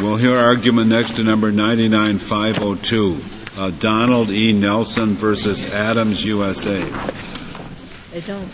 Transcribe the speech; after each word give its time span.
We'll 0.00 0.16
hear 0.16 0.34
argument 0.36 0.88
next 0.88 1.16
to 1.16 1.24
number 1.24 1.52
99502, 1.52 3.18
uh, 3.60 3.70
Donald 3.80 4.30
E. 4.30 4.52
Nelson 4.54 5.08
versus 5.14 5.70
Adams 5.74 6.24
USA. 6.24 6.80
They 6.80 8.20
don't. 8.22 8.48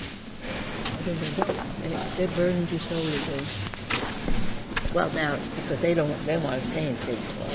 They 1.04 1.14
don't. 1.36 1.56
They- 1.82 2.02
They're 2.16 2.34
burdened 2.34 2.68
to 2.70 2.78
show 2.78 2.94
that 2.96 3.22
they, 3.30 4.94
well, 4.94 5.10
now, 5.12 5.36
because 5.62 5.80
they 5.82 5.94
don't, 5.94 6.10
they 6.26 6.36
want 6.38 6.60
to 6.60 6.66
stay 6.66 6.88
in 6.88 6.96
state 6.96 7.18
court. 7.38 7.52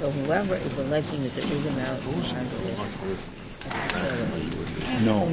So 0.00 0.10
whoever 0.10 0.56
is 0.56 0.78
alleging 0.78 1.22
that 1.22 1.34
there 1.34 1.52
is 1.52 1.66
amount 1.66 2.02
under 2.34 2.56
this, 2.66 2.78
No. 5.04 5.24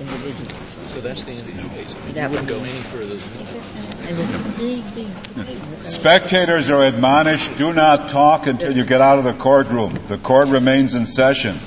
Only 0.00 0.14
even 0.28 0.32
so, 0.32 0.32
individuals. 0.32 0.78
So 0.92 1.00
that's 1.00 1.24
the 1.24 1.32
end 1.32 1.40
of 1.40 1.46
the 1.46 1.68
case. 1.76 1.94
You 2.06 2.12
That 2.14 2.30
wouldn't 2.30 2.50
would 2.50 2.58
go 2.58 2.64
any 2.64 2.80
further 2.80 3.14
than 3.14 3.44
that. 3.44 4.08
And 4.08 4.18
there's 4.18 4.34
a 4.34 4.58
big, 4.58 4.94
big. 4.94 5.86
Spectators 5.86 6.70
are 6.70 6.82
admonished, 6.84 7.56
do 7.56 7.72
not 7.72 8.08
talk 8.08 8.46
until 8.46 8.76
you 8.76 8.84
get 8.84 9.00
out 9.00 9.18
of 9.18 9.24
the 9.24 9.32
courtroom. 9.32 9.98
The 10.08 10.18
court 10.18 10.48
remains 10.48 10.94
in 10.94 11.06
session. 11.06 11.58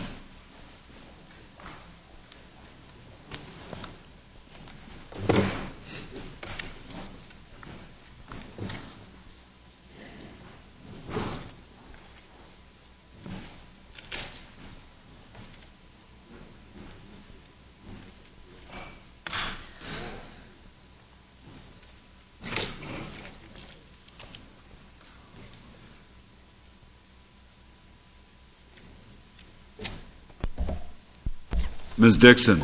Ms. 32.04 32.18
Dixon. 32.18 32.62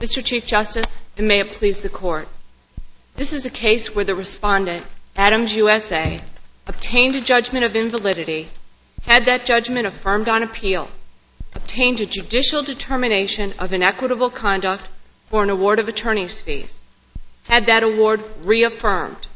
Mr. 0.00 0.24
Chief 0.24 0.46
Justice, 0.46 1.02
and 1.16 1.26
may 1.26 1.40
it 1.40 1.50
please 1.50 1.82
the 1.82 1.88
Court, 1.88 2.28
this 3.16 3.32
is 3.32 3.46
a 3.46 3.50
case 3.50 3.92
where 3.92 4.04
the 4.04 4.14
respondent, 4.14 4.86
Adams 5.16 5.56
USA, 5.56 6.20
obtained 6.68 7.16
a 7.16 7.20
judgment 7.20 7.64
of 7.64 7.74
invalidity, 7.74 8.46
had 9.02 9.24
that 9.24 9.44
judgment 9.44 9.88
affirmed 9.88 10.28
on 10.28 10.44
appeal, 10.44 10.88
obtained 11.56 12.00
a 12.00 12.06
judicial 12.06 12.62
determination 12.62 13.52
of 13.58 13.72
inequitable 13.72 14.30
conduct 14.30 14.86
for 15.30 15.42
an 15.42 15.50
award 15.50 15.80
of 15.80 15.88
attorney's 15.88 16.40
fees, 16.40 16.80
had 17.48 17.66
that 17.66 17.82
award 17.82 18.22
reaffirmed, 18.44 19.26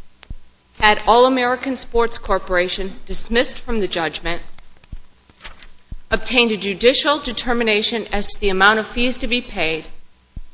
had 0.78 1.02
All 1.08 1.26
American 1.26 1.74
Sports 1.74 2.18
Corporation 2.18 2.92
dismissed 3.06 3.58
from 3.58 3.80
the 3.80 3.88
judgment, 3.88 4.40
obtained 6.12 6.52
a 6.52 6.56
judicial 6.58 7.18
determination 7.18 8.06
as 8.12 8.26
to 8.26 8.40
the 8.40 8.50
amount 8.50 8.78
of 8.78 8.86
fees 8.86 9.16
to 9.16 9.26
be 9.26 9.40
paid, 9.40 9.86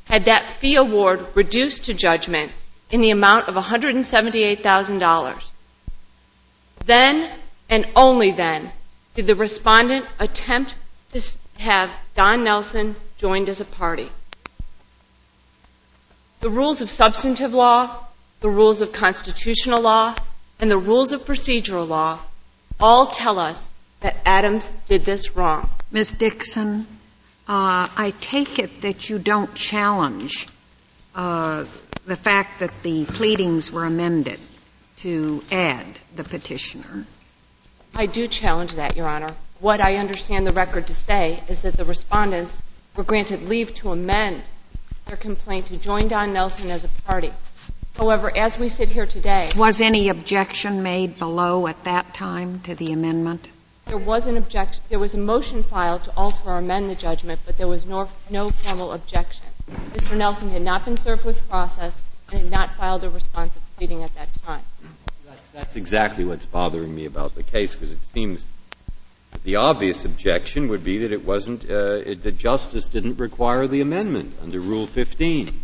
had 0.05 0.25
that 0.25 0.47
fee 0.47 0.75
award 0.75 1.25
reduced 1.35 1.85
to 1.85 1.93
judgment 1.93 2.51
in 2.89 3.01
the 3.01 3.11
amount 3.11 3.49
of 3.49 3.55
$178,000. 3.55 5.51
Then, 6.85 7.29
and 7.69 7.87
only 7.95 8.31
then, 8.31 8.71
did 9.15 9.27
the 9.27 9.35
respondent 9.35 10.05
attempt 10.17 10.73
to 11.11 11.21
have 11.59 11.91
Don 12.15 12.43
Nelson 12.45 12.95
joined 13.17 13.49
as 13.49 13.59
a 13.59 13.65
party. 13.65 14.09
The 16.39 16.49
rules 16.49 16.81
of 16.81 16.89
substantive 16.89 17.53
law, 17.53 17.97
the 18.39 18.49
rules 18.49 18.81
of 18.81 18.93
constitutional 18.93 19.81
law, 19.81 20.15
and 20.61 20.71
the 20.71 20.77
rules 20.77 21.11
of 21.11 21.25
procedural 21.25 21.87
law 21.87 22.19
all 22.79 23.07
tell 23.07 23.37
us 23.39 23.69
that 24.01 24.15
Adams 24.25 24.71
did 24.85 25.05
this 25.05 25.35
wrong. 25.35 25.69
Ms. 25.91 26.13
Dixon, 26.13 26.87
uh, 27.47 27.87
I 27.97 28.13
take 28.21 28.59
it 28.59 28.81
that 28.81 29.09
you 29.09 29.19
don't 29.19 29.53
challenge 29.55 30.47
uh, 31.15 31.65
the 32.05 32.15
fact 32.15 32.59
that 32.59 32.71
the 32.83 33.05
pleadings 33.05 33.71
were 33.71 33.85
amended 33.85 34.39
to 34.97 35.43
add 35.51 35.85
the 36.15 36.23
petitioner. 36.23 37.05
I 37.95 38.05
do 38.05 38.27
challenge 38.27 38.73
that, 38.73 38.95
Your 38.95 39.07
Honor. 39.07 39.33
What 39.59 39.81
I 39.81 39.95
understand 39.97 40.47
the 40.47 40.53
record 40.53 40.87
to 40.87 40.93
say 40.93 41.41
is 41.49 41.61
that 41.61 41.75
the 41.75 41.85
respondents 41.85 42.55
were 42.95 43.03
granted 43.03 43.49
leave 43.49 43.73
to 43.75 43.91
amend 43.91 44.41
their 45.05 45.17
complaint 45.17 45.67
to 45.67 45.77
join 45.77 46.07
Don 46.07 46.33
Nelson 46.33 46.69
as 46.69 46.85
a 46.85 46.89
party. 47.05 47.33
However, 47.97 48.31
as 48.35 48.57
we 48.57 48.69
sit 48.69 48.89
here 48.89 49.05
today, 49.05 49.49
Was 49.57 49.81
any 49.81 50.09
objection 50.09 50.83
made 50.83 51.17
below 51.17 51.67
at 51.67 51.83
that 51.83 52.13
time 52.13 52.61
to 52.61 52.75
the 52.75 52.93
amendment? 52.93 53.47
There 53.89 53.97
was 53.97 54.27
an 54.27 54.37
objection, 54.37 54.81
there 54.89 54.99
was 54.99 55.15
a 55.15 55.17
motion 55.17 55.63
filed 55.63 56.03
to 56.03 56.13
alter 56.15 56.43
or 56.45 56.59
amend 56.59 56.89
the 56.89 56.95
judgment, 56.95 57.39
but 57.45 57.57
there 57.57 57.67
was 57.67 57.85
no, 57.85 58.05
formal 58.05 58.91
objection. 58.91 59.45
Mr. 59.91 60.15
Nelson 60.15 60.49
had 60.49 60.61
not 60.61 60.85
been 60.85 60.95
served 60.95 61.25
with 61.25 61.49
process 61.49 61.99
and 62.31 62.41
had 62.41 62.51
not 62.51 62.75
filed 62.75 63.03
a 63.03 63.09
responsive 63.09 63.61
pleading 63.77 64.03
at 64.03 64.13
that 64.15 64.29
time. 64.45 64.61
That's, 65.25 65.49
that's 65.49 65.75
exactly 65.75 66.23
what's 66.23 66.45
bothering 66.45 66.93
me 66.93 67.05
about 67.05 67.33
the 67.33 67.43
case, 67.43 67.75
because 67.75 67.91
it 67.91 68.05
seems 68.05 68.47
the 69.43 69.57
obvious 69.57 70.05
objection 70.05 70.67
would 70.67 70.83
be 70.83 70.99
that 70.99 71.11
it 71.11 71.25
wasn't, 71.25 71.63
uh, 71.65 72.03
that 72.03 72.35
justice 72.37 72.87
didn't 72.87 73.17
require 73.17 73.67
the 73.67 73.81
amendment 73.81 74.35
under 74.43 74.59
Rule 74.59 74.85
15. 74.85 75.59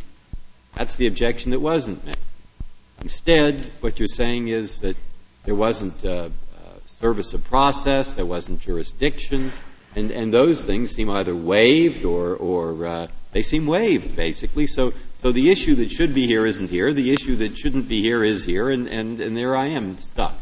That's 0.73 0.95
the 0.95 1.07
objection 1.07 1.51
that 1.51 1.59
wasn't 1.59 2.03
made. 2.05 2.17
Instead, 3.01 3.65
what 3.81 3.99
you're 3.99 4.07
saying 4.07 4.47
is 4.47 4.81
that 4.81 4.97
there 5.43 5.55
wasn't 5.55 6.03
uh, 6.03 6.29
service 7.05 7.35
of 7.35 7.43
process, 7.43 8.15
there 8.15 8.25
wasn't 8.25 8.59
jurisdiction, 8.61 9.51
and, 9.95 10.09
and 10.09 10.33
those 10.33 10.65
things 10.65 10.89
seem 10.89 11.07
either 11.07 11.35
waived 11.35 12.03
or, 12.03 12.35
or 12.35 12.83
uh, 12.83 13.07
they 13.31 13.43
seem 13.43 13.67
waived, 13.67 14.15
basically. 14.15 14.65
So, 14.65 14.91
so 15.13 15.31
the 15.31 15.51
issue 15.51 15.75
that 15.75 15.91
should 15.91 16.15
be 16.15 16.25
here 16.25 16.47
isn't 16.47 16.67
here, 16.67 16.91
the 16.93 17.13
issue 17.13 17.35
that 17.35 17.59
shouldn't 17.59 17.87
be 17.87 18.01
here 18.01 18.23
is 18.23 18.43
here, 18.43 18.71
and, 18.71 18.87
and, 18.87 19.19
and 19.19 19.37
there 19.37 19.55
I 19.55 19.67
am 19.67 19.99
stuck. 19.99 20.33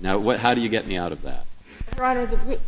Now, 0.00 0.16
what, 0.16 0.38
how 0.38 0.54
do 0.54 0.62
you 0.62 0.70
get 0.70 0.86
me 0.86 0.96
out 0.96 1.12
of 1.12 1.20
that? 1.24 1.44
Your 1.96 2.06
Honor, 2.06 2.24
the, 2.24 2.58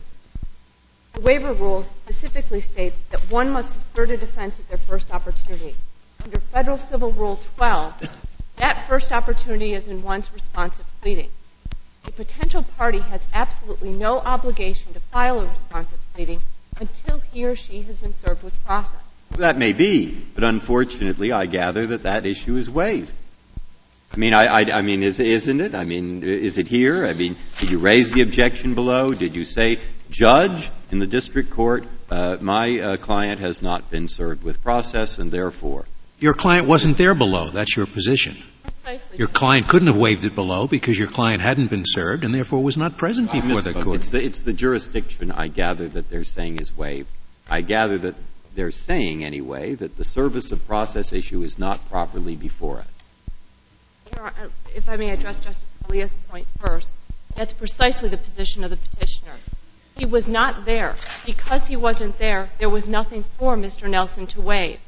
the 1.14 1.20
waiver 1.22 1.54
rule 1.54 1.84
specifically 1.84 2.60
states 2.60 3.00
that 3.12 3.20
one 3.30 3.50
must 3.50 3.78
assert 3.78 4.10
a 4.10 4.18
defense 4.18 4.60
at 4.60 4.68
their 4.68 4.76
first 4.76 5.10
opportunity. 5.10 5.74
Under 6.22 6.38
Federal 6.38 6.76
Civil 6.76 7.12
Rule 7.12 7.40
12, 7.56 8.28
that 8.56 8.86
first 8.86 9.10
opportunity 9.10 9.72
is 9.72 9.88
in 9.88 10.02
one's 10.02 10.30
responsive 10.34 10.84
pleading. 11.00 11.30
A 12.16 12.24
potential 12.24 12.62
party 12.78 13.00
has 13.00 13.20
absolutely 13.34 13.90
no 13.90 14.18
obligation 14.20 14.94
to 14.94 15.00
file 15.00 15.40
a 15.40 15.46
responsive 15.46 15.98
pleading 16.14 16.40
until 16.80 17.20
he 17.30 17.44
or 17.44 17.54
she 17.54 17.82
has 17.82 17.98
been 17.98 18.14
served 18.14 18.42
with 18.42 18.54
process. 18.64 19.02
That 19.32 19.58
may 19.58 19.74
be, 19.74 20.16
but 20.34 20.42
unfortunately, 20.42 21.30
I 21.30 21.44
gather 21.44 21.84
that 21.84 22.04
that 22.04 22.24
issue 22.24 22.56
is 22.56 22.70
waived. 22.70 23.12
I 24.14 24.16
mean, 24.16 24.32
I, 24.32 24.46
I, 24.46 24.78
I 24.78 24.80
mean, 24.80 25.02
is, 25.02 25.20
isn't 25.20 25.60
it? 25.60 25.74
I 25.74 25.84
mean, 25.84 26.22
is 26.22 26.56
it 26.56 26.68
here? 26.68 27.04
I 27.04 27.12
mean, 27.12 27.36
did 27.58 27.70
you 27.70 27.80
raise 27.80 28.10
the 28.12 28.22
objection 28.22 28.72
below? 28.72 29.10
Did 29.10 29.34
you 29.36 29.44
say, 29.44 29.78
Judge, 30.08 30.70
in 30.90 30.98
the 30.98 31.06
district 31.06 31.50
court, 31.50 31.84
uh, 32.10 32.38
my 32.40 32.80
uh, 32.80 32.96
client 32.96 33.40
has 33.40 33.60
not 33.60 33.90
been 33.90 34.08
served 34.08 34.42
with 34.42 34.62
process, 34.62 35.18
and 35.18 35.30
therefore? 35.30 35.84
Your 36.18 36.32
client 36.32 36.66
wasn't 36.66 36.96
there 36.96 37.14
below. 37.14 37.50
That's 37.50 37.76
your 37.76 37.84
position. 37.84 38.38
Precisely. 38.86 39.18
Your 39.18 39.26
client 39.26 39.66
couldn't 39.66 39.88
have 39.88 39.96
waived 39.96 40.24
it 40.24 40.36
below 40.36 40.68
because 40.68 40.96
your 40.96 41.08
client 41.08 41.42
hadn't 41.42 41.70
been 41.70 41.82
served 41.84 42.22
and 42.22 42.32
therefore 42.32 42.62
was 42.62 42.76
not 42.76 42.96
present 42.96 43.30
I 43.30 43.40
before 43.40 43.60
the 43.60 43.72
court. 43.72 43.96
It's 43.96 44.12
the, 44.12 44.24
it's 44.24 44.42
the 44.44 44.52
jurisdiction 44.52 45.32
I 45.32 45.48
gather 45.48 45.88
that 45.88 46.08
they're 46.08 46.22
saying 46.22 46.60
is 46.60 46.76
waived. 46.76 47.08
I 47.50 47.62
gather 47.62 47.98
that 47.98 48.14
they're 48.54 48.70
saying, 48.70 49.24
anyway, 49.24 49.74
that 49.74 49.96
the 49.96 50.04
service 50.04 50.52
of 50.52 50.64
process 50.68 51.12
issue 51.12 51.42
is 51.42 51.58
not 51.58 51.88
properly 51.90 52.36
before 52.36 52.78
us. 52.78 52.86
If 54.76 54.88
I 54.88 54.96
may 54.96 55.10
address 55.10 55.40
Justice 55.40 55.78
Scalia's 55.82 56.14
point 56.28 56.46
first, 56.60 56.94
that's 57.34 57.54
precisely 57.54 58.08
the 58.08 58.16
position 58.16 58.62
of 58.62 58.70
the 58.70 58.76
petitioner. 58.76 59.34
He 59.98 60.06
was 60.06 60.28
not 60.28 60.64
there. 60.64 60.94
Because 61.26 61.66
he 61.66 61.74
wasn't 61.74 62.18
there, 62.20 62.50
there 62.60 62.70
was 62.70 62.86
nothing 62.86 63.24
for 63.36 63.56
Mr. 63.56 63.90
Nelson 63.90 64.28
to 64.28 64.40
waive. 64.40 64.78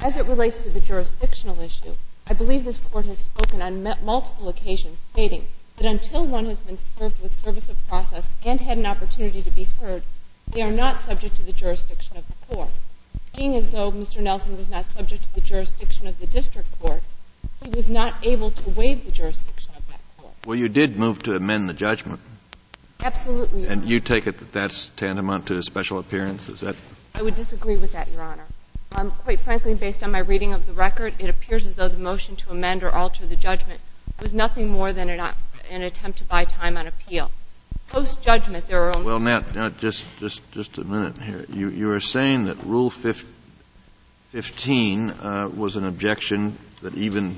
As 0.00 0.18
it 0.18 0.26
relates 0.26 0.58
to 0.58 0.70
the 0.70 0.80
jurisdictional 0.80 1.58
issue, 1.60 1.94
I 2.30 2.34
believe 2.34 2.64
this 2.64 2.80
Court 2.80 3.06
has 3.06 3.18
spoken 3.18 3.62
on 3.62 3.82
multiple 4.04 4.50
occasions 4.50 5.00
stating 5.00 5.46
that 5.78 5.86
until 5.86 6.26
one 6.26 6.44
has 6.44 6.60
been 6.60 6.78
served 6.98 7.22
with 7.22 7.34
service 7.34 7.70
of 7.70 7.88
process 7.88 8.30
and 8.44 8.60
had 8.60 8.76
an 8.76 8.84
opportunity 8.84 9.40
to 9.42 9.50
be 9.50 9.64
heard, 9.64 10.02
they 10.52 10.60
are 10.60 10.70
not 10.70 11.00
subject 11.00 11.36
to 11.36 11.42
the 11.42 11.52
jurisdiction 11.52 12.18
of 12.18 12.24
the 12.26 12.54
court. 12.54 12.68
Being 13.34 13.54
as 13.54 13.72
though 13.72 13.90
Mr. 13.90 14.20
Nelson 14.20 14.58
was 14.58 14.68
not 14.68 14.90
subject 14.90 15.24
to 15.24 15.34
the 15.36 15.40
jurisdiction 15.40 16.06
of 16.06 16.18
the 16.18 16.26
district 16.26 16.68
court, 16.80 17.02
he 17.64 17.70
was 17.70 17.88
not 17.88 18.14
able 18.22 18.50
to 18.50 18.70
waive 18.70 19.06
the 19.06 19.12
jurisdiction 19.12 19.72
of 19.76 19.86
that 19.88 20.00
court. 20.18 20.34
Well, 20.46 20.56
you 20.56 20.68
did 20.68 20.98
move 20.98 21.22
to 21.22 21.34
amend 21.34 21.68
the 21.68 21.74
judgment, 21.74 22.20
Absolutely, 23.00 23.62
Your 23.62 23.72
and 23.72 23.88
you 23.88 24.00
take 24.00 24.26
it 24.26 24.38
that 24.38 24.52
that's 24.52 24.88
tantamount 24.90 25.46
to 25.46 25.56
a 25.56 25.62
special 25.62 25.98
appearance, 25.98 26.48
is 26.48 26.60
that? 26.60 26.76
I 27.14 27.22
would 27.22 27.36
disagree 27.36 27.76
with 27.76 27.92
that, 27.92 28.10
Your 28.10 28.22
Honor. 28.22 28.44
Um, 28.92 29.10
quite 29.10 29.40
frankly, 29.40 29.74
based 29.74 30.02
on 30.02 30.10
my 30.10 30.20
reading 30.20 30.54
of 30.54 30.66
the 30.66 30.72
record, 30.72 31.14
it 31.18 31.28
appears 31.28 31.66
as 31.66 31.74
though 31.74 31.88
the 31.88 31.98
motion 31.98 32.36
to 32.36 32.50
amend 32.50 32.82
or 32.82 32.90
alter 32.90 33.26
the 33.26 33.36
judgment 33.36 33.80
was 34.20 34.34
nothing 34.34 34.68
more 34.68 34.92
than 34.92 35.08
an, 35.10 35.82
attempt 35.82 36.18
to 36.18 36.24
buy 36.24 36.44
time 36.44 36.76
on 36.76 36.86
appeal. 36.86 37.30
Post 37.88 38.22
judgment, 38.22 38.66
there 38.66 38.84
are 38.84 38.96
only. 38.96 39.06
Well, 39.06 39.20
now, 39.20 39.68
just, 39.68 40.78
a 40.78 40.84
minute 40.84 41.16
here. 41.18 41.44
You, 41.52 41.92
are 41.92 42.00
saying 42.00 42.46
that 42.46 42.62
Rule 42.64 42.90
15 42.90 45.10
uh, 45.10 45.50
was 45.54 45.76
an 45.76 45.84
objection 45.84 46.56
that 46.82 46.94
even 46.94 47.34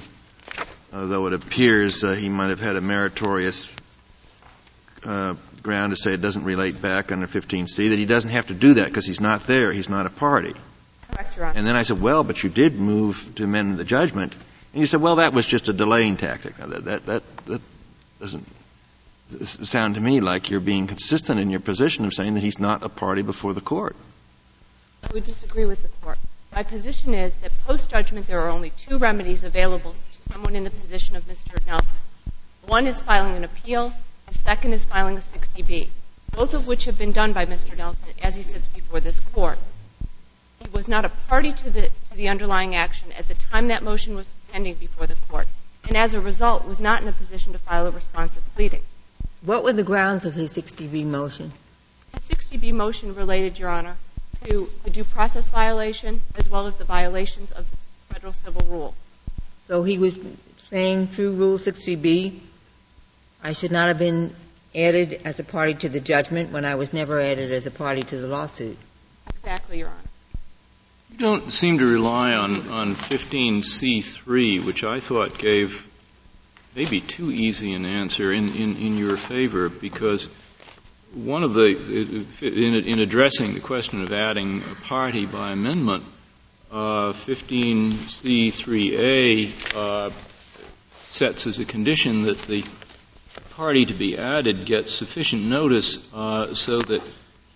uh, 0.93 1.07
though 1.07 1.27
it 1.27 1.33
appears 1.33 2.05
uh, 2.05 2.15
he 2.15 2.29
might 2.29 2.51
have 2.51 2.61
had 2.61 2.77
a 2.77 2.81
meritorious 2.81 3.75
ground 5.03 5.93
to 5.93 5.97
say 5.97 6.15
it 6.15 6.21
doesn't 6.21 6.45
relate 6.45 6.81
back 6.81 7.13
under 7.13 7.27
15C, 7.27 7.91
that 7.91 7.99
he 7.99 8.07
doesn't 8.07 8.31
have 8.31 8.47
to 8.47 8.55
do 8.55 8.75
that 8.75 8.87
because 8.87 9.07
he's 9.07 9.21
not 9.21 9.43
there, 9.43 9.73
he's 9.73 9.89
not 9.89 10.07
a 10.07 10.11
party. 10.11 10.55
Correct, 11.13 11.37
Your 11.37 11.47
Honor. 11.47 11.59
And 11.59 11.67
then 11.67 11.77
I 11.77 11.83
said, 11.83 12.01
well, 12.01 12.25
but 12.25 12.43
you 12.43 12.51
did 12.51 12.79
move 12.79 13.33
to 13.37 13.45
amend 13.45 13.79
the 13.79 13.85
judgment. 13.85 14.35
And 14.73 14.81
you 14.81 14.87
said, 14.87 15.01
well, 15.01 15.17
that 15.17 15.33
was 15.33 15.47
just 15.47 15.69
a 15.69 15.73
delaying 15.73 16.17
tactic. 16.17 16.59
Now, 16.59 16.67
that, 16.67 16.85
that, 16.85 17.07
that, 17.07 17.47
that 17.47 17.63
doesn't 18.21 18.47
sound 19.43 19.95
to 19.95 20.01
me 20.01 20.21
like 20.21 20.51
you're 20.51 20.61
being 20.61 20.87
consistent 20.87 21.41
in 21.41 21.51
your 21.51 21.61
position 21.61 22.05
of 22.05 22.13
saying 22.13 22.35
that 22.35 22.43
he's 22.43 22.59
not 22.59 22.83
a 22.83 22.89
party 22.89 23.23
before 23.23 23.53
the 23.53 23.61
court. 23.61 23.97
I 25.09 25.13
would 25.15 25.25
disagree 25.25 25.65
with 25.65 25.83
the 25.83 25.89
court. 26.03 26.19
My 26.53 26.63
position 26.65 27.15
is 27.15 27.37
that 27.37 27.57
post 27.65 27.91
judgment 27.91 28.27
there 28.27 28.41
are 28.43 28.49
only 28.49 28.71
two 28.71 28.99
remedies 28.99 29.45
available 29.45 29.93
to 29.93 30.33
someone 30.33 30.57
in 30.57 30.65
the 30.65 30.71
position 30.71 31.17
of 31.17 31.25
Mr. 31.27 31.65
Nelson. 31.67 31.99
One 32.67 32.87
is 32.87 33.01
filing 33.01 33.37
an 33.37 33.45
appeal, 33.45 33.93
the 34.27 34.35
second 34.35 34.73
is 34.73 34.85
filing 34.85 35.17
a 35.17 35.21
60B, 35.21 35.89
both 36.33 36.55
of 36.55 36.67
which 36.67 36.85
have 36.85 36.99
been 36.99 37.13
done 37.13 37.33
by 37.33 37.47
Mr. 37.47 37.77
Nelson 37.77 38.09
as 38.23 38.37
he 38.37 38.43
sits 38.43 38.69
before 38.69 39.01
this 39.01 39.21
court. 39.21 39.59
Was 40.81 40.89
not 40.89 41.05
a 41.05 41.11
party 41.11 41.53
to 41.53 41.69
the, 41.69 41.91
to 42.07 42.15
the 42.15 42.29
underlying 42.29 42.75
action 42.75 43.13
at 43.13 43.29
the 43.29 43.35
time 43.35 43.69
that 43.69 43.83
motion 43.83 44.15
was 44.15 44.33
pending 44.51 44.77
before 44.77 45.07
the 45.07 45.15
court, 45.29 45.47
and 45.87 45.95
as 45.95 46.15
a 46.15 46.21
result 46.23 46.67
was 46.67 46.81
not 46.81 47.03
in 47.03 47.09
a 47.09 47.13
position 47.13 47.53
to 47.53 47.59
file 47.59 47.87
a 47.87 47.91
responsive 47.91 48.43
pleading. 48.55 48.81
What 49.43 49.63
were 49.63 49.75
the 49.75 49.83
grounds 49.83 50.25
of 50.25 50.33
his 50.33 50.57
60B 50.57 51.05
motion? 51.05 51.53
The 52.13 52.21
60B 52.21 52.73
motion 52.73 53.15
related, 53.15 53.59
Your 53.59 53.69
Honor, 53.69 53.99
to 54.45 54.71
the 54.85 54.89
due 54.89 55.05
process 55.05 55.51
violation 55.51 56.23
as 56.37 56.49
well 56.49 56.67
as 56.67 56.79
the 56.79 56.85
violations 56.85 57.53
of 57.53 57.71
the 57.71 57.77
federal 58.15 58.33
civil 58.33 58.67
rules. 58.67 58.95
So 59.69 59.83
he 59.83 59.99
was 59.99 60.19
saying 60.57 61.09
through 61.09 61.33
Rule 61.33 61.59
60B, 61.59 62.39
I 63.45 63.53
should 63.53 63.71
not 63.71 63.89
have 63.89 63.99
been 63.99 64.35
added 64.75 65.21
as 65.27 65.41
a 65.41 65.45
party 65.45 65.75
to 65.75 65.91
the 65.91 66.01
judgment 66.01 66.53
when 66.53 66.65
I 66.65 66.77
was 66.77 66.95
never 66.95 67.21
added 67.21 67.53
as 67.53 67.67
a 67.67 67.71
party 67.71 68.03
to 68.03 68.17
the 68.17 68.29
lawsuit. 68.29 68.79
Exactly, 69.29 69.81
Your 69.81 69.89
Honor. 69.89 70.10
Don't 71.21 71.53
seem 71.53 71.79
to 71.81 71.87
rely 71.87 72.33
on, 72.33 72.71
on 72.71 72.95
15C3, 72.95 74.65
which 74.65 74.85
I 74.85 75.01
thought 75.01 75.37
gave 75.37 75.87
maybe 76.75 77.03
too 77.03 77.31
easy 77.31 77.75
an 77.75 77.85
answer 77.85 78.33
in, 78.33 78.49
in, 78.57 78.79
in 78.79 78.97
your 78.97 79.19
favor, 79.19 79.69
because 79.69 80.31
one 81.13 81.43
of 81.43 81.53
the, 81.53 82.25
in, 82.41 82.75
in 82.75 83.01
addressing 83.01 83.53
the 83.53 83.61
question 83.61 84.03
of 84.03 84.11
adding 84.15 84.63
a 84.63 84.75
party 84.87 85.27
by 85.27 85.53
amendment, 85.53 86.05
uh, 86.73 87.13
15C3A 87.13 89.77
uh, 89.77 90.09
sets 91.01 91.47
as 91.47 91.59
a 91.59 91.67
condition 91.67 92.23
that 92.23 92.39
the 92.39 92.65
party 93.51 93.85
to 93.85 93.93
be 93.93 94.17
added 94.17 94.65
gets 94.65 94.91
sufficient 94.91 95.45
notice 95.45 95.99
uh, 96.15 96.55
so 96.55 96.81
that 96.81 97.03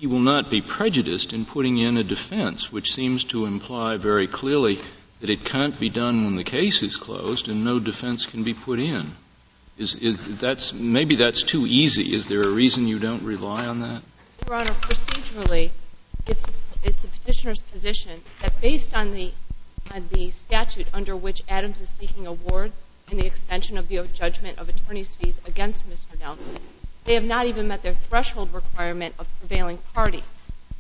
he 0.05 0.09
will 0.09 0.21
not 0.21 0.51
be 0.51 0.61
prejudiced 0.61 1.33
in 1.33 1.47
putting 1.47 1.79
in 1.79 1.97
a 1.97 2.05
defense, 2.05 2.71
which 2.71 2.93
seems 2.93 3.25
to 3.25 3.47
imply 3.47 3.97
very 3.97 4.27
clearly 4.27 4.79
that 5.23 5.31
it 5.31 5.47
can't 5.47 5.81
be 5.81 5.89
done 5.89 6.27
when 6.27 6.37
the 6.37 6.45
case 6.45 6.83
is 6.83 6.97
closed 6.97 7.49
and 7.49 7.65
no 7.65 7.81
defense 7.81 8.27
can 8.27 8.43
be 8.43 8.53
put 8.53 8.79
in. 8.79 9.11
Is, 9.79 9.95
is 9.95 10.39
that's 10.39 10.75
maybe 10.75 11.15
that's 11.15 11.43
too 11.43 11.65
easy. 11.67 12.15
Is 12.15 12.29
there 12.29 12.43
a 12.43 12.51
reason 12.51 12.87
you 12.87 12.99
don't 12.99 13.23
rely 13.23 13.65
on 13.65 13.81
that? 13.81 14.03
Your 14.45 14.57
Honor, 14.57 14.73
procedurally, 14.73 15.71
it's, 16.27 16.45
it's 16.83 17.01
the 17.01 17.09
petitioner's 17.09 17.63
position 17.63 18.21
that 18.43 18.61
based 18.61 18.95
on 18.95 19.15
the 19.15 19.33
on 19.95 20.07
the 20.13 20.31
statute 20.33 20.87
under 20.93 21.17
which 21.17 21.43
Adams 21.49 21.81
is 21.81 21.89
seeking 21.89 22.27
awards 22.27 22.85
and 23.11 23.19
the 23.19 23.25
extension 23.25 23.79
of 23.79 23.89
the 23.89 24.07
judgment 24.13 24.59
of 24.59 24.69
attorney's 24.69 25.15
fees 25.15 25.41
against 25.47 25.89
Mr. 25.89 26.21
Nelson, 26.21 26.59
they 27.05 27.15
have 27.15 27.25
not 27.25 27.47
even 27.47 27.69
met 27.69 27.83
their 27.83 27.95
threshold 27.95 28.53
requirement 28.53 29.15
of 29.19 29.29
prevailing 29.39 29.79
party. 29.93 30.23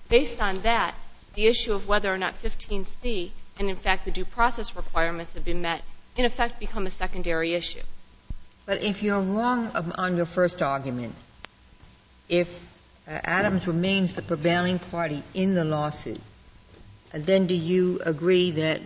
Based 0.09 0.41
on 0.41 0.61
that, 0.61 0.94
the 1.35 1.47
issue 1.47 1.73
of 1.73 1.88
whether 1.88 2.12
or 2.12 2.19
not 2.19 2.41
15C 2.43 3.31
and 3.59 3.71
in 3.71 3.76
fact 3.76 4.05
the 4.05 4.11
due 4.11 4.25
process 4.25 4.76
requirements 4.76 5.35
have 5.35 5.44
been 5.44 5.62
met 5.62 5.82
in 6.17 6.25
effect 6.25 6.61
become 6.61 6.87
a 6.87 6.91
secondary 6.91 7.55
issue. 7.55 7.82
But 8.67 8.82
if 8.82 9.03
you're 9.03 9.21
wrong 9.21 9.71
on 9.99 10.17
your 10.17 10.26
first 10.26 10.62
argument, 10.62 11.15
if 12.29 12.49
uh, 13.06 13.20
Adams 13.23 13.67
remains 13.67 14.15
the 14.15 14.23
prevailing 14.23 14.79
party 14.79 15.23
in 15.35 15.55
the 15.55 15.65
lawsuit, 15.65 16.20
then 17.12 17.47
do 17.47 17.55
you 17.55 18.00
agree 18.05 18.53
that 18.53 18.81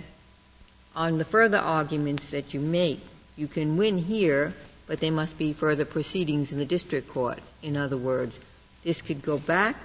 on 0.97 1.19
the 1.19 1.25
further 1.25 1.59
arguments 1.59 2.31
that 2.31 2.55
you 2.55 2.61
make, 2.61 3.01
you 3.37 3.47
can 3.47 3.77
win 3.77 3.99
here, 3.99 4.53
but 4.89 5.01
there 5.01 5.13
must 5.13 5.39
be 5.39 5.53
further 5.53 5.85
proceedings 5.85 6.53
in 6.53 6.59
the 6.59 6.65
district 6.65 7.11
court? 7.11 7.39
In 7.63 7.77
other 7.77 7.97
words, 7.97 8.41
this 8.83 9.03
could 9.03 9.23
go 9.23 9.39
back, 9.39 9.77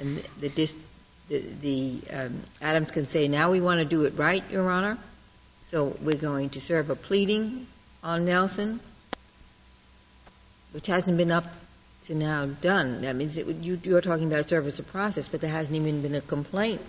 and 0.00 0.18
the, 0.40 0.48
the, 0.48 1.42
the 1.60 2.00
um, 2.12 2.42
Adams 2.60 2.90
can 2.90 3.06
say, 3.06 3.28
now 3.28 3.50
we 3.52 3.60
want 3.60 3.78
to 3.78 3.86
do 3.86 4.04
it 4.04 4.18
right, 4.18 4.42
Your 4.50 4.68
Honor, 4.70 4.98
so 5.66 5.96
we're 6.02 6.16
going 6.16 6.50
to 6.50 6.60
serve 6.60 6.90
a 6.90 6.96
pleading 6.96 7.66
on 8.02 8.24
Nelson, 8.24 8.80
which 10.72 10.88
hasn't 10.88 11.16
been 11.16 11.30
up 11.30 11.44
to 12.04 12.14
now 12.14 12.46
done. 12.46 13.02
That 13.02 13.16
means 13.16 13.38
it, 13.38 13.46
you, 13.46 13.78
you're 13.82 14.00
talking 14.00 14.26
about 14.30 14.48
service 14.48 14.78
of 14.78 14.86
process, 14.88 15.28
but 15.28 15.40
there 15.40 15.50
hasn't 15.50 15.76
even 15.76 16.02
been 16.02 16.14
a 16.14 16.20
complaint 16.20 16.80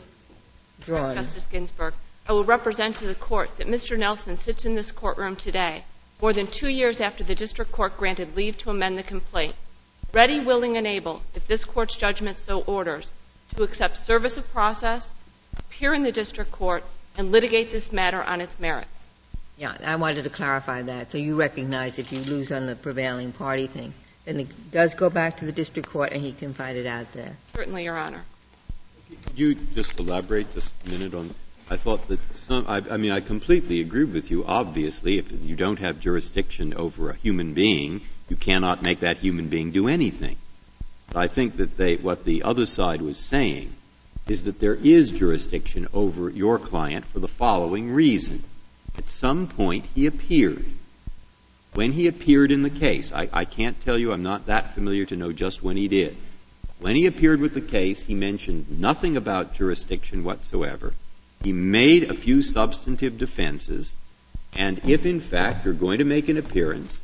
drawn. 0.82 1.16
Justice 1.16 1.48
Ginsburg, 1.48 1.94
I 2.28 2.34
will 2.34 2.44
represent 2.44 2.98
to 2.98 3.08
the 3.08 3.16
court 3.16 3.58
that 3.58 3.68
Mr. 3.68 3.98
Nelson 3.98 4.38
sits 4.38 4.66
in 4.66 4.76
this 4.76 4.92
courtroom 4.92 5.36
today, 5.36 5.84
more 6.22 6.34
than 6.34 6.48
two 6.48 6.68
years 6.68 7.02
after 7.02 7.24
the 7.24 7.36
district 7.36 7.72
court 7.72 7.98
granted 7.98 8.36
leave 8.36 8.58
to 8.58 8.70
amend 8.70 8.98
the 8.98 9.04
complaint, 9.04 9.56
ready, 10.14 10.40
willing, 10.40 10.78
and 10.78 10.88
able, 10.88 11.22
if 11.36 11.48
this 11.48 11.66
court's 11.66 11.96
judgment 11.96 12.40
so 12.40 12.62
orders, 12.62 13.14
to 13.56 13.64
accept 13.64 13.98
service 13.98 14.38
of 14.38 14.52
process, 14.52 15.16
appear 15.58 15.94
in 15.94 16.04
the 16.04 16.12
district 16.12 16.52
court, 16.52 16.84
and 17.18 17.32
litigate 17.32 17.72
this 17.72 17.92
matter 17.92 18.22
on 18.22 18.42
its 18.42 18.60
merits. 18.60 18.90
Yeah, 19.58 19.76
I 19.86 19.96
wanted 19.96 20.24
to 20.24 20.30
clarify 20.30 20.84
that. 20.84 21.10
So 21.10 21.18
you 21.18 21.36
recognize 21.36 21.98
if 21.98 22.12
you 22.12 22.20
lose 22.22 22.52
on 22.52 22.68
the 22.68 22.76
prevailing 22.76 23.32
party 23.32 23.66
thing, 23.66 23.94
then 24.26 24.40
it 24.40 24.72
does 24.72 24.94
go 24.94 25.10
back 25.10 25.38
to 25.38 25.46
the 25.46 25.52
district 25.52 25.90
court 25.90 26.12
and 26.12 26.22
he 26.22 26.32
can 26.32 26.54
fight 26.54 26.76
it 26.76 26.86
out 26.86 27.12
there. 27.14 27.36
Certainly, 27.44 27.86
Your 27.86 27.98
Honor. 27.98 28.24
Could 29.10 29.40
you 29.40 29.56
just 29.56 30.00
elaborate 30.00 30.54
just 30.54 30.74
a 30.86 30.90
minute 30.90 31.14
on? 31.14 31.34
I 31.70 31.76
thought 31.76 32.08
that 32.08 32.34
some. 32.34 32.66
I, 32.68 32.78
I 32.90 32.98
mean, 32.98 33.12
I 33.12 33.20
completely 33.20 33.82
agree 33.82 34.06
with 34.06 34.32
you. 34.32 34.46
Obviously, 34.46 35.18
if 35.18 35.32
you 35.46 35.56
don't 35.56 35.80
have 35.80 36.00
jurisdiction 36.00 36.74
over 36.74 37.10
a 37.10 37.16
human 37.16 37.54
being, 37.54 38.02
you 38.30 38.38
cannot 38.38 38.84
make 38.84 39.02
that 39.02 39.18
human 39.18 39.50
being 39.50 39.72
do 39.72 39.88
anything. 39.88 40.38
But 41.08 41.18
I 41.18 41.28
think 41.28 41.58
that 41.58 41.76
they, 41.76 41.98
what 41.98 42.24
the 42.24 42.44
other 42.44 42.66
side 42.66 43.02
was 43.02 43.18
saying 43.18 43.74
is 44.28 44.46
that 44.46 44.60
there 44.60 44.76
is 44.76 45.12
jurisdiction 45.12 45.88
over 45.94 46.30
your 46.30 46.60
client 46.60 47.06
for 47.06 47.20
the 47.20 47.28
following 47.28 47.92
reason. 47.92 48.44
At 48.98 49.10
some 49.10 49.48
point, 49.48 49.86
he 49.94 50.06
appeared. 50.06 50.66
When 51.74 51.92
he 51.92 52.08
appeared 52.08 52.52
in 52.52 52.62
the 52.62 52.70
case, 52.70 53.12
I, 53.12 53.30
I 53.32 53.46
can't 53.46 53.80
tell 53.82 53.98
you, 53.98 54.12
I'm 54.12 54.24
not 54.24 54.48
that 54.48 54.74
familiar 54.74 55.06
to 55.06 55.16
know 55.16 55.32
just 55.32 55.62
when 55.62 55.78
he 55.78 55.88
did. 55.88 56.18
When 56.80 56.96
he 56.96 57.06
appeared 57.06 57.40
with 57.40 57.54
the 57.54 57.62
case, 57.62 58.04
he 58.04 58.16
mentioned 58.16 58.80
nothing 58.80 59.18
about 59.18 59.54
jurisdiction 59.54 60.24
whatsoever. 60.24 60.94
He 61.44 61.54
made 61.54 62.04
a 62.04 62.14
few 62.14 62.42
substantive 62.42 63.18
defenses, 63.18 63.96
and 64.56 64.82
if 64.86 65.06
in 65.06 65.20
fact 65.20 65.66
you're 65.66 65.74
going 65.74 66.00
to 66.00 66.06
make 66.06 66.30
an 66.30 66.38
appearance 66.38 67.02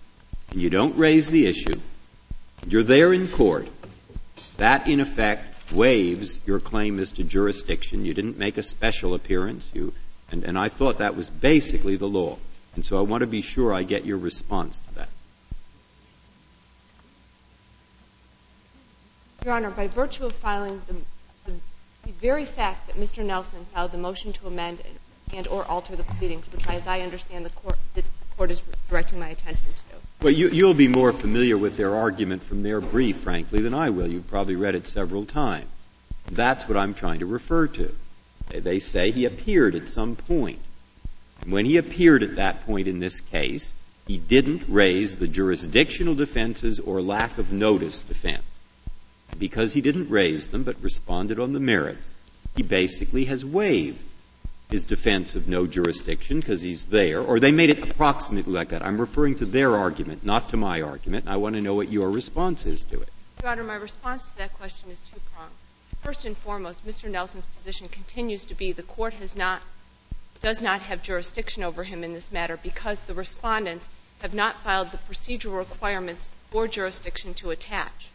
and 0.51 0.61
you 0.61 0.69
don't 0.69 0.97
raise 0.97 1.29
the 1.29 1.45
issue, 1.45 1.79
you're 2.67 2.83
there 2.83 3.13
in 3.13 3.27
court, 3.27 3.67
that 4.57 4.87
in 4.87 4.99
effect 4.99 5.71
waives 5.71 6.39
your 6.45 6.59
claim 6.59 6.99
as 6.99 7.11
to 7.13 7.23
jurisdiction. 7.23 8.05
You 8.05 8.13
didn't 8.13 8.37
make 8.37 8.57
a 8.57 8.63
special 8.63 9.13
appearance. 9.13 9.71
You 9.73 9.93
and, 10.31 10.43
and 10.43 10.57
I 10.57 10.69
thought 10.69 10.99
that 10.99 11.15
was 11.15 11.29
basically 11.29 11.95
the 11.95 12.07
law. 12.07 12.37
And 12.75 12.85
so 12.85 12.97
I 12.97 13.01
want 13.01 13.23
to 13.23 13.29
be 13.29 13.41
sure 13.41 13.73
I 13.73 13.83
get 13.83 14.05
your 14.05 14.17
response 14.17 14.79
to 14.79 14.95
that. 14.95 15.09
Your 19.45 19.53
Honor, 19.53 19.71
by 19.71 19.87
virtue 19.87 20.25
of 20.25 20.31
filing 20.31 20.81
the, 20.87 20.95
the, 22.03 22.11
very 22.11 22.45
fact 22.45 22.87
that 22.87 22.95
Mr. 22.95 23.25
Nelson 23.25 23.65
filed 23.73 23.91
the 23.91 23.97
motion 23.97 24.33
to 24.33 24.47
amend 24.47 24.79
and, 25.33 25.47
or 25.47 25.65
alter 25.65 25.95
the 25.95 26.03
proceedings, 26.03 26.45
which, 26.51 26.67
as 26.67 26.87
I 26.87 27.01
understand, 27.01 27.45
the 27.45 27.49
court, 27.49 27.77
the 27.95 28.03
court 28.37 28.51
is 28.51 28.61
directing 28.89 29.19
my 29.19 29.29
attention 29.29 29.65
to. 29.65 29.95
Well, 30.25 30.33
you, 30.33 30.49
you'll 30.49 30.73
be 30.73 30.87
more 30.87 31.11
familiar 31.11 31.57
with 31.57 31.75
their 31.75 31.95
argument 31.95 32.43
from 32.43 32.63
their 32.63 32.79
brief, 32.79 33.17
frankly, 33.17 33.61
than 33.61 33.73
I 33.73 33.89
will. 33.89 34.07
You've 34.07 34.27
probably 34.27 34.55
read 34.55 34.75
it 34.75 34.87
several 34.87 35.25
times. 35.25 35.65
That's 36.31 36.67
what 36.67 36.77
I'm 36.77 36.93
trying 36.93 37.19
to 37.19 37.25
refer 37.25 37.67
to. 37.67 37.93
They 38.49 38.79
say 38.79 39.11
he 39.11 39.25
appeared 39.25 39.75
at 39.75 39.89
some 39.89 40.15
point. 40.15 40.59
And 41.41 41.51
when 41.51 41.65
he 41.65 41.77
appeared 41.77 42.23
at 42.23 42.37
that 42.37 42.65
point 42.65 42.87
in 42.87 42.99
this 42.99 43.19
case, 43.19 43.75
he 44.07 44.17
didn't 44.17 44.63
raise 44.67 45.17
the 45.17 45.27
jurisdictional 45.27 46.15
defenses 46.15 46.79
or 46.79 47.01
lack 47.01 47.37
of 47.37 47.51
notice 47.51 48.01
defense. 48.01 48.43
Because 49.39 49.73
he 49.73 49.81
didn't 49.81 50.09
raise 50.09 50.49
them 50.49 50.63
but 50.63 50.81
responded 50.81 51.39
on 51.39 51.53
the 51.53 51.59
merits, 51.59 52.15
he 52.55 52.63
basically 52.63 53.25
has 53.25 53.43
waived 53.43 53.99
his 54.69 54.85
defense 54.85 55.35
of 55.35 55.47
no 55.47 55.67
jurisdiction 55.67 56.39
because 56.39 56.61
he's 56.61 56.85
there, 56.85 57.21
or 57.21 57.39
they 57.39 57.51
made 57.51 57.69
it 57.69 57.83
approximately 57.83 58.53
like 58.53 58.69
that. 58.69 58.83
I'm 58.83 58.99
referring 58.99 59.35
to 59.35 59.45
their 59.45 59.75
argument, 59.75 60.25
not 60.25 60.49
to 60.49 60.57
my 60.57 60.81
argument, 60.81 61.27
I 61.27 61.37
want 61.37 61.55
to 61.55 61.61
know 61.61 61.75
what 61.75 61.91
your 61.91 62.09
response 62.09 62.65
is 62.65 62.83
to 62.85 63.01
it. 63.01 63.09
Your 63.41 63.51
Honor, 63.51 63.63
my 63.63 63.75
response 63.75 64.31
to 64.31 64.37
that 64.37 64.53
question 64.53 64.89
is 64.89 64.99
two-pronged. 65.01 65.51
First 66.01 66.25
and 66.25 66.35
foremost, 66.35 66.85
Mr. 66.87 67.09
Nelson's 67.09 67.45
position 67.45 67.87
continues 67.87 68.45
to 68.45 68.55
be 68.55 68.71
the 68.71 68.83
Court 68.83 69.13
has 69.13 69.35
not— 69.35 69.61
does 70.41 70.61
not 70.61 70.81
have 70.81 71.03
jurisdiction 71.03 71.63
over 71.63 71.83
him 71.83 72.03
in 72.03 72.13
this 72.13 72.31
matter 72.31 72.57
because 72.61 72.99
the 73.01 73.13
Respondents 73.13 73.89
have 74.21 74.33
not 74.33 74.59
filed 74.61 74.91
the 74.91 74.97
procedural 74.97 75.57
requirements 75.57 76.29
for 76.51 76.67
jurisdiction 76.67 77.33
to 77.35 77.51
attach. 77.51 78.09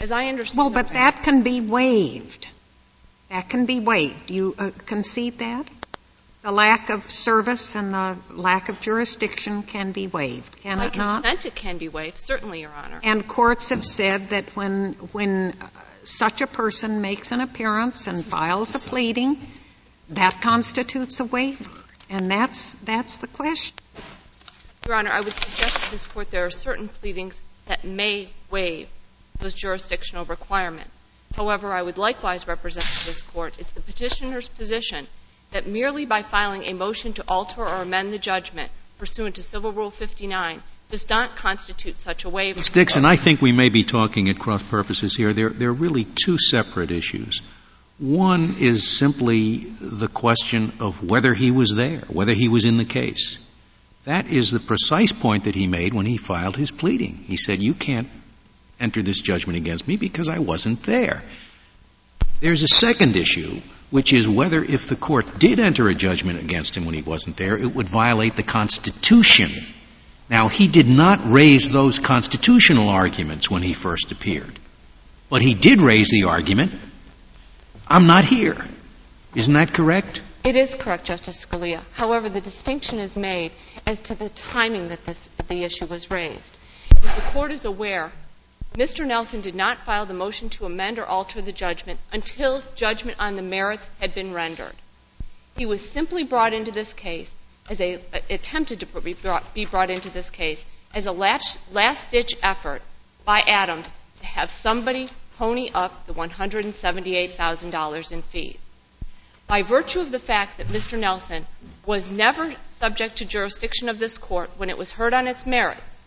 As 0.00 0.12
I 0.12 0.26
understand 0.26 0.58
Well, 0.58 0.70
but 0.70 0.90
that 0.90 1.22
can 1.22 1.42
be 1.42 1.60
waived. 1.60 2.48
That 3.30 3.48
can 3.48 3.66
be 3.66 3.80
waived. 3.80 4.26
Do 4.26 4.34
you 4.34 4.54
uh, 4.58 4.70
concede 4.86 5.38
that? 5.38 5.66
The 6.42 6.52
lack 6.52 6.90
of 6.90 7.10
service 7.10 7.74
and 7.74 7.90
the 7.92 8.16
lack 8.30 8.68
of 8.68 8.80
jurisdiction 8.82 9.62
can 9.62 9.92
be 9.92 10.06
waived, 10.06 10.60
can 10.60 10.76
By 10.76 10.86
it 10.86 10.96
not? 10.96 11.22
consent, 11.22 11.46
it 11.46 11.54
can 11.54 11.78
be 11.78 11.88
waived, 11.88 12.18
certainly, 12.18 12.60
Your 12.60 12.70
Honor. 12.70 13.00
And 13.02 13.26
courts 13.26 13.70
have 13.70 13.82
said 13.82 14.30
that 14.30 14.44
when, 14.54 14.92
when 15.12 15.54
such 16.02 16.42
a 16.42 16.46
person 16.46 17.00
makes 17.00 17.32
an 17.32 17.40
appearance 17.40 18.06
and 18.08 18.22
files 18.22 18.74
a 18.74 18.78
pleading, 18.78 19.38
that 20.10 20.42
constitutes 20.42 21.18
a 21.20 21.24
waiver. 21.24 21.70
And 22.10 22.30
that's, 22.30 22.74
that's 22.74 23.18
the 23.18 23.26
question. 23.26 23.76
Your 24.86 24.96
Honor, 24.96 25.12
I 25.12 25.20
would 25.20 25.32
suggest 25.32 25.84
to 25.84 25.90
this 25.90 26.04
Court 26.04 26.30
there 26.30 26.44
are 26.44 26.50
certain 26.50 26.88
pleadings 26.88 27.42
that 27.66 27.84
may 27.84 28.28
waive 28.50 28.88
those 29.38 29.54
jurisdictional 29.54 30.24
requirements. 30.24 31.02
However, 31.34 31.72
I 31.72 31.82
would 31.82 31.98
likewise 31.98 32.46
represent 32.46 32.86
to 32.86 33.06
this 33.06 33.22
Court 33.22 33.56
it's 33.58 33.72
the 33.72 33.80
petitioner's 33.80 34.48
position 34.48 35.06
that 35.50 35.66
merely 35.66 36.06
by 36.06 36.22
filing 36.22 36.64
a 36.64 36.72
motion 36.72 37.12
to 37.14 37.24
alter 37.28 37.62
or 37.62 37.82
amend 37.82 38.12
the 38.12 38.18
judgment 38.18 38.70
pursuant 38.98 39.36
to 39.36 39.42
Civil 39.42 39.72
Rule 39.72 39.90
59 39.90 40.62
does 40.88 41.08
not 41.08 41.36
constitute 41.36 42.00
such 42.00 42.24
a 42.24 42.28
waiver. 42.28 42.58
Ms. 42.58 42.68
Dixon, 42.68 43.04
I 43.04 43.16
think 43.16 43.42
we 43.42 43.52
may 43.52 43.68
be 43.68 43.84
talking 43.84 44.28
at 44.28 44.38
cross 44.38 44.62
purposes 44.62 45.16
here. 45.16 45.32
There, 45.32 45.50
there 45.50 45.70
are 45.70 45.72
really 45.72 46.04
two 46.04 46.38
separate 46.38 46.90
issues. 46.90 47.42
One 47.98 48.56
is 48.58 48.88
simply 48.88 49.58
the 49.58 50.08
question 50.08 50.72
of 50.80 51.08
whether 51.08 51.32
he 51.32 51.50
was 51.50 51.74
there, 51.74 52.00
whether 52.08 52.32
he 52.32 52.48
was 52.48 52.64
in 52.64 52.76
the 52.76 52.84
case. 52.84 53.38
That 54.04 54.26
is 54.26 54.50
the 54.50 54.60
precise 54.60 55.12
point 55.12 55.44
that 55.44 55.54
he 55.54 55.66
made 55.66 55.94
when 55.94 56.06
he 56.06 56.16
filed 56.16 56.56
his 56.56 56.70
pleading. 56.70 57.24
He 57.26 57.36
said, 57.36 57.60
You 57.60 57.74
can't 57.74 58.08
enter 58.84 59.02
this 59.02 59.20
judgment 59.20 59.56
against 59.56 59.88
me 59.88 59.96
because 59.96 60.28
I 60.28 60.38
wasn't 60.38 60.82
there. 60.84 61.22
There's 62.40 62.62
a 62.62 62.68
second 62.68 63.16
issue, 63.16 63.60
which 63.90 64.12
is 64.12 64.28
whether 64.28 64.62
if 64.62 64.88
the 64.88 64.96
court 64.96 65.38
did 65.38 65.58
enter 65.58 65.88
a 65.88 65.94
judgment 65.94 66.40
against 66.40 66.76
him 66.76 66.84
when 66.84 66.94
he 66.94 67.02
wasn't 67.02 67.36
there, 67.36 67.56
it 67.56 67.74
would 67.74 67.88
violate 67.88 68.36
the 68.36 68.42
Constitution. 68.42 69.50
Now, 70.28 70.48
he 70.48 70.68
did 70.68 70.86
not 70.88 71.20
raise 71.24 71.68
those 71.68 71.98
constitutional 71.98 72.88
arguments 72.88 73.50
when 73.50 73.62
he 73.62 73.74
first 73.74 74.12
appeared. 74.12 74.58
But 75.28 75.42
he 75.42 75.54
did 75.54 75.80
raise 75.80 76.10
the 76.10 76.24
argument, 76.24 76.72
I'm 77.88 78.06
not 78.06 78.24
here. 78.24 78.56
Isn't 79.34 79.54
that 79.54 79.72
correct? 79.72 80.22
It 80.44 80.56
is 80.56 80.74
correct, 80.74 81.06
Justice 81.06 81.44
Scalia. 81.44 81.82
However, 81.94 82.28
the 82.28 82.40
distinction 82.40 82.98
is 82.98 83.16
made 83.16 83.52
as 83.86 84.00
to 84.00 84.14
the 84.14 84.28
timing 84.28 84.88
that 84.88 85.04
this, 85.06 85.28
the 85.48 85.64
issue 85.64 85.86
was 85.86 86.10
raised. 86.10 86.54
As 87.02 87.12
the 87.12 87.22
Court 87.32 87.50
is 87.50 87.64
aware, 87.64 88.12
Mr. 88.74 89.06
Nelson 89.06 89.40
did 89.40 89.54
not 89.54 89.78
file 89.78 90.04
the 90.04 90.14
motion 90.14 90.50
to 90.50 90.66
amend 90.66 90.98
or 90.98 91.06
alter 91.06 91.40
the 91.40 91.52
judgment 91.52 92.00
until 92.12 92.60
judgment 92.74 93.16
on 93.20 93.36
the 93.36 93.42
merits 93.42 93.88
had 94.00 94.16
been 94.16 94.34
rendered. 94.34 94.74
He 95.56 95.64
was 95.64 95.88
simply 95.88 96.24
brought 96.24 96.52
into 96.52 96.72
this 96.72 96.92
case 96.92 97.36
as 97.70 97.80
a 97.80 98.00
attempted 98.28 98.80
to 98.80 99.00
be 99.00 99.14
brought, 99.14 99.90
into 99.90 100.10
this 100.10 100.30
case 100.30 100.66
as 100.92 101.06
a 101.06 101.12
last 101.12 102.10
ditch 102.10 102.34
effort 102.42 102.82
by 103.24 103.42
Adams 103.42 103.92
to 104.16 104.26
have 104.26 104.50
somebody 104.50 105.08
pony 105.38 105.70
up 105.72 106.06
the 106.06 106.12
$178,000 106.12 108.12
in 108.12 108.22
fees. 108.22 108.74
By 109.46 109.62
virtue 109.62 110.00
of 110.00 110.10
the 110.10 110.18
fact 110.18 110.58
that 110.58 110.66
Mr. 110.66 110.98
Nelson 110.98 111.46
was 111.86 112.10
never 112.10 112.52
subject 112.66 113.18
to 113.18 113.24
jurisdiction 113.24 113.88
of 113.88 113.98
this 113.98 114.18
court 114.18 114.50
when 114.56 114.70
it 114.70 114.78
was 114.78 114.90
heard 114.90 115.14
on 115.14 115.28
its 115.28 115.46
merits, 115.46 116.02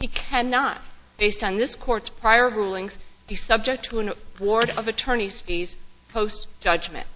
he 0.00 0.06
cannot 0.06 0.80
based 1.20 1.44
on 1.44 1.58
this 1.58 1.76
Court's 1.76 2.08
prior 2.08 2.48
rulings, 2.48 2.98
be 3.28 3.36
subject 3.36 3.84
to 3.84 4.00
an 4.00 4.12
award 4.40 4.70
of 4.70 4.88
attorney's 4.88 5.40
fees 5.40 5.76
post-judgment. 6.12 7.06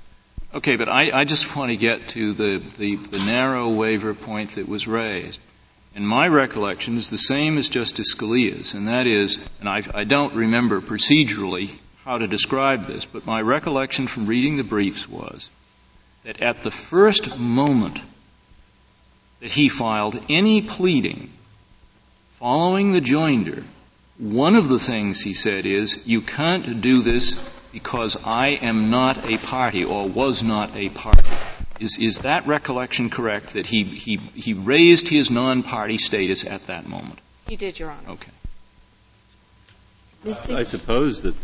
Okay, 0.53 0.77
but 0.77 0.89
I, 0.89 1.25
just 1.25 1.57
want 1.57 1.71
to 1.71 1.77
get 1.77 2.11
to 2.11 2.33
the, 2.35 2.59
the, 2.59 3.25
narrow 3.27 3.71
waiver 3.71 4.15
point 4.15 4.55
that 4.55 4.69
was 4.69 4.87
raised. 4.87 5.41
And 5.97 6.07
my 6.07 6.29
recollection 6.29 6.97
is 6.97 7.11
the 7.11 7.19
same 7.19 7.57
as 7.59 7.69
Justice 7.69 8.15
Scalia's, 8.15 8.75
and 8.75 8.89
that 8.89 9.07
is, 9.07 9.45
and 9.59 9.69
I 9.69 10.05
don't 10.05 10.35
remember 10.35 10.81
procedurally 10.81 11.77
how 12.05 12.19
to 12.19 12.29
describe 12.29 12.85
this, 12.85 13.07
but 13.07 13.27
my 13.27 13.41
recollection 13.41 14.07
from 14.07 14.27
reading 14.27 14.59
the 14.59 14.65
briefs 14.65 15.09
was 15.09 15.51
that 16.25 16.41
at 16.43 16.63
the 16.63 16.71
first 16.71 17.41
moment 17.41 18.01
that 19.41 19.51
he 19.51 19.69
filed 19.69 20.23
any 20.29 20.61
pleading 20.61 21.33
following 22.33 22.93
the 22.93 23.01
joinder, 23.01 23.65
one 24.19 24.55
of 24.55 24.69
the 24.69 24.79
things 24.79 25.21
he 25.21 25.35
said 25.35 25.67
is, 25.67 26.07
you 26.07 26.21
can't 26.21 26.81
do 26.81 27.03
this 27.03 27.39
because 27.73 28.17
I 28.25 28.49
am 28.49 28.91
not 28.91 29.29
a 29.29 29.37
party 29.39 29.85
or 29.85 30.09
was 30.09 30.43
not 30.43 30.77
a 30.77 30.89
party. 30.89 31.29
Is, 31.81 31.99
is 31.99 32.21
that 32.21 32.47
recollection 32.47 33.11
correct, 33.11 33.55
that 33.55 33.67
he, 33.67 33.83
he, 33.83 34.17
he 34.17 34.55
raised 34.55 35.09
his 35.09 35.31
non-party 35.31 35.99
status 35.99 36.47
at 36.47 36.69
that 36.69 36.87
moment? 36.87 37.19
He 37.49 37.57
did, 37.57 37.79
Your 37.79 37.91
Honor. 37.91 38.11
Okay. 38.11 38.31
I 40.55 40.63
suppose 40.63 41.23
that 41.23 41.35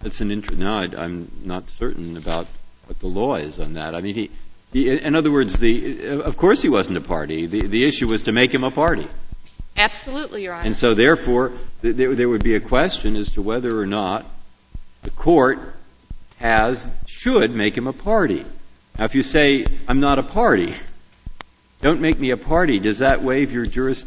that's 0.00 0.20
an 0.20 0.30
int- 0.30 0.56
no, 0.56 0.72
I, 0.72 0.84
I'm 0.96 1.30
not 1.44 1.68
certain 1.68 2.16
about 2.16 2.46
what 2.86 2.98
the 3.00 3.08
law 3.08 3.34
is 3.34 3.58
on 3.58 3.74
that. 3.74 3.94
I 3.94 4.00
mean, 4.00 4.14
he, 4.14 4.30
he, 4.72 4.88
in 4.88 5.14
other 5.14 5.30
words, 5.30 5.58
the, 5.58 6.22
of 6.22 6.36
course 6.36 6.62
he 6.62 6.68
wasn't 6.68 6.96
a 6.96 7.02
party. 7.02 7.46
The, 7.46 7.66
the 7.66 7.84
issue 7.84 8.08
was 8.08 8.22
to 8.22 8.32
make 8.32 8.54
him 8.54 8.64
a 8.64 8.70
party. 8.70 9.08
Absolutely, 9.80 10.44
Your 10.44 10.54
Honor. 10.54 10.66
And 10.66 10.76
so, 10.76 10.94
therefore, 10.94 11.52
there, 11.80 12.14
there 12.14 12.28
would 12.28 12.44
be 12.44 12.54
a 12.54 12.60
question 12.60 13.16
as 13.16 13.32
to 13.32 13.42
whether 13.42 13.80
or 13.80 13.86
not 13.86 14.26
the 15.02 15.10
court 15.10 15.58
has, 16.38 16.88
should 17.06 17.54
make 17.54 17.76
him 17.76 17.86
a 17.86 17.92
party. 17.92 18.44
Now, 18.98 19.04
if 19.04 19.14
you 19.14 19.22
say, 19.22 19.64
I'm 19.88 20.00
not 20.00 20.18
a 20.18 20.22
party, 20.22 20.74
don't 21.80 22.00
make 22.00 22.18
me 22.18 22.30
a 22.30 22.36
party, 22.36 22.78
does 22.78 22.98
that 22.98 23.22
waive 23.22 23.52
your 23.52 23.66
juris, 23.66 24.04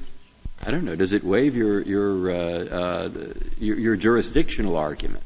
I 0.66 0.72
don't 0.72 0.84
know, 0.84 0.96
does 0.96 1.14
it 1.14 1.24
waive 1.24 1.56
your, 1.56 1.82
your, 1.82 2.32
uh, 2.32 2.36
uh, 2.36 3.10
your, 3.60 3.78
your 3.80 3.96
jurisdictional 3.96 4.78
argument? 4.78 5.24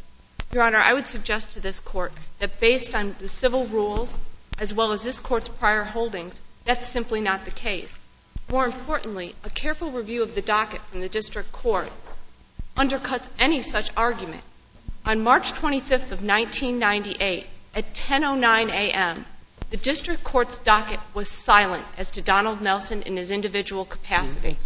Your 0.53 0.63
Honor, 0.63 0.77
I 0.77 0.93
would 0.93 1.07
suggest 1.07 1.51
to 1.51 1.59
this 1.59 1.79
Court 1.79 2.13
that 2.39 2.59
based 2.59 2.95
on 2.95 3.15
the 3.19 3.27
civil 3.27 3.65
rules, 3.65 4.21
as 4.59 4.73
well 4.73 4.93
as 4.93 5.03
this 5.03 5.19
Court's 5.19 5.49
prior 5.49 5.83
holdings, 5.83 6.41
that's 6.63 6.87
simply 6.87 7.21
not 7.21 7.45
the 7.45 7.51
case. 7.51 8.01
More 8.49 8.65
importantly, 8.65 9.35
a 9.43 9.49
careful 9.49 9.91
review 9.91 10.23
of 10.23 10.33
the 10.33 10.41
docket 10.41 10.81
from 10.83 11.01
the 11.01 11.09
district 11.09 11.51
court 11.51 11.91
undercuts 12.77 13.27
any 13.39 13.61
such 13.61 13.89
argument. 13.97 14.43
On 15.05 15.21
March 15.21 15.51
25th 15.53 16.11
of 16.11 16.23
1998, 16.23 17.45
at 17.75 17.93
10:09 17.93 18.69
a.m., 18.69 19.25
the 19.69 19.77
district 19.77 20.23
court's 20.23 20.59
docket 20.59 20.99
was 21.13 21.29
silent 21.29 21.85
as 21.97 22.11
to 22.11 22.21
Donald 22.21 22.61
Nelson 22.61 23.01
in 23.01 23.17
his 23.17 23.31
individual 23.31 23.83
capacity. 23.83 24.57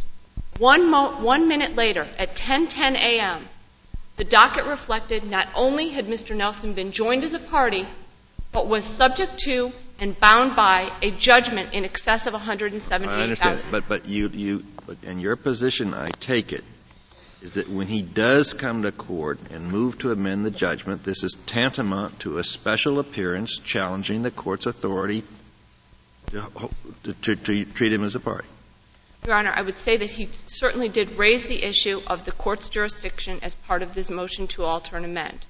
One, 0.59 1.47
minute 1.47 1.75
later, 1.75 2.07
at 2.19 2.35
10:10 2.35 2.93
a.m., 2.93 3.47
the 4.17 4.23
docket 4.23 4.65
reflected 4.65 5.23
not 5.23 5.47
only 5.55 5.89
had 5.89 6.05
Mr. 6.05 6.35
Nelson 6.35 6.73
been 6.73 6.91
joined 6.91 7.23
as 7.23 7.33
a 7.33 7.39
party, 7.39 7.87
but 8.51 8.67
was 8.67 8.83
subject 8.85 9.39
to 9.39 9.71
and 10.01 10.19
bound 10.19 10.55
by 10.55 10.91
a 11.01 11.11
judgment 11.11 11.73
in 11.73 11.85
excess 11.85 12.27
of 12.27 12.33
178,000. 12.33 13.09
I 13.09 13.23
understand, 13.23 13.71
but 13.71 13.87
but 13.87 14.07
you 14.07 14.27
you 14.29 14.65
but 14.87 15.03
in 15.03 15.19
your 15.19 15.35
position, 15.35 15.93
I 15.93 16.11
take 16.11 16.51
it, 16.51 16.63
is 17.41 17.53
that 17.53 17.69
when 17.69 17.87
he 17.87 18.01
does 18.01 18.53
come 18.53 18.81
to 18.83 18.91
court 18.91 19.39
and 19.51 19.71
move 19.71 19.99
to 19.99 20.11
amend 20.11 20.45
the 20.45 20.51
judgment, 20.51 21.03
this 21.03 21.23
is 21.23 21.37
tantamount 21.45 22.19
to 22.21 22.39
a 22.39 22.43
special 22.43 22.99
appearance 22.99 23.59
challenging 23.59 24.23
the 24.23 24.31
court's 24.31 24.65
authority 24.65 25.23
to, 26.31 26.69
to, 27.03 27.35
to 27.35 27.65
treat 27.65 27.93
him 27.93 28.03
as 28.03 28.15
a 28.15 28.19
party. 28.19 28.47
Your 29.25 29.35
Honor, 29.35 29.53
I 29.55 29.61
would 29.61 29.77
say 29.77 29.97
that 29.97 30.09
he 30.09 30.27
certainly 30.31 30.89
did 30.89 31.17
raise 31.17 31.45
the 31.45 31.63
issue 31.63 32.01
of 32.07 32.25
the 32.25 32.31
court's 32.31 32.69
jurisdiction 32.69 33.39
as 33.43 33.53
part 33.53 33.83
of 33.83 33.93
this 33.93 34.09
motion 34.09 34.47
to 34.47 34.63
alter 34.63 34.97
and 34.97 35.05
amend. 35.05 35.45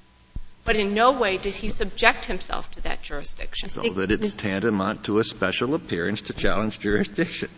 But 0.64 0.76
in 0.76 0.94
no 0.94 1.14
way 1.14 1.38
did 1.38 1.56
he 1.56 1.70
subject 1.70 2.26
himself 2.26 2.70
to 2.72 2.82
that 2.82 3.02
jurisdiction. 3.02 3.70
So 3.70 3.82
that 3.82 4.12
it's 4.12 4.34
tantamount 4.34 5.06
to 5.06 5.20
a 5.20 5.24
special 5.24 5.74
appearance 5.74 6.22
to 6.22 6.34
challenge 6.34 6.80
jurisdiction. 6.80 7.50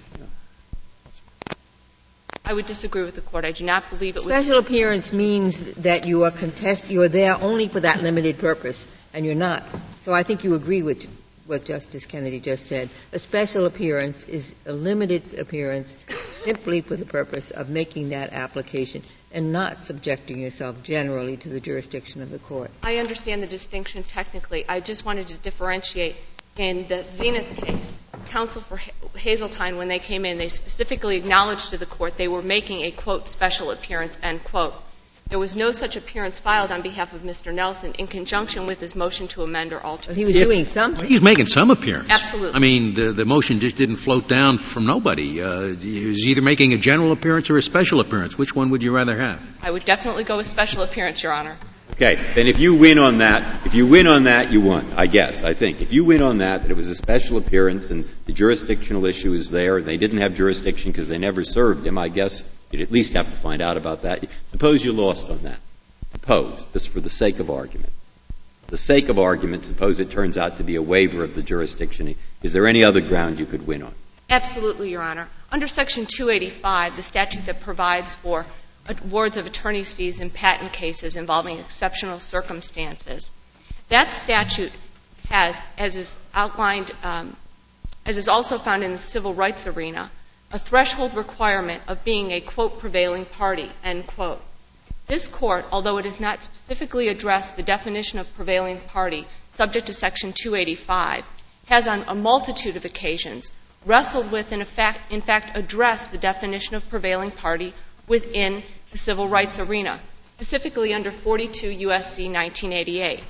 I 2.45 2.53
would 2.53 2.65
disagree 2.65 3.03
with 3.03 3.15
the 3.15 3.21
Court. 3.21 3.45
I 3.45 3.51
do 3.51 3.63
not 3.63 3.89
believe 3.89 4.17
it 4.17 4.25
was. 4.25 4.33
Special 4.33 4.59
appearance 4.59 5.13
means 5.13 5.61
that 5.75 6.05
you 6.05 6.23
are 6.23 6.31
contest, 6.31 6.89
you 6.89 7.01
are 7.01 7.07
there 7.07 7.41
only 7.41 7.69
for 7.69 7.79
that 7.79 8.01
limited 8.01 8.37
purpose, 8.37 8.85
and 9.13 9.25
you're 9.25 9.35
not. 9.35 9.63
So 9.99 10.11
I 10.11 10.23
think 10.23 10.43
you 10.43 10.55
agree 10.55 10.83
with 10.83 11.07
what 11.45 11.63
Justice 11.63 12.05
Kennedy 12.05 12.41
just 12.41 12.65
said. 12.65 12.89
A 13.13 13.19
special 13.19 13.65
appearance 13.65 14.25
is 14.25 14.53
a 14.65 14.73
limited 14.73 15.39
appearance 15.39 15.95
simply 16.43 16.81
for 16.81 16.97
the 16.97 17.05
purpose 17.05 17.51
of 17.51 17.69
making 17.69 18.09
that 18.09 18.33
application 18.33 19.03
and 19.33 19.51
not 19.51 19.79
subjecting 19.79 20.39
yourself 20.39 20.83
generally 20.83 21.37
to 21.37 21.49
the 21.49 21.59
jurisdiction 21.59 22.21
of 22.21 22.29
the 22.29 22.39
court. 22.39 22.71
I 22.83 22.97
understand 22.97 23.41
the 23.43 23.47
distinction 23.47 24.03
technically. 24.03 24.65
I 24.67 24.79
just 24.79 25.05
wanted 25.05 25.29
to 25.29 25.37
differentiate. 25.37 26.15
In 26.55 26.87
the 26.87 27.03
Zenith 27.03 27.63
case, 27.63 27.95
counsel 28.27 28.61
for 28.61 28.79
Hazeltine, 29.17 29.77
when 29.77 29.87
they 29.87 29.97
came 29.97 30.23
in, 30.23 30.37
they 30.37 30.49
specifically 30.49 31.17
acknowledged 31.17 31.71
to 31.71 31.79
the 31.79 31.87
court 31.87 32.15
they 32.15 32.27
were 32.27 32.43
making 32.43 32.81
a, 32.81 32.91
quote, 32.91 33.27
special 33.27 33.71
appearance, 33.71 34.19
end 34.21 34.43
quote. 34.43 34.75
There 35.29 35.39
was 35.39 35.55
no 35.55 35.71
such 35.71 35.95
appearance 35.95 36.37
filed 36.37 36.71
on 36.71 36.81
behalf 36.81 37.13
of 37.13 37.21
Mr. 37.21 37.53
Nelson 37.53 37.93
in 37.93 38.07
conjunction 38.07 38.67
with 38.67 38.79
his 38.79 38.95
motion 38.95 39.27
to 39.29 39.43
amend 39.43 39.73
or 39.73 39.81
alter. 39.81 40.09
But 40.09 40.17
he 40.17 40.25
was 40.25 40.35
doing 40.35 40.65
something. 40.65 41.07
He's 41.07 41.23
making 41.23 41.47
some 41.47 41.71
appearance. 41.71 42.11
Absolutely. 42.11 42.53
I 42.53 42.59
mean, 42.59 42.93
the, 42.93 43.11
the 43.13 43.25
motion 43.25 43.59
just 43.59 43.75
didn't 43.75 43.95
float 43.95 44.27
down 44.27 44.59
from 44.59 44.85
nobody. 44.85 45.41
Uh, 45.41 45.75
he 45.75 46.05
was 46.05 46.27
either 46.27 46.41
making 46.41 46.73
a 46.73 46.77
general 46.77 47.11
appearance 47.11 47.49
or 47.49 47.57
a 47.57 47.61
special 47.61 47.99
appearance. 47.99 48.37
Which 48.37 48.55
one 48.55 48.69
would 48.69 48.83
you 48.83 48.95
rather 48.95 49.17
have? 49.17 49.51
I 49.63 49.71
would 49.71 49.85
definitely 49.85 50.23
go 50.23 50.37
with 50.37 50.45
special 50.45 50.83
appearance, 50.83 51.23
Your 51.23 51.33
Honor. 51.33 51.57
Okay. 51.93 52.15
Then 52.33 52.47
if 52.47 52.59
you 52.59 52.75
win 52.75 52.97
on 52.97 53.19
that, 53.19 53.65
if 53.65 53.75
you 53.75 53.85
win 53.87 54.07
on 54.07 54.23
that, 54.23 54.51
you 54.51 54.61
won, 54.61 54.93
I 54.97 55.05
guess, 55.05 55.43
I 55.43 55.53
think. 55.53 55.81
If 55.81 55.93
you 55.93 56.05
win 56.05 56.21
on 56.21 56.39
that, 56.39 56.63
that 56.63 56.71
it 56.71 56.77
was 56.77 56.89
a 56.89 56.95
special 56.95 57.37
appearance 57.37 57.91
and 57.91 58.05
the 58.25 58.33
jurisdictional 58.33 59.05
issue 59.05 59.33
is 59.33 59.49
there 59.51 59.77
and 59.77 59.85
they 59.85 59.97
didn't 59.97 60.19
have 60.19 60.33
jurisdiction 60.33 60.91
because 60.91 61.07
they 61.07 61.19
never 61.19 61.43
served 61.43 61.85
him, 61.85 61.97
I 61.97 62.09
guess 62.09 62.43
you'd 62.73 62.81
at 62.81 62.91
least 62.91 63.13
have 63.13 63.29
to 63.29 63.35
find 63.35 63.61
out 63.61 63.77
about 63.77 64.01
that. 64.01 64.25
Suppose 64.47 64.83
you 64.83 64.91
lost 64.93 65.29
on 65.29 65.43
that. 65.43 65.59
Suppose, 66.07 66.65
just 66.73 66.89
for 66.89 66.99
the 66.99 67.09
sake 67.09 67.39
of 67.39 67.51
argument. 67.51 67.93
For 68.65 68.71
the 68.71 68.77
sake 68.77 69.09
of 69.09 69.19
argument, 69.19 69.65
suppose 69.65 69.99
it 69.99 70.09
turns 70.09 70.37
out 70.37 70.57
to 70.57 70.63
be 70.63 70.75
a 70.75 70.81
waiver 70.81 71.23
of 71.23 71.35
the 71.35 71.43
jurisdiction. 71.43 72.15
Is 72.41 72.51
there 72.51 72.65
any 72.67 72.83
other 72.83 73.01
ground 73.01 73.39
you 73.39 73.45
could 73.45 73.67
win 73.67 73.83
on? 73.83 73.93
Absolutely, 74.29 74.89
Your 74.89 75.03
Honor. 75.03 75.27
Under 75.51 75.67
Section 75.67 76.07
285, 76.07 76.95
the 76.95 77.03
statute 77.03 77.45
that 77.45 77.59
provides 77.59 78.15
for 78.15 78.45
awards 78.87 79.37
of 79.37 79.45
attorney's 79.45 79.93
fees 79.93 80.19
in 80.19 80.31
patent 80.31 80.73
cases 80.73 81.15
involving 81.15 81.59
exceptional 81.59 82.17
circumstances, 82.17 83.31
that 83.89 84.11
statute 84.11 84.71
has, 85.29 85.61
as 85.77 85.95
is 85.95 86.17
outlined, 86.33 86.91
um, 87.03 87.35
as 88.05 88.17
is 88.17 88.27
also 88.27 88.57
found 88.57 88.83
in 88.83 88.91
the 88.91 88.97
civil 88.97 89.33
rights 89.33 89.67
arena, 89.67 90.09
a 90.53 90.59
threshold 90.59 91.15
requirement 91.15 91.81
of 91.87 92.03
being 92.05 92.31
a, 92.31 92.39
quote, 92.39 92.79
prevailing 92.79 93.25
party, 93.25 93.69
end 93.83 94.05
quote. 94.07 94.39
This 95.07 95.27
Court, 95.27 95.65
although 95.71 95.97
it 95.97 96.05
has 96.05 96.21
not 96.21 96.43
specifically 96.43 97.07
addressed 97.09 97.57
the 97.57 97.63
definition 97.63 98.19
of 98.19 98.33
prevailing 98.35 98.79
party 98.79 99.27
subject 99.49 99.87
to 99.87 99.93
Section 99.93 100.31
285, 100.31 101.25
has 101.67 101.87
on 101.87 102.05
a 102.07 102.15
multitude 102.15 102.75
of 102.75 102.85
occasions 102.85 103.51
wrestled 103.85 104.31
with 104.31 104.51
and 104.51 104.61
in 104.61 104.67
fact, 105.21 105.57
addressed 105.57 106.11
the 106.11 106.17
definition 106.17 106.75
of 106.75 106.87
prevailing 106.89 107.31
party 107.31 107.73
within 108.07 108.63
the 108.91 108.97
civil 108.97 109.27
rights 109.27 109.59
arena, 109.59 109.99
specifically 110.21 110.93
under 110.93 111.11
42 111.11 111.67
U.S.C. 111.67 112.25
1988. 112.31 113.23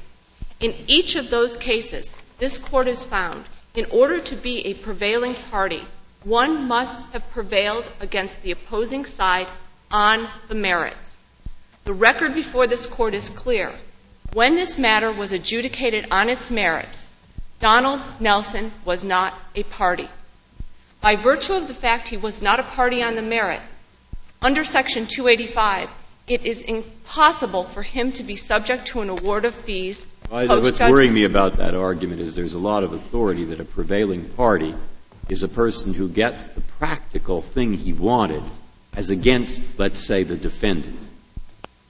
In 0.59 0.75
each 0.87 1.15
of 1.15 1.29
those 1.29 1.57
cases, 1.57 2.13
this 2.37 2.57
Court 2.57 2.87
has 2.87 3.03
found 3.03 3.43
in 3.75 3.85
order 3.85 4.19
to 4.19 4.35
be 4.35 4.67
a 4.67 4.73
prevailing 4.73 5.33
party, 5.33 5.83
one 6.23 6.67
must 6.67 6.99
have 7.11 7.29
prevailed 7.31 7.89
against 7.99 8.41
the 8.41 8.51
opposing 8.51 9.05
side 9.05 9.47
on 9.91 10.27
the 10.47 10.55
merits. 10.55 11.17
The 11.85 11.93
record 11.93 12.33
before 12.33 12.67
this 12.67 12.87
Court 12.87 13.13
is 13.13 13.29
clear. 13.29 13.71
When 14.33 14.55
this 14.55 14.77
matter 14.77 15.11
was 15.11 15.33
adjudicated 15.33 16.07
on 16.11 16.29
its 16.29 16.49
merits, 16.49 17.07
Donald 17.59 18.03
Nelson 18.19 18.71
was 18.85 19.03
not 19.03 19.33
a 19.55 19.63
party. 19.63 20.09
By 21.01 21.15
virtue 21.15 21.53
of 21.53 21.67
the 21.67 21.73
fact 21.73 22.07
he 22.07 22.17
was 22.17 22.41
not 22.41 22.59
a 22.59 22.63
party 22.63 23.03
on 23.03 23.15
the 23.15 23.21
merit, 23.21 23.61
under 24.41 24.63
Section 24.63 25.07
285, 25.07 25.93
it 26.27 26.45
is 26.45 26.63
impossible 26.63 27.63
for 27.63 27.81
him 27.81 28.11
to 28.13 28.23
be 28.23 28.35
subject 28.35 28.87
to 28.87 29.01
an 29.01 29.09
award 29.09 29.45
of 29.45 29.53
fees 29.53 30.07
What's 30.29 30.79
worrying 30.79 31.13
me 31.13 31.25
about 31.25 31.57
that 31.57 31.75
argument 31.75 32.19
is 32.19 32.35
there's 32.35 32.55
a 32.55 32.59
lot 32.59 32.83
of 32.83 32.91
authority 32.91 33.45
that 33.45 33.59
a 33.59 33.65
prevailing 33.65 34.29
party 34.29 34.73
is 35.29 35.43
a 35.43 35.47
person 35.47 35.93
who 35.93 36.09
gets 36.09 36.49
the 36.49 36.61
practical 36.61 37.41
thing 37.41 37.73
he 37.73 37.93
wanted 37.93 38.43
as 38.95 39.09
against, 39.09 39.79
let's 39.79 39.99
say, 39.99 40.23
the 40.23 40.35
defendant. 40.35 40.99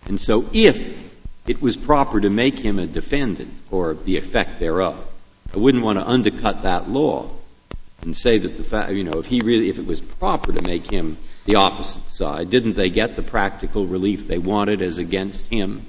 And 0.05 0.19
so 0.19 0.45
if 0.53 1.11
it 1.47 1.61
was 1.61 1.75
proper 1.75 2.21
to 2.21 2.29
make 2.29 2.59
him 2.59 2.79
a 2.79 2.87
defendant 2.87 3.53
or 3.71 3.93
the 3.93 4.17
effect 4.17 4.59
thereof, 4.59 4.97
I 5.53 5.57
wouldn't 5.57 5.83
want 5.83 5.99
to 5.99 6.07
undercut 6.07 6.63
that 6.63 6.89
law 6.89 7.29
and 8.01 8.15
say 8.15 8.37
that 8.37 8.57
the 8.57 8.63
fact, 8.63 8.91
you 8.91 9.03
know, 9.03 9.19
if 9.19 9.25
he 9.25 9.41
really, 9.41 9.69
if 9.69 9.77
it 9.77 9.85
was 9.85 10.01
proper 10.01 10.51
to 10.51 10.61
make 10.67 10.89
him 10.89 11.17
the 11.45 11.55
opposite 11.55 12.09
side, 12.09 12.49
didn't 12.49 12.75
they 12.75 12.89
get 12.89 13.15
the 13.15 13.23
practical 13.23 13.85
relief 13.85 14.27
they 14.27 14.37
wanted 14.37 14.81
as 14.81 14.97
against 14.97 15.47
him, 15.47 15.85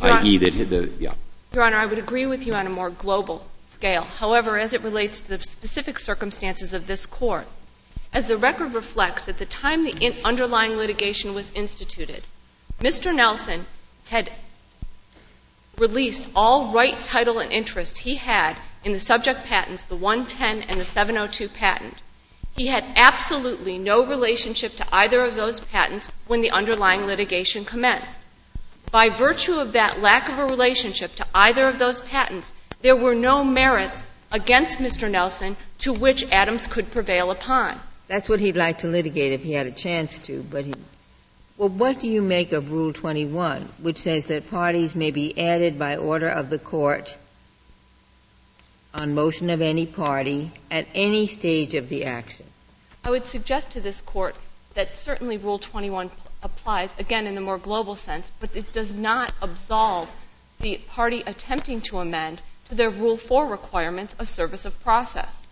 i.e. 0.00 0.38
that 0.38 0.52
the, 0.52 0.90
yeah. 0.98 1.14
Your 1.54 1.62
Honor, 1.62 1.76
I 1.76 1.86
would 1.86 1.98
agree 1.98 2.26
with 2.26 2.46
you 2.46 2.54
on 2.54 2.66
a 2.66 2.70
more 2.70 2.90
global 2.90 3.46
scale. 3.78 4.02
However, 4.02 4.58
as 4.58 4.74
it 4.74 4.82
relates 4.82 5.20
to 5.20 5.28
the 5.28 5.44
specific 5.44 6.00
circumstances 6.00 6.74
of 6.74 6.88
this 6.88 7.06
Court, 7.06 7.46
as 8.12 8.26
the 8.26 8.36
record 8.36 8.74
reflects, 8.74 9.28
at 9.28 9.38
the 9.38 9.46
time 9.46 9.84
the 9.84 10.14
underlying 10.24 10.76
litigation 10.76 11.32
was 11.32 11.52
instituted, 11.54 12.24
Mr. 12.80 13.14
Nelson 13.14 13.64
had 14.08 14.32
released 15.76 16.28
all 16.34 16.72
right, 16.72 16.96
title, 17.04 17.38
and 17.38 17.52
interest 17.52 17.98
he 17.98 18.16
had 18.16 18.56
in 18.82 18.92
the 18.92 18.98
subject 18.98 19.44
patents, 19.44 19.84
the 19.84 19.94
110 19.94 20.62
and 20.62 20.80
the 20.80 20.84
702 20.84 21.48
patent. 21.48 21.94
He 22.56 22.66
had 22.66 22.84
absolutely 22.96 23.78
no 23.78 24.04
relationship 24.04 24.74
to 24.78 24.86
either 24.90 25.22
of 25.22 25.36
those 25.36 25.60
patents 25.60 26.08
when 26.26 26.40
the 26.40 26.50
underlying 26.50 27.06
litigation 27.06 27.64
commenced. 27.64 28.18
By 28.90 29.10
virtue 29.10 29.60
of 29.60 29.74
that 29.74 30.00
lack 30.00 30.28
of 30.28 30.40
a 30.40 30.46
relationship 30.46 31.14
to 31.16 31.26
either 31.32 31.68
of 31.68 31.78
those 31.78 32.00
patents, 32.00 32.52
there 32.82 32.96
were 32.96 33.14
no 33.14 33.44
merits 33.44 34.06
against 34.30 34.78
Mr. 34.78 35.10
Nelson 35.10 35.56
to 35.78 35.92
which 35.92 36.24
Adams 36.30 36.66
could 36.66 36.90
prevail 36.90 37.30
upon. 37.30 37.78
That's 38.06 38.28
what 38.28 38.40
he'd 38.40 38.56
like 38.56 38.78
to 38.78 38.88
litigate 38.88 39.32
if 39.32 39.42
he 39.42 39.52
had 39.52 39.66
a 39.66 39.70
chance 39.70 40.18
to, 40.20 40.42
but 40.42 40.64
he 40.64 40.74
well, 41.56 41.70
what 41.70 41.98
do 41.98 42.08
you 42.08 42.22
make 42.22 42.52
of 42.52 42.70
Rule 42.70 42.92
21, 42.92 43.62
which 43.82 43.98
says 43.98 44.28
that 44.28 44.48
parties 44.48 44.94
may 44.94 45.10
be 45.10 45.36
added 45.36 45.76
by 45.76 45.96
order 45.96 46.28
of 46.28 46.50
the 46.50 46.58
court 46.58 47.18
on 48.94 49.12
motion 49.12 49.50
of 49.50 49.60
any 49.60 49.84
party 49.84 50.52
at 50.70 50.86
any 50.94 51.26
stage 51.26 51.74
of 51.74 51.88
the 51.88 52.04
action? 52.04 52.46
I 53.04 53.10
would 53.10 53.26
suggest 53.26 53.72
to 53.72 53.80
this 53.80 54.00
Court 54.02 54.36
that 54.74 54.96
certainly 54.96 55.36
Rule 55.36 55.58
21 55.58 56.10
applies, 56.44 56.94
again, 56.98 57.26
in 57.26 57.34
the 57.34 57.40
more 57.40 57.58
global 57.58 57.96
sense, 57.96 58.30
but 58.38 58.54
it 58.54 58.72
does 58.72 58.94
not 58.94 59.32
absolve 59.42 60.08
the 60.60 60.78
party 60.88 61.22
attempting 61.26 61.80
to 61.82 61.98
amend 61.98 62.40
to 62.68 62.74
their 62.74 62.90
Rule 62.90 63.16
4 63.16 63.46
requirements 63.46 64.14
of 64.18 64.28
service 64.28 64.64
of 64.64 64.82
process. 64.82 65.46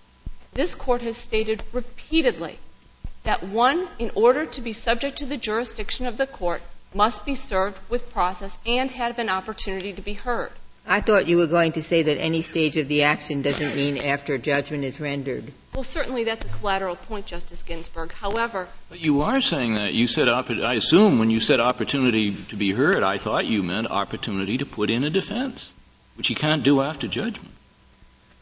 This 0.53 0.75
Court 0.75 1.03
has 1.03 1.17
stated 1.17 1.63
repeatedly 1.73 2.59
that 3.25 3.43
one, 3.43 3.89
in 3.99 4.11
order 4.15 4.47
to 4.47 4.61
be 4.61 4.73
subject 4.73 5.19
to 5.19 5.27
the 5.27 5.37
jurisdiction 5.37 6.07
of 6.07 6.17
the 6.17 6.27
court, 6.27 6.63
must 6.95 7.27
be 7.27 7.35
served 7.35 7.79
with 7.91 8.11
process 8.13 8.59
and 8.67 8.91
have 8.91 9.19
an 9.19 9.29
opportunity 9.29 9.93
to 9.93 10.01
be 10.01 10.15
heard. 10.15 10.51
I 10.89 11.01
thought 11.01 11.27
you 11.27 11.37
were 11.37 11.49
going 11.49 11.73
to 11.73 11.83
say 11.83 12.05
that 12.05 12.19
any 12.19 12.43
stage 12.43 12.77
of 12.77 12.87
the 12.87 13.03
action 13.03 13.43
doesn't 13.43 13.75
mean 13.75 13.99
after 13.99 14.39
judgment 14.39 14.85
is 14.85 15.01
rendered. 15.01 15.53
Well, 15.75 15.83
certainly 15.83 16.23
that's 16.23 16.45
a 16.45 16.49
collateral 16.49 16.95
point, 16.95 17.27
Justice 17.27 17.65
Ginsburg. 17.65 18.13
However, 18.13 18.69
but 18.89 19.01
you 19.01 19.23
are 19.23 19.41
saying 19.41 19.75
that. 19.75 19.95
You 19.95 20.07
said, 20.07 20.29
I 20.29 20.75
assume 20.75 21.19
when 21.19 21.31
you 21.31 21.41
said 21.41 21.59
opportunity 21.59 22.35
to 22.51 22.57
be 22.57 22.71
heard, 22.71 23.03
I 23.03 23.19
thought 23.19 23.47
you 23.47 23.65
meant 23.65 23.89
opportunity 23.89 24.59
to 24.59 24.67
put 24.67 24.89
in 24.89 25.03
a 25.03 25.11
defense, 25.11 25.75
which 26.17 26.31
you 26.31 26.37
can't 26.37 26.63
do 26.63 26.81
after 26.81 27.07
judgment. 27.07 27.53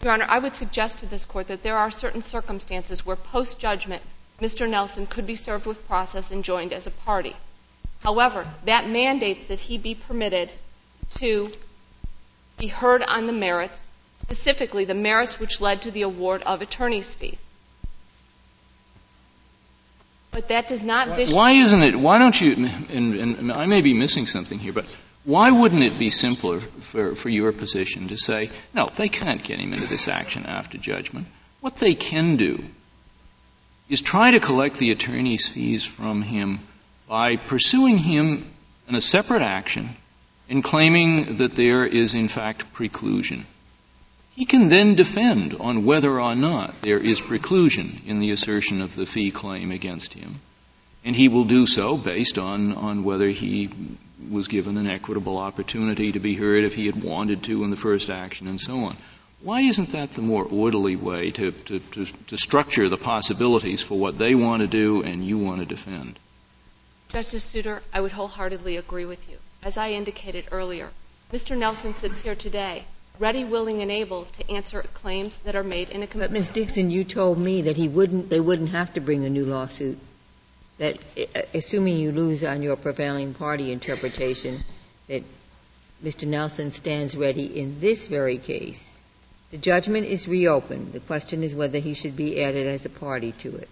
Your 0.03 0.13
Honor, 0.13 0.27
I 0.29 0.39
would 0.39 0.55
suggest 0.55 0.99
to 0.99 1.07
this 1.07 1.25
Court 1.25 1.49
that 1.49 1.63
there 1.63 1.77
are 1.77 1.91
certain 1.91 2.23
circumstances 2.23 3.07
where 3.07 3.17
post-judgment 3.17 4.03
Mr. 4.41 4.69
Nelson 4.69 5.07
could 5.07 5.27
be 5.27 5.37
served 5.37 5.67
with 5.67 5.87
process 5.87 6.31
and 6.31 6.45
joined 6.45 6.73
as 6.73 6.87
a 6.87 6.91
party. 6.91 7.35
However, 8.03 8.47
that 8.65 8.89
mandates 8.89 9.47
that 9.47 9.61
he 9.61 9.79
be 9.79 9.95
permitted 9.95 10.51
to 11.15 11.51
be 12.59 12.67
heard 12.67 13.03
on 13.03 13.27
the 13.27 13.33
merits, 13.33 13.83
specifically 14.19 14.85
the 14.85 14.95
merits 14.95 15.41
which 15.41 15.61
led 15.61 15.83
to 15.83 15.91
the 15.91 16.03
award 16.03 16.43
of 16.43 16.63
attorney's 16.63 17.15
fees. 17.15 17.51
But 20.31 20.49
that 20.49 20.69
does 20.69 20.83
not 20.83 21.09
vitiate. 21.09 21.37
Why 21.37 21.53
isn't 21.53 21.83
it, 21.83 21.97
why 21.97 22.19
don't 22.19 22.39
you, 22.41 22.69
and 22.93 23.53
I 23.53 23.67
may 23.67 23.83
be 23.83 23.95
missing 23.95 24.27
something 24.27 24.59
here, 24.59 24.73
but 24.73 24.97
Why 25.25 25.51
wouldn't 25.51 25.83
it 25.83 25.99
be 25.99 26.11
simpler 26.11 26.61
for, 26.61 27.15
for 27.15 27.29
your 27.31 27.53
position 27.53 28.09
to 28.09 28.17
say, 28.17 28.51
no, 28.75 28.87
they 28.87 29.09
can't 29.09 29.43
get 29.43 29.59
him 29.59 29.73
into 29.73 29.87
this 29.87 30.07
action 30.07 30.45
after 30.45 30.77
judgment? 30.77 31.27
What 31.61 31.77
they 31.77 31.95
can 31.95 32.37
do 32.37 32.63
is 33.89 34.03
try 34.03 34.33
to 34.33 34.41
collect 34.41 34.77
the 34.77 34.91
attorney's 34.91 35.49
fees 35.49 35.85
from 35.85 36.21
him 36.21 36.61
by 37.09 37.37
pursuing 37.37 37.97
him 37.97 38.47
in 38.89 38.95
a 38.95 39.01
separate 39.01 39.43
action 39.43 39.91
and 40.49 40.63
claiming 40.63 41.39
that 41.39 41.53
there 41.53 41.87
is 41.87 42.15
in 42.15 42.29
fact 42.29 42.75
preclusion. 42.75 43.45
He 44.37 44.45
can 44.45 44.69
then 44.69 44.95
defend 44.95 45.55
on 45.55 45.85
whether 45.85 46.21
or 46.21 46.35
not 46.35 46.83
there 46.83 46.99
is 46.99 47.21
preclusion 47.21 48.05
in 48.07 48.21
the 48.21 48.33
assertion 48.33 48.83
of 48.83 48.95
the 48.95 49.07
fee 49.07 49.31
claim 49.31 49.71
against 49.71 50.13
him. 50.13 50.41
And 51.05 51.15
he 51.15 51.29
will 51.29 51.45
do 51.45 51.67
so 51.67 51.97
based 51.97 52.37
on, 52.39 52.73
on 52.73 53.05
whether 53.05 53.29
he 53.29 53.71
was 54.31 54.49
given 54.49 54.77
an 54.77 54.87
equitable 54.87 55.39
opportunity 55.39 56.13
to 56.13 56.21
be 56.21 56.35
heard 56.35 56.65
if 56.65 56.75
he 56.75 56.87
had 56.87 57.03
wanted 57.03 57.43
to 57.45 57.65
in 57.65 57.71
the 57.71 57.77
first 57.77 58.11
action 58.11 58.47
and 58.47 58.61
so 58.61 58.85
on. 58.85 58.97
Why 59.43 59.61
isn't 59.61 59.91
that 59.91 60.11
the 60.11 60.23
more 60.23 60.45
orderly 60.45 60.97
way 60.97 61.31
to, 61.33 61.53
to, 61.53 61.79
to, 61.79 62.07
to 62.29 62.37
structure 62.37 62.89
the 62.89 62.97
possibilities 62.97 63.83
for 63.83 63.99
what 63.99 64.17
they 64.17 64.35
want 64.35 64.63
to 64.63 64.67
do 64.67 65.03
and 65.03 65.25
you 65.25 65.39
want 65.39 65.61
to 65.61 65.67
defend? 65.67 66.19
Justice 67.11 67.45
Souter, 67.45 67.83
I 67.93 68.01
would 68.01 68.13
wholeheartedly 68.13 68.77
agree 68.77 69.05
with 69.05 69.29
you. 69.31 69.37
As 69.63 69.77
I 69.77 69.91
indicated 69.91 70.47
earlier, 70.51 70.91
Mr. 71.33 71.57
Nelson 71.57 71.95
sits 71.95 72.23
here 72.23 72.35
today 72.35 72.85
ready, 73.19 73.45
willing, 73.45 73.81
and 73.83 73.91
able 73.91 74.25
to 74.25 74.51
answer 74.51 74.83
claims 74.95 75.39
that 75.41 75.55
are 75.55 75.63
made 75.63 75.91
in 75.91 76.03
a 76.03 76.07
But 76.07 76.11
complaint. 76.11 76.33
Ms. 76.33 76.51
Dixon, 76.51 76.91
you 76.91 77.05
told 77.05 77.39
me 77.39 77.63
that 77.63 77.77
he 77.77 77.89
wouldn't, 77.89 78.31
they 78.31 78.41
wouldn't 78.41 78.71
have 78.71 78.95
to 78.95 79.01
bring 79.01 79.25
a 79.25 79.31
new 79.31 79.45
lawsuit. 79.45 79.99
That, 80.79 80.99
uh, 81.19 81.43
assuming 81.55 81.97
you 81.99 82.13
lose 82.13 82.43
on 82.43 82.63
your 82.63 82.77
prevailing 82.77 83.35
party 83.35 83.71
interpretation, 83.73 84.65
that 85.09 85.23
Mr. 86.03 86.27
Nelson 86.27 86.71
stands 86.71 87.17
ready 87.17 87.45
in 87.59 87.81
this 87.81 88.07
very 88.07 88.39
case. 88.39 89.01
The 89.51 89.59
judgment 89.59 90.07
is 90.07 90.27
reopened. 90.27 90.93
The 90.93 91.01
question 91.01 91.43
is 91.43 91.55
whether 91.55 91.79
he 91.79 91.95
should 91.95 92.17
be 92.17 92.43
added 92.43 92.67
as 92.67 92.85
a 92.87 92.91
party 92.91 93.33
to 93.39 93.57
it. 93.57 93.69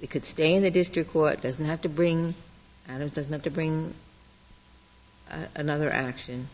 It 0.00 0.10
could 0.10 0.24
stay 0.24 0.54
in 0.54 0.62
the 0.62 0.70
district 0.70 1.12
court, 1.12 1.42
doesn't 1.42 1.64
have 1.64 1.82
to 1.82 1.88
bring, 1.88 2.34
Adams 2.88 3.12
doesn't 3.12 3.32
have 3.32 3.42
to 3.42 3.50
bring 3.50 3.94
uh, 5.30 5.36
another 5.54 5.90
action, 5.90 6.48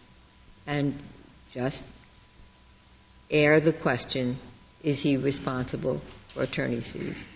and 0.67 0.97
just 1.53 1.85
air 3.31 3.61
the 3.61 3.73
question, 3.73 4.37
is 4.83 5.01
he 5.03 5.17
responsible 5.17 5.99
for 6.29 6.45
attorney's 6.45 6.91
fees? 6.91 7.29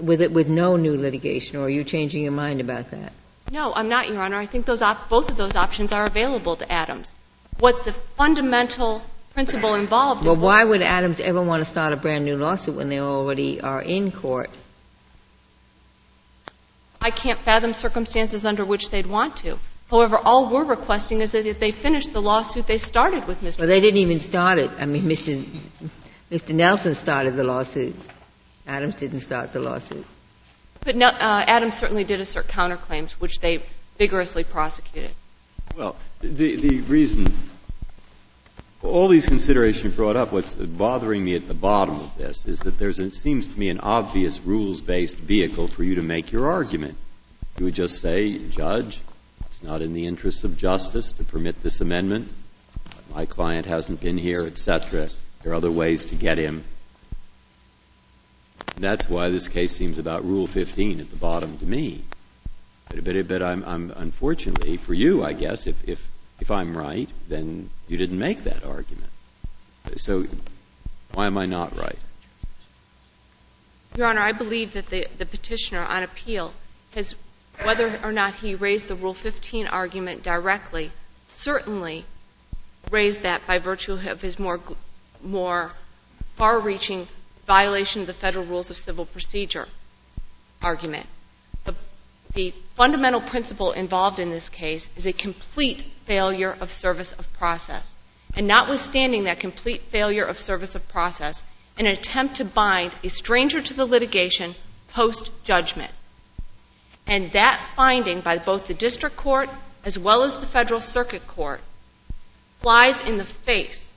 With 0.00 0.20
it, 0.20 0.30
with 0.30 0.48
no 0.48 0.76
new 0.76 1.00
litigation, 1.00 1.56
or 1.58 1.64
are 1.64 1.68
you 1.70 1.82
changing 1.82 2.22
your 2.22 2.32
mind 2.32 2.60
about 2.60 2.90
that? 2.90 3.12
No, 3.50 3.72
I'm 3.74 3.88
not, 3.88 4.08
Your 4.08 4.20
Honor. 4.20 4.36
I 4.36 4.46
think 4.46 4.66
those 4.66 4.82
op- 4.82 5.08
both 5.08 5.30
of 5.30 5.36
those 5.36 5.56
options 5.56 5.92
are 5.92 6.04
available 6.04 6.56
to 6.56 6.70
Adams. 6.70 7.14
What 7.56 7.84
the 7.84 7.92
fundamental 7.92 9.02
principle 9.32 9.74
involved 9.74 10.24
Well, 10.24 10.36
why 10.36 10.64
would 10.64 10.82
Adams 10.82 11.20
ever 11.20 11.40
want 11.42 11.60
to 11.60 11.64
start 11.64 11.92
a 11.92 11.96
brand-new 11.96 12.36
lawsuit 12.36 12.74
when 12.74 12.88
they 12.88 13.00
already 13.00 13.60
are 13.60 13.80
in 13.80 14.10
court? 14.10 14.50
I 17.00 17.10
can't 17.10 17.38
fathom 17.38 17.72
circumstances 17.72 18.44
under 18.44 18.64
which 18.64 18.90
they'd 18.90 19.06
want 19.06 19.36
to. 19.38 19.58
However, 19.90 20.18
all 20.18 20.50
we're 20.50 20.64
requesting 20.64 21.20
is 21.20 21.32
that 21.32 21.46
if 21.46 21.60
they 21.60 21.70
finish 21.70 22.08
the 22.08 22.20
lawsuit 22.20 22.66
they 22.66 22.78
started 22.78 23.26
with 23.28 23.40
Mr. 23.42 23.60
Well, 23.60 23.68
they 23.68 23.80
didn't 23.80 23.98
even 23.98 24.20
start 24.20 24.58
it. 24.58 24.70
I 24.78 24.86
mean, 24.86 25.04
Mr. 25.04 25.42
Mr. 26.30 26.54
Nelson 26.54 26.96
started 26.96 27.36
the 27.36 27.44
lawsuit. 27.44 27.94
Adams 28.66 28.96
didn't 28.96 29.20
start 29.20 29.52
the 29.52 29.60
lawsuit. 29.60 30.04
But 30.80 30.96
no, 30.96 31.06
uh, 31.06 31.44
Adams 31.46 31.76
certainly 31.76 32.04
did 32.04 32.20
assert 32.20 32.48
counterclaims, 32.48 33.12
which 33.12 33.40
they 33.40 33.62
vigorously 33.98 34.44
prosecuted. 34.44 35.10
Well, 35.76 35.96
the, 36.20 36.56
the 36.56 36.80
reason, 36.82 37.26
all 38.82 39.08
these 39.08 39.26
considerations 39.26 39.94
brought 39.96 40.16
up, 40.16 40.32
what's 40.32 40.54
bothering 40.54 41.24
me 41.24 41.34
at 41.34 41.48
the 41.48 41.54
bottom 41.54 41.96
of 41.96 42.16
this 42.16 42.46
is 42.46 42.60
that 42.60 42.78
there's, 42.78 43.00
it 43.00 43.12
seems 43.12 43.48
to 43.48 43.58
me, 43.58 43.68
an 43.68 43.80
obvious 43.80 44.40
rules-based 44.40 45.16
vehicle 45.16 45.66
for 45.66 45.82
you 45.82 45.96
to 45.96 46.02
make 46.02 46.32
your 46.32 46.48
argument. 46.48 46.96
You 47.58 47.64
would 47.64 47.74
just 47.74 48.00
say, 48.00 48.38
Judge, 48.48 49.00
it's 49.46 49.62
not 49.62 49.82
in 49.82 49.92
the 49.92 50.06
interests 50.06 50.44
of 50.44 50.56
justice 50.56 51.12
to 51.12 51.24
permit 51.24 51.62
this 51.62 51.80
amendment. 51.80 52.30
My 53.14 53.26
client 53.26 53.66
hasn't 53.66 54.00
been 54.00 54.18
here, 54.18 54.46
etc. 54.46 55.08
There 55.42 55.52
are 55.52 55.54
other 55.54 55.70
ways 55.70 56.06
to 56.06 56.14
get 56.14 56.38
him. 56.38 56.64
That's 58.78 59.08
why 59.08 59.30
this 59.30 59.48
case 59.48 59.72
seems 59.74 59.98
about 59.98 60.24
Rule 60.24 60.46
15 60.46 61.00
at 61.00 61.10
the 61.10 61.16
bottom 61.16 61.58
to 61.58 61.64
me. 61.64 62.02
But, 62.88 63.42
I'm, 63.42 63.64
I'm 63.64 63.92
unfortunately 63.96 64.76
for 64.76 64.94
you, 64.94 65.24
I 65.24 65.32
guess, 65.32 65.66
if, 65.66 66.10
I'm 66.50 66.76
right, 66.76 67.08
then 67.28 67.70
you 67.88 67.96
didn't 67.96 68.18
make 68.18 68.44
that 68.44 68.64
argument. 68.64 69.10
So, 69.96 70.24
why 71.12 71.26
am 71.26 71.38
I 71.38 71.46
not 71.46 71.76
right? 71.76 71.98
Your 73.96 74.06
Honor, 74.06 74.20
I 74.20 74.32
believe 74.32 74.74
that 74.74 74.88
the, 74.90 75.26
petitioner 75.26 75.82
on 75.82 76.02
appeal 76.02 76.52
has, 76.94 77.14
whether 77.62 77.98
or 78.04 78.12
not 78.12 78.34
he 78.34 78.54
raised 78.54 78.88
the 78.88 78.94
Rule 78.94 79.14
15 79.14 79.68
argument 79.68 80.22
directly, 80.22 80.92
certainly 81.24 82.04
raised 82.90 83.22
that 83.22 83.46
by 83.46 83.58
virtue 83.58 83.94
of 83.94 84.20
his 84.20 84.38
more, 84.38 84.60
more 85.22 85.72
far-reaching 86.34 87.08
violation 87.46 88.02
of 88.02 88.06
the 88.06 88.12
federal 88.12 88.44
rules 88.44 88.70
of 88.70 88.76
civil 88.76 89.04
procedure 89.06 89.68
argument. 90.62 91.06
The, 92.34 92.52
fundamental 92.74 93.22
principle 93.22 93.72
involved 93.72 94.18
in 94.18 94.30
this 94.30 94.50
case 94.50 94.90
is 94.94 95.06
a 95.06 95.12
complete 95.14 95.80
failure 96.04 96.54
of 96.60 96.70
service 96.70 97.12
of 97.12 97.32
process. 97.38 97.96
And 98.36 98.46
notwithstanding 98.46 99.24
that 99.24 99.40
complete 99.40 99.80
failure 99.82 100.24
of 100.24 100.38
service 100.38 100.74
of 100.74 100.86
process, 100.88 101.42
an 101.78 101.86
attempt 101.86 102.36
to 102.36 102.44
bind 102.44 102.92
a 103.02 103.08
stranger 103.08 103.62
to 103.62 103.74
the 103.74 103.86
litigation 103.86 104.54
post 104.92 105.30
judgment. 105.44 105.90
And 107.06 107.30
that 107.32 107.70
finding 107.74 108.20
by 108.20 108.38
both 108.38 108.66
the 108.66 108.74
district 108.74 109.16
court 109.16 109.48
as 109.84 109.98
well 109.98 110.24
as 110.24 110.36
the 110.36 110.46
federal 110.46 110.80
circuit 110.80 111.26
court 111.26 111.60
flies 112.58 113.00
in 113.00 113.16
the 113.16 113.24
face 113.24 113.94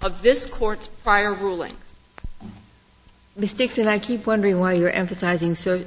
of 0.00 0.22
this 0.22 0.46
court's 0.46 0.86
prior 0.86 1.32
rulings. 1.32 1.87
Ms. 3.38 3.54
Dixon, 3.54 3.86
I 3.86 4.00
keep 4.00 4.26
wondering 4.26 4.58
why 4.58 4.72
you're 4.72 4.90
emphasizing 4.90 5.54
ser- 5.54 5.86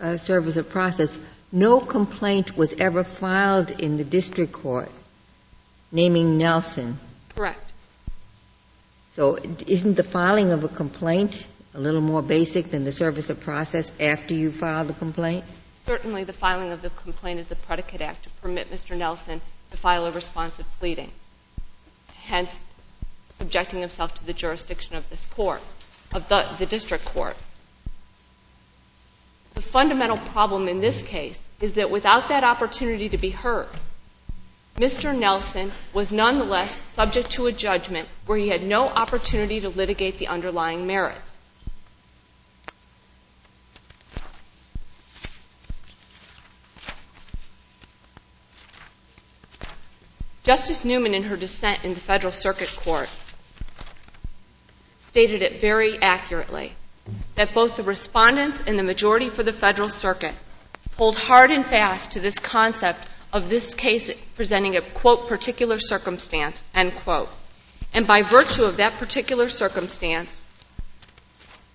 uh, 0.00 0.16
service 0.16 0.56
of 0.56 0.70
process. 0.70 1.18
No 1.50 1.80
complaint 1.80 2.56
was 2.56 2.72
ever 2.74 3.02
filed 3.02 3.72
in 3.72 3.96
the 3.96 4.04
district 4.04 4.52
court 4.52 4.88
naming 5.90 6.38
Nelson. 6.38 6.96
Correct. 7.34 7.72
So 9.08 9.38
isn't 9.66 9.96
the 9.96 10.04
filing 10.04 10.52
of 10.52 10.62
a 10.62 10.68
complaint 10.68 11.48
a 11.74 11.80
little 11.80 12.00
more 12.00 12.22
basic 12.22 12.66
than 12.66 12.84
the 12.84 12.92
service 12.92 13.28
of 13.28 13.40
process 13.40 13.92
after 13.98 14.34
you 14.34 14.52
file 14.52 14.84
the 14.84 14.92
complaint? 14.92 15.44
Certainly 15.82 16.24
the 16.24 16.32
filing 16.32 16.70
of 16.70 16.80
the 16.80 16.90
complaint 16.90 17.40
is 17.40 17.46
the 17.46 17.56
predicate 17.56 18.02
act 18.02 18.22
to 18.22 18.30
permit 18.40 18.70
Mr. 18.70 18.96
Nelson 18.96 19.40
to 19.72 19.76
file 19.76 20.06
a 20.06 20.12
responsive 20.12 20.66
pleading, 20.78 21.10
hence 22.14 22.60
subjecting 23.30 23.80
himself 23.80 24.14
to 24.14 24.26
the 24.26 24.32
jurisdiction 24.32 24.94
of 24.94 25.08
this 25.10 25.26
court, 25.26 25.60
of 26.14 26.28
the, 26.28 26.66
district 26.66 27.04
court. 27.04 27.36
The 29.54 29.62
fundamental 29.62 30.18
problem 30.18 30.68
in 30.68 30.80
this 30.80 31.02
case 31.02 31.46
is 31.60 31.72
that 31.74 31.90
without 31.90 32.28
that 32.28 32.44
opportunity 32.44 33.08
to 33.08 33.18
be 33.18 33.30
heard, 33.30 33.68
Mr. 34.76 35.16
Nelson 35.16 35.72
was 35.92 36.12
nonetheless 36.12 36.70
subject 36.70 37.30
to 37.32 37.46
a 37.46 37.52
judgment 37.52 38.08
where 38.26 38.38
he 38.38 38.48
had 38.48 38.62
no 38.62 38.84
opportunity 38.84 39.60
to 39.60 39.68
litigate 39.68 40.18
the 40.18 40.28
underlying 40.28 40.86
merits. 40.86 41.20
Justice 50.44 50.84
Newman, 50.84 51.14
in 51.14 51.24
her 51.24 51.36
dissent 51.36 51.84
in 51.84 51.94
the 51.94 52.00
Federal 52.00 52.32
Circuit 52.32 52.74
Court, 52.76 53.08
stated 55.18 55.42
it 55.42 55.60
very 55.60 56.00
accurately 56.00 56.72
that 57.34 57.52
both 57.52 57.74
the 57.74 57.82
respondents 57.82 58.62
and 58.64 58.78
the 58.78 58.84
majority 58.84 59.28
for 59.28 59.42
the 59.42 59.52
Federal 59.52 59.88
Circuit 59.88 60.32
hold 60.96 61.16
hard 61.16 61.50
and 61.50 61.66
fast 61.66 62.12
to 62.12 62.20
this 62.20 62.38
concept 62.38 63.00
of 63.32 63.50
this 63.50 63.74
case 63.74 64.14
presenting 64.36 64.76
a, 64.76 64.80
quote, 64.80 65.26
particular 65.26 65.80
circumstance, 65.80 66.64
end 66.72 66.94
quote. 66.94 67.28
And 67.92 68.06
by 68.06 68.22
virtue 68.22 68.62
of 68.62 68.76
that 68.76 68.92
particular 68.92 69.48
circumstance, 69.48 70.44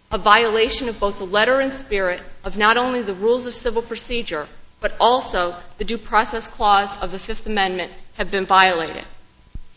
a 0.09 0.17
violation 0.17 0.87
of 0.87 1.01
both 1.01 1.17
the 1.17 1.25
letter 1.25 1.59
and 1.59 1.73
spirit 1.73 2.23
of 2.45 2.57
not 2.57 2.77
only 2.77 3.01
the 3.01 3.13
rules 3.13 3.45
of 3.45 3.53
civil 3.53 3.81
procedure, 3.81 4.47
but 4.79 4.95
also 5.01 5.53
the 5.79 5.83
due 5.83 5.97
process 5.97 6.47
clause 6.47 6.97
of 7.01 7.11
the 7.11 7.19
Fifth 7.19 7.45
Amendment 7.45 7.91
have 8.13 8.31
been 8.31 8.45
violated. 8.45 9.03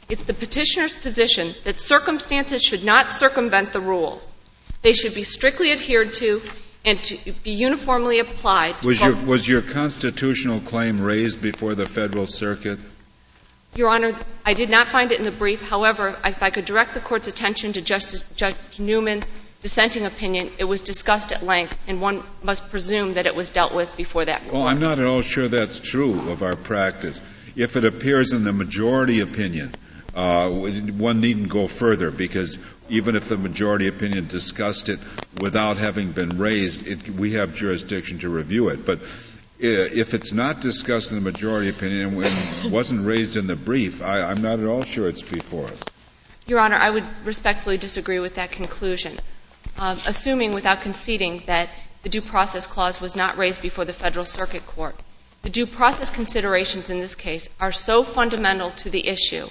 It's 0.08 0.24
the 0.24 0.34
petitioner's 0.34 0.94
position 0.94 1.54
that 1.64 1.80
circumstances 1.80 2.62
should 2.62 2.84
not 2.84 3.10
circumvent 3.10 3.72
the 3.72 3.80
rules. 3.80 4.34
They 4.82 4.92
should 4.92 5.14
be 5.14 5.24
strictly 5.24 5.72
adhered 5.72 6.12
to, 6.14 6.42
and 6.84 7.02
to 7.04 7.32
be 7.42 7.50
uniformly 7.52 8.20
applied 8.20 8.76
Was 8.84 9.00
your, 9.00 9.16
was 9.24 9.48
your 9.48 9.62
constitutional 9.62 10.60
claim 10.60 11.00
raised 11.00 11.42
before 11.42 11.74
the 11.74 11.86
Federal 11.86 12.26
Circuit? 12.26 12.78
Your 13.74 13.90
Honor, 13.90 14.12
I 14.44 14.54
did 14.54 14.70
not 14.70 14.88
find 14.88 15.10
it 15.12 15.18
in 15.18 15.24
the 15.24 15.32
brief. 15.32 15.68
However, 15.68 16.16
if 16.24 16.42
I 16.42 16.50
could 16.50 16.64
direct 16.64 16.94
the 16.94 17.00
Court's 17.00 17.28
attention 17.28 17.72
to 17.74 17.82
Justice 17.82 18.22
Judge 18.36 18.56
Newman's 18.78 19.32
dissenting 19.60 20.06
opinion, 20.06 20.50
it 20.58 20.64
was 20.64 20.82
discussed 20.82 21.32
at 21.32 21.42
length, 21.42 21.76
and 21.86 22.00
one 22.00 22.22
must 22.42 22.70
presume 22.70 23.14
that 23.14 23.26
it 23.26 23.34
was 23.34 23.50
dealt 23.50 23.74
with 23.74 23.96
before 23.96 24.24
that 24.24 24.42
Court. 24.42 24.54
Well, 24.54 24.62
I'm 24.62 24.80
not 24.80 24.98
at 24.98 25.06
all 25.06 25.22
sure 25.22 25.48
that's 25.48 25.80
true 25.80 26.30
of 26.30 26.42
our 26.42 26.56
practice. 26.56 27.22
If 27.56 27.76
it 27.76 27.84
appears 27.84 28.32
in 28.32 28.44
the 28.44 28.52
majority 28.52 29.20
opinion, 29.20 29.72
uh, 30.16 30.48
one 30.48 31.20
needn't 31.20 31.50
go 31.50 31.66
further 31.66 32.10
because 32.10 32.58
even 32.88 33.16
if 33.16 33.28
the 33.28 33.36
majority 33.36 33.86
opinion 33.86 34.26
discussed 34.26 34.88
it 34.88 34.98
without 35.36 35.76
having 35.76 36.12
been 36.12 36.38
raised, 36.38 36.86
it, 36.86 37.10
we 37.10 37.32
have 37.32 37.54
jurisdiction 37.54 38.18
to 38.20 38.30
review 38.30 38.70
it. 38.70 38.86
But 38.86 39.00
if 39.58 40.14
it's 40.14 40.32
not 40.32 40.62
discussed 40.62 41.10
in 41.10 41.16
the 41.16 41.22
majority 41.22 41.68
opinion 41.68 42.22
and 42.22 42.72
wasn't 42.72 43.06
raised 43.06 43.36
in 43.36 43.46
the 43.46 43.56
brief, 43.56 44.02
I, 44.02 44.22
I'm 44.22 44.40
not 44.40 44.58
at 44.58 44.66
all 44.66 44.84
sure 44.84 45.06
it's 45.06 45.20
before 45.20 45.66
us. 45.66 45.92
Your 46.46 46.60
Honor, 46.60 46.76
I 46.76 46.88
would 46.88 47.04
respectfully 47.24 47.76
disagree 47.76 48.18
with 48.18 48.36
that 48.36 48.52
conclusion. 48.52 49.18
Um, 49.78 49.98
assuming 50.06 50.54
without 50.54 50.80
conceding 50.80 51.42
that 51.46 51.68
the 52.04 52.08
due 52.08 52.22
process 52.22 52.66
clause 52.66 53.02
was 53.02 53.16
not 53.16 53.36
raised 53.36 53.60
before 53.60 53.84
the 53.84 53.92
Federal 53.92 54.24
Circuit 54.24 54.66
Court, 54.66 54.94
the 55.42 55.50
due 55.50 55.66
process 55.66 56.08
considerations 56.08 56.88
in 56.88 57.00
this 57.00 57.14
case 57.14 57.50
are 57.60 57.72
so 57.72 58.02
fundamental 58.02 58.70
to 58.70 58.88
the 58.88 59.06
issue 59.06 59.46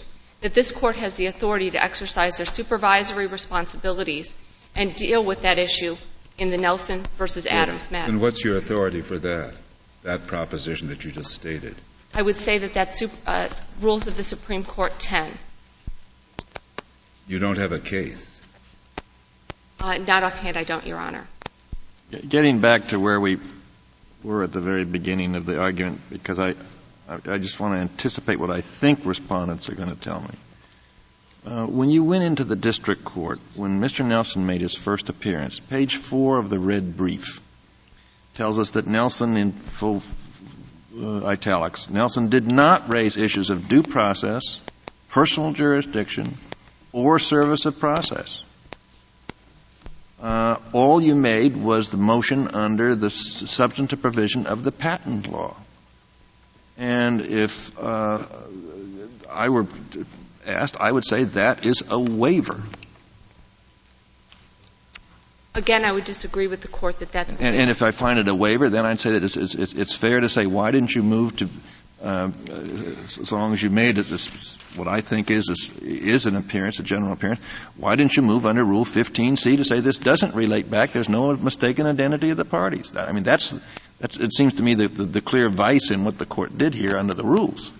that 0.46 0.54
this 0.54 0.72
Court 0.72 0.96
has 0.98 1.18
the 1.18 1.26
authority 1.26 1.72
to 1.72 1.84
exercise 1.84 2.38
their 2.38 2.46
supervisory 2.46 3.26
responsibilities 3.26 4.38
and 4.76 4.96
deal 4.96 5.24
with 5.24 5.42
that 5.42 5.58
issue 5.58 5.98
in 6.38 6.52
the 6.52 6.58
Nelson 6.60 7.02
versus 7.18 7.48
Adams 7.48 7.90
matter. 7.90 8.12
And 8.12 8.22
what's 8.22 8.46
your 8.46 8.56
authority 8.56 9.02
for 9.02 9.18
that, 9.18 9.56
that 10.04 10.28
proposition 10.28 10.90
that 10.90 11.04
you 11.04 11.10
just 11.10 11.34
stated? 11.34 11.76
I 12.14 12.22
would 12.22 12.36
say 12.36 12.60
that 12.60 12.76
that's 12.76 13.02
uh, 13.26 13.50
rules 13.82 14.06
of 14.06 14.18
the 14.18 14.24
Supreme 14.24 14.64
Court 14.64 14.94
10. 15.00 15.32
You 17.28 17.40
don't 17.40 17.58
have 17.58 17.72
a 17.72 17.80
case. 17.80 18.40
Uh, 19.80 19.98
not 19.98 20.22
offhand, 20.22 20.58
I 20.58 20.64
don't, 20.64 20.86
Your 20.86 21.00
Honor. 21.00 21.26
Getting 22.30 22.60
back 22.60 22.90
to 22.90 23.00
where 23.00 23.20
we 23.20 23.40
were 24.24 24.44
at 24.44 24.54
the 24.54 24.62
very 24.62 24.86
beginning 24.86 25.34
of 25.34 25.48
the 25.48 25.60
argument, 25.60 26.02
because 26.12 26.40
I, 26.40 26.54
I 27.08 27.38
just 27.38 27.60
want 27.60 27.76
to 27.76 27.80
anticipate 27.80 28.40
what 28.40 28.50
I 28.50 28.62
think 28.62 29.06
respondents 29.06 29.70
are 29.70 29.76
going 29.76 29.90
to 29.90 29.96
tell 29.96 30.22
me. 30.22 30.36
Uh, 31.46 31.68
when 31.68 31.92
you 31.92 32.04
went 32.04 32.24
into 32.24 32.44
the 32.44 32.56
district 32.56 33.04
court, 33.04 33.40
when 33.56 33.80
Mr. 33.80 34.04
Nelson 34.04 34.48
made 34.48 34.62
his 34.62 34.74
first 34.74 35.10
appearance, 35.10 35.60
page 35.60 35.98
four 35.98 36.40
of 36.40 36.50
the 36.50 36.58
red 36.58 36.98
brief 36.98 37.40
tells 38.34 38.58
us 38.58 38.72
that 38.72 38.88
Nelson, 38.88 39.38
in 39.38 39.52
full 39.52 40.02
uh, 41.00 41.26
italics, 41.28 41.90
Nelson 41.90 42.30
did 42.30 42.48
not 42.48 42.92
raise 42.92 43.18
issues 43.18 43.52
of 43.52 43.70
due 43.70 43.84
process, 43.84 44.60
personal 45.10 45.54
jurisdiction, 45.54 46.34
or 46.92 47.20
service 47.20 47.68
of 47.68 47.80
process. 47.80 48.44
Uh, 50.20 50.58
all 50.74 51.00
you 51.00 51.14
made 51.14 51.56
was 51.56 51.90
the 51.90 51.98
motion 51.98 52.48
under 52.56 52.96
the 52.96 53.12
substantive 53.12 54.02
provision 54.02 54.48
of 54.48 54.64
the 54.64 54.72
patent 54.72 55.32
law. 55.32 55.56
And 56.78 57.22
if 57.22 57.78
uh, 57.80 58.26
I 59.30 59.50
were 59.50 59.66
asked, 60.46 60.78
I 60.80 60.92
would 60.92 61.06
say 61.06 61.24
that 61.24 61.66
is 61.66 61.84
a 61.90 62.00
waiver. 62.00 62.62
Again, 65.56 65.86
I 65.86 65.92
would 65.94 66.04
disagree 66.04 66.48
with 66.48 66.62
the 66.62 66.68
Court 66.68 67.00
that 67.00 67.14
that's. 67.14 67.38
And, 67.38 67.56
and 67.56 67.70
if 67.70 67.82
I 67.82 67.92
find 67.92 68.20
it 68.20 68.28
a 68.28 68.36
waiver, 68.36 68.70
then 68.70 68.86
I'd 68.86 69.00
say 69.00 69.12
that 69.12 69.24
it's, 69.24 69.38
it's, 69.38 69.56
it's 69.56 69.96
fair 69.96 70.20
to 70.20 70.28
say, 70.28 70.46
why 70.48 70.72
didn't 70.72 70.94
you 70.94 71.02
move 71.02 71.38
to, 71.38 71.50
uh, 72.04 72.30
as 72.50 73.32
long 73.32 73.54
as 73.54 73.64
you 73.64 73.70
made 73.70 73.98
it, 73.98 74.06
this, 74.06 74.28
what 74.76 74.90
I 74.90 75.00
think 75.00 75.32
is, 75.32 75.50
is 75.50 75.82
is 75.82 76.26
an 76.26 76.36
appearance, 76.36 76.80
a 76.80 76.84
general 76.84 77.14
appearance, 77.14 77.40
why 77.78 77.96
didn't 77.96 78.18
you 78.18 78.24
move 78.24 78.46
under 78.46 78.66
Rule 78.66 78.84
15C 78.84 79.56
to 79.56 79.64
say 79.64 79.80
this 79.80 79.98
doesn't 79.98 80.36
relate 80.36 80.70
back? 80.70 80.92
There's 80.92 81.08
no 81.08 81.34
mistaken 81.38 81.86
identity 81.86 82.32
of 82.32 82.38
the 82.38 82.44
parties. 82.44 82.92
That, 82.92 83.08
I 83.08 83.14
mean, 83.14 83.24
that's, 83.24 83.54
that's 84.00 84.18
it 84.18 84.34
seems 84.34 84.56
to 84.56 84.64
me 84.64 84.76
the, 84.76 84.88
the, 84.88 85.04
the 85.06 85.22
clear 85.22 85.50
vice 85.50 85.92
in 85.92 86.04
what 86.04 86.18
the 86.18 86.26
court 86.26 86.58
did 86.58 86.74
here 86.74 86.98
under 86.98 87.14
the 87.14 87.24
rules. 87.24 87.72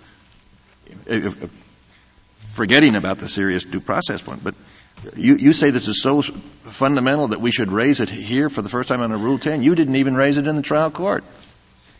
Forgetting 2.48 2.96
about 2.96 3.18
the 3.18 3.28
serious 3.28 3.64
due 3.64 3.80
process 3.80 4.22
point, 4.22 4.42
but 4.42 4.54
you, 5.14 5.36
you 5.36 5.52
say 5.52 5.70
this 5.70 5.88
is 5.88 6.00
so 6.00 6.22
fundamental 6.22 7.28
that 7.28 7.40
we 7.40 7.50
should 7.50 7.70
raise 7.70 8.00
it 8.00 8.08
here 8.08 8.48
for 8.48 8.62
the 8.62 8.68
first 8.68 8.88
time 8.88 9.02
under 9.02 9.18
Rule 9.18 9.38
10. 9.38 9.62
You 9.62 9.74
didn't 9.74 9.96
even 9.96 10.16
raise 10.16 10.38
it 10.38 10.46
in 10.46 10.56
the 10.56 10.62
trial 10.62 10.90
court. 10.90 11.22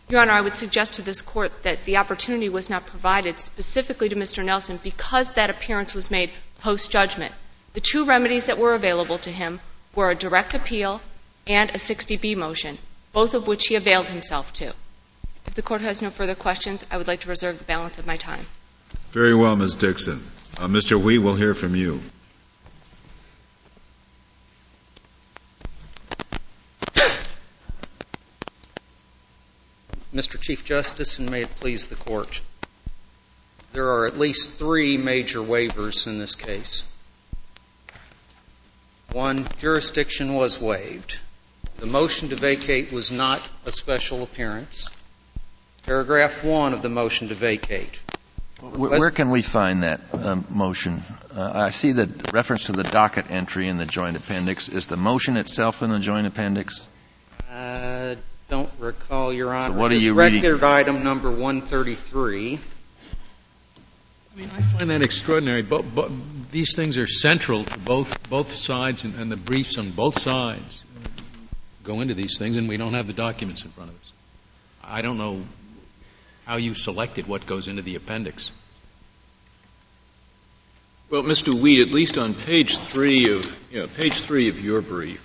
Your 0.09 0.21
Honor, 0.21 0.31
I 0.31 0.41
would 0.41 0.55
suggest 0.55 0.93
to 0.93 1.01
this 1.01 1.21
Court 1.21 1.51
that 1.63 1.83
the 1.83 1.97
opportunity 1.97 2.47
was 2.47 2.69
not 2.69 2.85
provided 2.85 3.39
specifically 3.39 4.09
to 4.09 4.15
Mr. 4.15 4.43
Nelson 4.43 4.79
because 4.81 5.31
that 5.31 5.49
appearance 5.49 5.93
was 5.93 6.09
made 6.09 6.31
post-judgment. 6.61 7.33
The 7.73 7.81
two 7.81 8.05
remedies 8.05 8.45
that 8.45 8.57
were 8.57 8.73
available 8.73 9.19
to 9.19 9.29
him 9.29 9.59
were 9.93 10.09
a 10.09 10.15
direct 10.15 10.55
appeal 10.55 11.01
and 11.45 11.69
a 11.69 11.73
60B 11.73 12.37
motion, 12.37 12.77
both 13.13 13.33
of 13.33 13.47
which 13.47 13.67
he 13.67 13.75
availed 13.75 14.09
himself 14.09 14.53
to. 14.53 14.73
If 15.45 15.55
the 15.55 15.61
Court 15.61 15.81
has 15.81 16.01
no 16.01 16.09
further 16.09 16.35
questions, 16.35 16.85
I 16.91 16.97
would 16.97 17.07
like 17.07 17.21
to 17.21 17.29
reserve 17.29 17.57
the 17.57 17.65
balance 17.65 17.97
of 17.97 18.05
my 18.05 18.17
time. 18.17 18.45
Very 19.11 19.33
well, 19.33 19.55
Ms. 19.55 19.75
Dixon. 19.75 20.21
Uh, 20.57 20.67
Mr. 20.67 21.01
Wee, 21.01 21.17
we'll 21.17 21.35
hear 21.35 21.53
from 21.53 21.75
you. 21.75 22.01
Mr. 30.13 30.39
Chief 30.39 30.65
Justice, 30.65 31.19
and 31.19 31.31
may 31.31 31.41
it 31.41 31.55
please 31.59 31.87
the 31.87 31.95
Court, 31.95 32.41
there 33.73 33.89
are 33.89 34.05
at 34.05 34.17
least 34.17 34.57
three 34.57 34.97
major 34.97 35.39
waivers 35.39 36.07
in 36.07 36.19
this 36.19 36.35
case. 36.35 36.89
One, 39.11 39.47
jurisdiction 39.59 40.33
was 40.33 40.59
waived. 40.59 41.19
The 41.79 41.85
motion 41.85 42.29
to 42.29 42.35
vacate 42.35 42.91
was 42.91 43.11
not 43.11 43.47
a 43.65 43.71
special 43.71 44.23
appearance. 44.23 44.89
Paragraph 45.85 46.43
one 46.43 46.73
of 46.73 46.81
the 46.81 46.89
motion 46.89 47.27
to 47.29 47.35
vacate. 47.35 48.01
Where, 48.59 48.99
where 48.99 49.11
can 49.11 49.29
we 49.29 49.43
find 49.43 49.83
that 49.83 50.01
um, 50.13 50.45
motion? 50.49 51.01
Uh, 51.35 51.51
I 51.53 51.69
see 51.69 51.91
that 51.93 52.33
reference 52.33 52.65
to 52.65 52.71
the 52.71 52.83
docket 52.83 53.29
entry 53.29 53.67
in 53.67 53.77
the 53.77 53.85
joint 53.85 54.17
appendix. 54.17 54.69
Is 54.69 54.87
the 54.87 54.97
motion 54.97 55.37
itself 55.37 55.83
in 55.83 55.91
the 55.91 55.99
joint 55.99 56.25
appendix? 56.25 56.87
I 57.51 58.17
don't 58.49 58.71
recall, 58.79 59.31
Your 59.31 59.53
Honor. 59.53 59.77
what 59.77 59.91
are 59.91 59.93
It 59.93 59.97
is 59.97 60.03
you 60.03 60.15
reading? 60.15 60.41
Record 60.41 60.63
item 60.63 61.03
number 61.03 61.29
133. 61.29 62.57
I 64.35 64.39
mean, 64.39 64.49
I 64.55 64.61
find 64.61 64.89
that 64.89 65.03
extraordinary. 65.03 65.61
Bo- 65.61 65.83
bo- 65.83 66.09
these 66.51 66.75
things 66.75 66.97
are 66.97 67.07
central 67.07 67.63
to 67.63 67.79
both 67.79 68.27
both 68.29 68.51
sides, 68.51 69.03
and, 69.03 69.13
and 69.19 69.31
the 69.31 69.37
briefs 69.37 69.77
on 69.77 69.91
both 69.91 70.17
sides 70.19 70.83
go 71.87 72.01
into 72.01 72.13
these 72.13 72.37
things, 72.37 72.57
and 72.57 72.67
we 72.67 72.77
don't 72.77 72.93
have 72.93 73.07
the 73.07 73.13
documents 73.13 73.63
in 73.63 73.71
front 73.71 73.89
of 73.89 73.95
us. 73.95 74.11
I 74.83 75.01
don't 75.01 75.17
know 75.17 75.43
how 76.45 76.57
you 76.57 76.73
selected 76.73 77.27
what 77.27 77.45
goes 77.45 77.67
into 77.67 77.81
the 77.81 77.95
appendix. 77.95 78.51
Well, 81.09 81.23
Mr. 81.23 81.53
Weed, 81.53 81.87
at 81.87 81.93
least 81.93 82.17
on 82.17 82.33
page 82.33 82.77
three 82.77 83.31
of, 83.31 83.71
you 83.71 83.79
know, 83.79 83.87
page 83.87 84.15
three 84.15 84.49
of 84.49 84.59
your 84.59 84.81
brief, 84.81 85.23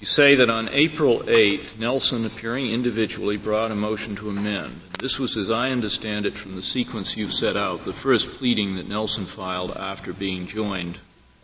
you 0.00 0.06
say 0.06 0.36
that 0.36 0.48
on 0.48 0.70
April 0.70 1.20
8th, 1.20 1.78
Nelson, 1.78 2.24
appearing 2.24 2.70
individually, 2.70 3.36
brought 3.36 3.70
a 3.70 3.74
motion 3.74 4.16
to 4.16 4.30
amend. 4.30 4.78
This 4.98 5.18
was, 5.18 5.36
as 5.36 5.50
I 5.50 5.70
understand 5.70 6.24
it, 6.24 6.34
from 6.34 6.56
the 6.56 6.62
sequence 6.62 7.16
you've 7.16 7.32
set 7.32 7.56
out, 7.56 7.84
the 7.84 7.92
first 7.92 8.28
pleading 8.36 8.76
that 8.76 8.88
Nelson 8.88 9.26
filed 9.26 9.76
after 9.76 10.14
being 10.14 10.46
joined 10.46 10.98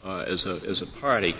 uh, 0.05 0.25
as, 0.27 0.47
a, 0.47 0.61
as 0.66 0.81
a 0.81 0.87
party. 0.87 1.35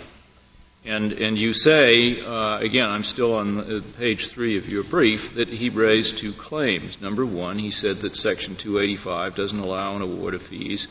And, 0.85 1.13
and 1.13 1.37
you 1.37 1.53
say, 1.53 2.19
uh, 2.19 2.57
again, 2.57 2.89
I'm 2.89 3.03
still 3.03 3.35
on 3.35 3.81
page 3.97 4.27
three 4.27 4.57
of 4.57 4.67
your 4.69 4.83
brief, 4.83 5.35
that 5.35 5.47
he 5.47 5.69
raised 5.69 6.17
two 6.17 6.33
claims. 6.33 7.01
Number 7.01 7.25
one, 7.25 7.57
he 7.57 7.71
said 7.71 7.97
that 7.97 8.17
Section 8.17 8.57
285 8.57 9.33
doesn't 9.33 9.59
allow 9.59 9.95
an 9.95 10.01
award 10.01 10.33
of 10.33 10.41
fees 10.41 10.89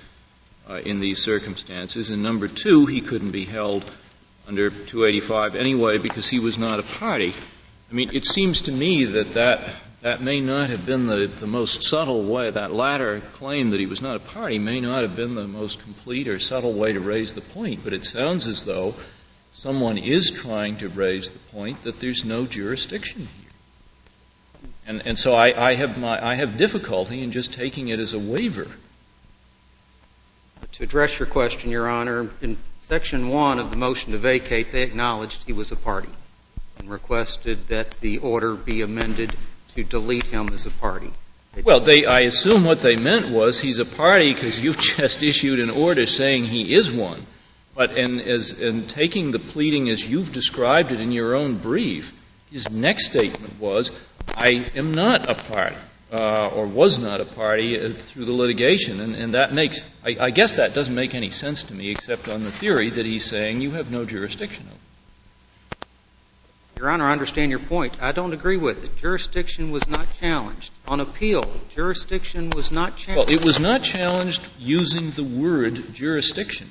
uh, 0.68 0.80
in 0.84 1.00
these 1.00 1.22
circumstances. 1.22 2.08
And 2.08 2.22
number 2.22 2.48
two, 2.48 2.86
he 2.86 3.02
couldn't 3.02 3.32
be 3.32 3.44
held 3.44 3.84
under 4.48 4.70
285 4.70 5.56
anyway 5.56 5.98
because 5.98 6.26
he 6.26 6.38
was 6.38 6.56
not 6.56 6.78
a 6.78 6.82
party. 6.82 7.34
I 7.90 7.94
mean, 7.94 8.10
it 8.14 8.24
seems 8.24 8.62
to 8.62 8.72
me 8.72 9.04
that 9.04 9.34
that, 9.34 9.60
that 10.00 10.22
may 10.22 10.40
not 10.40 10.70
have 10.70 10.86
been 10.86 11.06
the, 11.06 11.26
the 11.26 11.46
most 11.46 11.84
subtle 11.84 12.24
way, 12.24 12.48
that 12.48 12.72
latter 12.72 13.20
claim 13.34 13.70
that 13.70 13.80
he 13.80 13.86
was 13.86 14.00
not 14.00 14.16
a 14.16 14.20
party 14.20 14.58
may 14.58 14.80
not 14.80 15.02
have 15.02 15.16
been 15.16 15.34
the 15.34 15.46
most 15.46 15.80
complete 15.80 16.28
or 16.28 16.38
subtle 16.38 16.72
way 16.72 16.94
to 16.94 17.00
raise 17.00 17.34
the 17.34 17.42
point, 17.42 17.84
but 17.84 17.92
it 17.92 18.06
sounds 18.06 18.46
as 18.46 18.64
though 18.64 18.94
someone 19.62 19.96
is 19.96 20.32
trying 20.32 20.76
to 20.76 20.88
raise 20.88 21.30
the 21.30 21.38
point 21.38 21.84
that 21.84 22.00
there's 22.00 22.24
no 22.24 22.46
jurisdiction 22.46 23.20
here. 23.20 24.70
And, 24.88 25.06
and 25.06 25.16
so 25.16 25.34
I, 25.34 25.68
I, 25.68 25.74
have 25.74 25.96
my, 25.98 26.32
I 26.32 26.34
have 26.34 26.58
difficulty 26.58 27.22
in 27.22 27.30
just 27.30 27.54
taking 27.54 27.86
it 27.86 28.00
as 28.00 28.12
a 28.12 28.18
waiver. 28.18 28.66
To 30.72 30.82
address 30.82 31.16
your 31.16 31.28
question, 31.28 31.70
Your 31.70 31.88
Honor, 31.88 32.28
in 32.40 32.56
section 32.80 33.28
one 33.28 33.60
of 33.60 33.70
the 33.70 33.76
motion 33.76 34.10
to 34.10 34.18
vacate, 34.18 34.72
they 34.72 34.82
acknowledged 34.82 35.44
he 35.44 35.52
was 35.52 35.70
a 35.70 35.76
party. 35.76 36.10
and 36.80 36.90
requested 36.90 37.68
that 37.68 37.92
the 38.00 38.18
order 38.18 38.56
be 38.56 38.82
amended 38.82 39.32
to 39.76 39.84
delete 39.84 40.26
him 40.26 40.48
as 40.52 40.66
a 40.66 40.72
party. 40.72 41.12
Well, 41.62 41.78
they, 41.78 42.04
I 42.04 42.22
assume 42.22 42.64
what 42.64 42.80
they 42.80 42.96
meant 42.96 43.30
was 43.30 43.60
he's 43.60 43.78
a 43.78 43.84
party 43.84 44.34
because 44.34 44.58
you've 44.58 44.78
just 44.96 45.22
issued 45.22 45.60
an 45.60 45.70
order 45.70 46.06
saying 46.06 46.46
he 46.46 46.74
is 46.74 46.90
one. 46.90 47.24
But 47.74 47.96
in, 47.96 48.20
as, 48.20 48.60
in 48.60 48.86
taking 48.86 49.30
the 49.30 49.38
pleading 49.38 49.88
as 49.88 50.06
you've 50.08 50.32
described 50.32 50.92
it 50.92 51.00
in 51.00 51.10
your 51.12 51.34
own 51.34 51.56
brief, 51.56 52.12
his 52.50 52.70
next 52.70 53.06
statement 53.06 53.58
was, 53.58 53.92
I 54.36 54.70
am 54.76 54.94
not 54.94 55.30
a 55.30 55.34
party, 55.34 55.76
uh, 56.12 56.50
or 56.54 56.66
was 56.66 56.98
not 56.98 57.22
a 57.22 57.24
party 57.24 57.80
uh, 57.80 57.88
through 57.88 58.26
the 58.26 58.32
litigation. 58.32 59.00
And, 59.00 59.14
and 59.14 59.34
that 59.34 59.54
makes, 59.54 59.82
I, 60.04 60.16
I 60.20 60.30
guess 60.30 60.56
that 60.56 60.74
doesn't 60.74 60.94
make 60.94 61.14
any 61.14 61.30
sense 61.30 61.62
to 61.64 61.74
me 61.74 61.90
except 61.90 62.28
on 62.28 62.42
the 62.42 62.50
theory 62.50 62.90
that 62.90 63.06
he's 63.06 63.24
saying 63.24 63.62
you 63.62 63.70
have 63.72 63.90
no 63.90 64.04
jurisdiction 64.04 64.66
over. 64.68 64.78
Your 66.76 66.90
Honor, 66.90 67.04
I 67.04 67.12
understand 67.12 67.50
your 67.50 67.60
point. 67.60 68.02
I 68.02 68.12
don't 68.12 68.32
agree 68.32 68.56
with 68.56 68.84
it. 68.84 68.96
Jurisdiction 68.98 69.70
was 69.70 69.86
not 69.88 70.12
challenged. 70.14 70.72
On 70.88 71.00
appeal, 71.00 71.44
jurisdiction 71.70 72.50
was 72.50 72.72
not 72.72 72.96
challenged. 72.96 73.30
Well, 73.30 73.38
it 73.38 73.44
was 73.44 73.60
not 73.60 73.82
challenged 73.82 74.46
using 74.58 75.10
the 75.12 75.22
word 75.22 75.94
jurisdiction. 75.94 76.68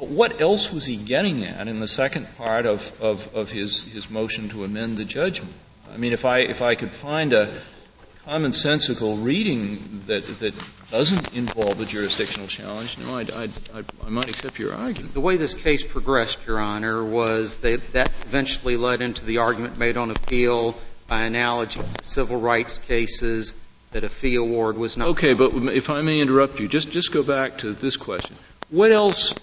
But 0.00 0.08
what 0.08 0.40
else 0.40 0.72
was 0.72 0.86
he 0.86 0.96
getting 0.96 1.44
at 1.44 1.68
in 1.68 1.78
the 1.78 1.86
second 1.86 2.26
part 2.38 2.64
of, 2.64 2.90
of, 3.02 3.34
of 3.34 3.52
his, 3.52 3.82
his 3.82 4.08
motion 4.08 4.48
to 4.48 4.64
amend 4.64 4.96
the 4.96 5.04
judgment? 5.04 5.52
I 5.92 5.98
mean, 5.98 6.14
if 6.14 6.24
I, 6.24 6.38
if 6.38 6.62
I 6.62 6.74
could 6.74 6.90
find 6.90 7.34
a 7.34 7.52
commonsensical 8.24 9.22
reading 9.22 10.02
that, 10.06 10.26
that 10.38 10.54
doesn't 10.90 11.36
involve 11.36 11.78
a 11.82 11.84
jurisdictional 11.84 12.48
challenge, 12.48 12.96
no, 12.96 13.18
I'd, 13.18 13.30
I'd, 13.30 13.50
I'd, 13.74 13.84
i 14.06 14.08
might 14.08 14.30
accept 14.30 14.58
your 14.58 14.74
argument. 14.74 15.12
The 15.12 15.20
way 15.20 15.36
this 15.36 15.52
case 15.52 15.82
progressed, 15.82 16.38
Your 16.46 16.60
Honor, 16.60 17.04
was 17.04 17.56
that 17.56 17.92
that 17.92 18.08
eventually 18.24 18.78
led 18.78 19.02
into 19.02 19.26
the 19.26 19.38
argument 19.38 19.76
made 19.76 19.98
on 19.98 20.10
appeal 20.10 20.80
by 21.08 21.24
analogy 21.24 21.78
to 21.78 22.04
civil 22.04 22.40
rights 22.40 22.78
cases 22.78 23.60
that 23.92 24.02
a 24.02 24.08
fee 24.08 24.36
award 24.36 24.78
was 24.78 24.96
not. 24.96 25.08
Okay, 25.08 25.34
but 25.34 25.52
if 25.74 25.90
I 25.90 26.00
may 26.00 26.20
interrupt 26.20 26.58
you, 26.58 26.68
just, 26.68 26.90
just 26.90 27.12
go 27.12 27.22
back 27.22 27.58
to 27.58 27.74
this 27.74 27.98
question. 27.98 28.36
What 28.70 28.92
else 28.92 29.34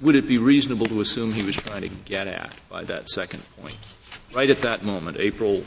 would 0.00 0.16
it 0.16 0.26
be 0.26 0.38
reasonable 0.38 0.86
to 0.86 1.00
assume 1.00 1.32
he 1.32 1.44
was 1.44 1.56
trying 1.56 1.82
to 1.82 1.88
get 1.88 2.26
at 2.26 2.54
by 2.68 2.84
that 2.84 3.08
second 3.08 3.42
point? 3.60 3.76
Right 4.34 4.48
at 4.48 4.62
that 4.62 4.82
moment, 4.82 5.18
April 5.18 5.62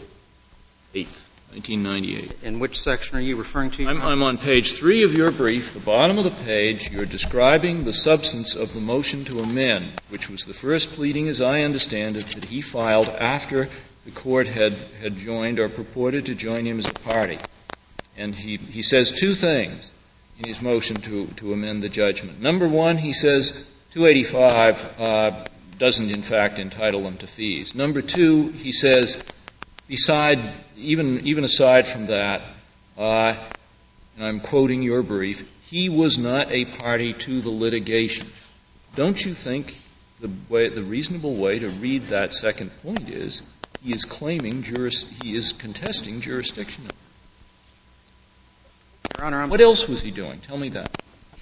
8th, 0.94 1.28
1998. 1.52 2.44
In 2.44 2.60
which 2.60 2.80
section 2.80 3.18
are 3.18 3.22
you 3.22 3.36
referring 3.36 3.72
to? 3.72 3.88
I'm, 3.88 4.02
I'm 4.02 4.24
on 4.24 4.38
page 4.38 4.74
three 4.74 5.04
of 5.04 5.14
your 5.14 5.32
brief, 5.32 5.74
the 5.74 5.80
bottom 5.80 6.18
of 6.18 6.24
the 6.24 6.32
page. 6.32 6.90
You're 6.90 7.06
describing 7.06 7.84
the 7.84 7.94
substance 7.94 8.56
of 8.56 8.74
the 8.74 8.80
motion 8.80 9.26
to 9.26 9.42
amend, 9.42 9.86
which 10.10 10.30
was 10.30 10.46
the 10.46 10.54
first 10.54 10.94
pleading, 10.94 11.28
as 11.28 11.42
I 11.42 11.62
understand 11.62 12.18
it, 12.18 12.28
that 12.28 12.46
he 12.46 12.62
filed 12.62 13.10
after 13.10 13.70
the 14.06 14.12
court 14.12 14.48
had, 14.48 14.74
had 15.02 15.18
joined 15.18 15.60
or 15.60 15.70
purported 15.70 16.26
to 16.26 16.36
join 16.36 16.66
him 16.66 16.80
as 16.80 16.90
a 16.90 16.94
party. 16.94 17.40
And 18.18 18.34
he, 18.34 18.58
he 18.58 18.82
says 18.82 19.12
two 19.12 19.36
things 19.36 19.92
in 20.40 20.46
his 20.46 20.62
motion 20.62 21.02
to, 21.02 21.28
to 21.38 21.54
amend 21.54 21.84
the 21.84 21.90
judgment. 21.90 22.42
Number 22.42 22.68
one, 22.68 22.98
he 22.98 23.14
says 23.14 23.66
285 23.94 25.00
uh, 25.00 25.32
doesn't, 25.78 26.10
in 26.10 26.24
fact, 26.24 26.58
entitle 26.58 27.04
them 27.04 27.16
to 27.20 27.28
fees. 27.28 27.76
Number 27.76 28.02
two, 28.02 28.50
he 28.50 28.72
says, 28.72 29.24
beside, 29.88 30.40
even, 30.76 31.28
even 31.28 31.44
aside 31.44 31.88
from 31.88 32.08
that, 32.08 32.42
uh, 32.98 33.36
and 34.18 34.26
I'm 34.26 34.40
quoting 34.40 34.82
your 34.82 35.04
brief, 35.04 35.48
he 35.70 35.90
was 35.90 36.18
not 36.18 36.52
a 36.52 36.66
party 36.66 37.14
to 37.14 37.40
the 37.40 37.52
litigation. 37.52 38.28
Don't 38.96 39.24
you 39.24 39.36
think 39.36 39.80
the, 40.22 40.32
way, 40.50 40.70
the 40.70 40.82
reasonable 40.82 41.36
way 41.36 41.60
to 41.60 41.70
read 41.70 42.08
that 42.08 42.34
second 42.34 42.72
point 42.82 43.10
is 43.10 43.44
he 43.84 43.94
is 43.94 44.06
claiming 44.06 44.64
juris, 44.64 45.08
he 45.08 45.36
is 45.36 45.54
contesting 45.54 46.20
jurisdiction? 46.20 46.90
Your 49.16 49.26
Honor, 49.26 49.44
I'm 49.44 49.50
what 49.52 49.62
else 49.62 49.88
was 49.88 50.02
he 50.02 50.10
doing? 50.10 50.40
Tell 50.40 50.58
me 50.58 50.70
that. 50.70 50.90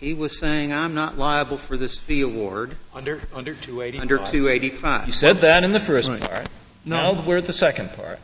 He 0.01 0.13
was 0.15 0.37
saying, 0.37 0.73
I'm 0.73 0.95
not 0.95 1.17
liable 1.17 1.57
for 1.57 1.77
this 1.77 1.97
fee 1.97 2.21
award. 2.21 2.75
Under, 2.93 3.21
under 3.33 3.53
285. 3.53 4.01
Under 4.01 4.17
285. 4.17 5.05
He 5.05 5.11
said 5.11 5.37
that 5.37 5.63
in 5.63 5.71
the 5.71 5.79
first 5.79 6.09
Right. 6.09 6.19
part. 6.19 6.47
No. 6.83 7.13
Now 7.13 7.21
we're 7.21 7.37
at 7.37 7.45
the 7.45 7.53
second 7.53 7.93
part. 7.93 8.19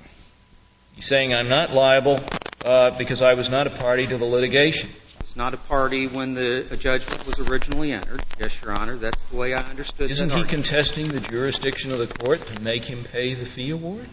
He's 0.96 1.06
saying, 1.06 1.36
I'm 1.36 1.50
not 1.50 1.74
liable 1.74 2.20
uh, 2.64 2.90
because 2.98 3.22
I 3.22 3.36
was 3.36 3.52
not 3.52 3.68
a 3.68 3.70
party 3.70 4.08
to 4.08 4.18
the 4.18 4.26
litigation. 4.26 4.90
He 4.90 5.22
was 5.22 5.36
not 5.36 5.54
a 5.54 5.58
party 5.58 6.08
when 6.08 6.34
the 6.34 6.64
judgment 6.80 7.28
was 7.28 7.40
originally 7.48 7.92
entered. 7.94 8.24
Yes, 8.40 8.60
Your 8.64 8.72
Honor, 8.74 8.98
that's 8.98 9.26
the 9.26 9.36
way 9.36 9.54
I 9.54 9.62
understood 9.62 10.10
Isn't 10.10 10.30
that 10.30 10.34
he 10.36 10.42
argument. 10.42 10.66
contesting 10.66 11.10
the 11.10 11.20
jurisdiction 11.20 11.92
of 11.92 12.00
the 12.00 12.08
court 12.08 12.44
to 12.48 12.62
make 12.64 12.86
him 12.86 13.04
pay 13.04 13.36
the 13.36 13.46
fee 13.46 13.70
award? 13.70 14.08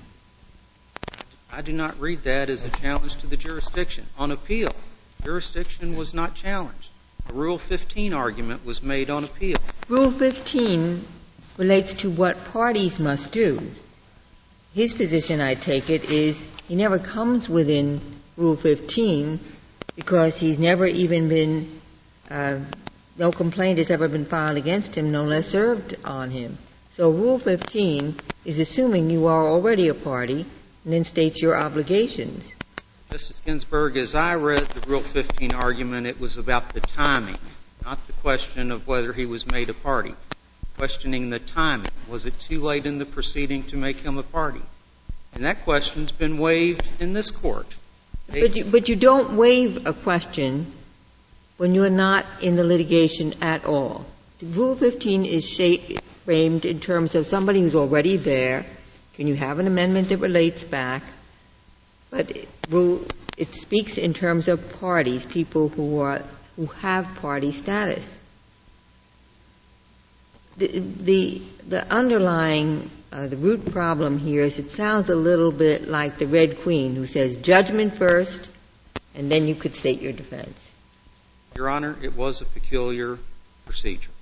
I 1.50 1.62
do 1.62 1.72
not 1.72 1.98
read 1.98 2.24
that 2.24 2.50
as 2.50 2.64
a 2.64 2.68
challenge 2.70 3.14
to 3.16 3.26
the 3.26 3.38
jurisdiction. 3.38 4.04
On 4.18 4.30
appeal, 4.30 4.72
jurisdiction 5.22 5.96
was 5.96 6.12
not 6.12 6.34
challenged. 6.34 6.90
A 7.28 7.32
Rule 7.32 7.58
15 7.58 8.12
argument 8.12 8.66
was 8.66 8.82
made 8.82 9.08
on 9.08 9.24
appeal. 9.24 9.58
Rule 9.88 10.10
15 10.10 11.02
relates 11.56 11.94
to 11.94 12.10
what 12.10 12.52
parties 12.52 13.00
must 13.00 13.32
do. 13.32 13.60
His 14.74 14.92
position, 14.92 15.40
I 15.40 15.54
take 15.54 15.88
it, 15.88 16.10
is 16.10 16.46
he 16.68 16.74
never 16.74 16.98
comes 16.98 17.48
within 17.48 18.00
Rule 18.36 18.56
15 18.56 19.40
because 19.96 20.38
he's 20.38 20.58
never 20.58 20.84
even 20.84 21.28
been, 21.28 21.80
uh, 22.30 22.58
no 23.16 23.32
complaint 23.32 23.78
has 23.78 23.90
ever 23.90 24.08
been 24.08 24.26
filed 24.26 24.58
against 24.58 24.94
him, 24.96 25.10
no 25.10 25.24
less 25.24 25.48
served 25.48 25.94
on 26.04 26.30
him. 26.30 26.58
So 26.90 27.10
Rule 27.10 27.38
15 27.38 28.20
is 28.44 28.58
assuming 28.58 29.08
you 29.08 29.26
are 29.26 29.48
already 29.48 29.88
a 29.88 29.94
party 29.94 30.44
and 30.84 30.92
then 30.92 31.04
states 31.04 31.40
your 31.40 31.56
obligations. 31.56 32.54
Justice 33.10 33.40
Ginsburg, 33.40 33.96
as 33.96 34.14
I 34.14 34.34
read 34.34 34.62
the 34.62 34.80
Rule 34.80 35.02
15 35.02 35.52
argument, 35.52 36.06
it 36.06 36.18
was 36.18 36.36
about 36.36 36.72
the 36.72 36.80
timing, 36.80 37.38
not 37.84 38.04
the 38.06 38.12
question 38.14 38.72
of 38.72 38.88
whether 38.88 39.12
he 39.12 39.26
was 39.26 39.46
made 39.46 39.68
a 39.70 39.74
party. 39.74 40.14
Questioning 40.76 41.30
the 41.30 41.38
timing. 41.38 41.92
Was 42.08 42.26
it 42.26 42.38
too 42.40 42.60
late 42.60 42.86
in 42.86 42.98
the 42.98 43.06
proceeding 43.06 43.62
to 43.64 43.76
make 43.76 43.98
him 43.98 44.18
a 44.18 44.24
party? 44.24 44.62
And 45.34 45.44
that 45.44 45.62
question's 45.64 46.10
been 46.10 46.38
waived 46.38 46.88
in 46.98 47.12
this 47.12 47.30
court. 47.30 47.72
But 48.26 48.88
you, 48.88 48.96
don't 48.96 49.36
waive 49.36 49.86
a 49.86 49.92
question 49.92 50.72
when 51.56 51.74
you're 51.74 51.90
not 51.90 52.26
in 52.42 52.56
the 52.56 52.64
litigation 52.64 53.34
at 53.42 53.64
all. 53.66 54.04
Rule 54.42 54.74
15 54.74 55.24
is 55.24 55.56
framed 56.24 56.64
in 56.64 56.80
terms 56.80 57.14
of 57.14 57.26
somebody 57.26 57.60
who's 57.60 57.76
already 57.76 58.16
there. 58.16 58.66
Can 59.14 59.28
you 59.28 59.34
have 59.36 59.60
an 59.60 59.68
amendment 59.68 60.08
that 60.08 60.16
relates 60.16 60.64
back? 60.64 61.02
But 62.14 62.30
it, 63.36 63.54
speaks 63.56 63.98
in 63.98 64.14
terms 64.14 64.46
of 64.46 64.78
parties, 64.78 65.26
people 65.26 65.68
who 65.68 65.98
are 65.98 66.22
who 66.54 66.66
have 66.66 67.16
party 67.16 67.50
status. 67.50 68.20
The 70.56 70.68
the, 70.78 71.42
the 71.66 71.92
underlying 71.92 72.88
uh, 73.12 73.26
the 73.26 73.36
root 73.36 73.72
problem 73.72 74.18
here 74.18 74.42
is 74.42 74.60
it 74.60 74.70
sounds 74.70 75.10
a 75.10 75.16
little 75.16 75.50
bit 75.50 75.88
like 75.88 76.18
the 76.18 76.28
Red 76.28 76.62
Queen 76.62 76.94
who 76.94 77.04
says 77.04 77.36
judgment 77.36 77.94
first, 77.94 78.48
and 79.16 79.28
then 79.28 79.48
you 79.48 79.56
could 79.56 79.74
state 79.74 80.00
your 80.00 80.12
defense. 80.12 80.72
Your 81.56 81.68
Honor, 81.68 81.96
it 82.00 82.14
was 82.14 82.42
a 82.42 82.44
peculiar 82.44 83.18
procedure. 83.66 84.12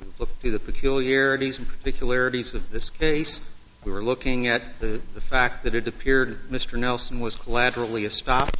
We've 0.00 0.20
looked 0.20 0.42
through 0.42 0.50
the 0.50 0.58
peculiarities 0.58 1.56
and 1.56 1.66
particularities 1.66 2.52
of 2.52 2.70
this 2.70 2.90
case. 2.90 3.50
We 3.86 3.92
were 3.92 4.02
looking 4.02 4.48
at 4.48 4.80
the, 4.80 4.98
fact 5.20 5.62
that 5.62 5.76
it 5.76 5.86
appeared 5.86 6.50
Mr. 6.50 6.76
Nelson 6.76 7.20
was 7.20 7.36
collaterally 7.36 8.02
estopped 8.02 8.56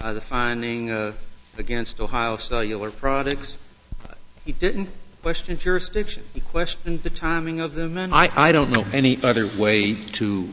by 0.00 0.12
the 0.12 0.20
finding 0.20 0.90
against 1.56 2.00
Ohio 2.00 2.36
Cellular 2.38 2.90
Products. 2.90 3.60
He 4.44 4.50
didn't 4.50 4.90
question 5.22 5.58
jurisdiction. 5.58 6.24
He 6.34 6.40
questioned 6.40 7.04
the 7.04 7.10
timing 7.10 7.60
of 7.60 7.76
the 7.76 7.84
amendment. 7.84 8.36
I 8.36 8.50
don't 8.50 8.70
know 8.70 8.84
any 8.92 9.22
other 9.22 9.46
way 9.46 9.94
to 9.94 10.52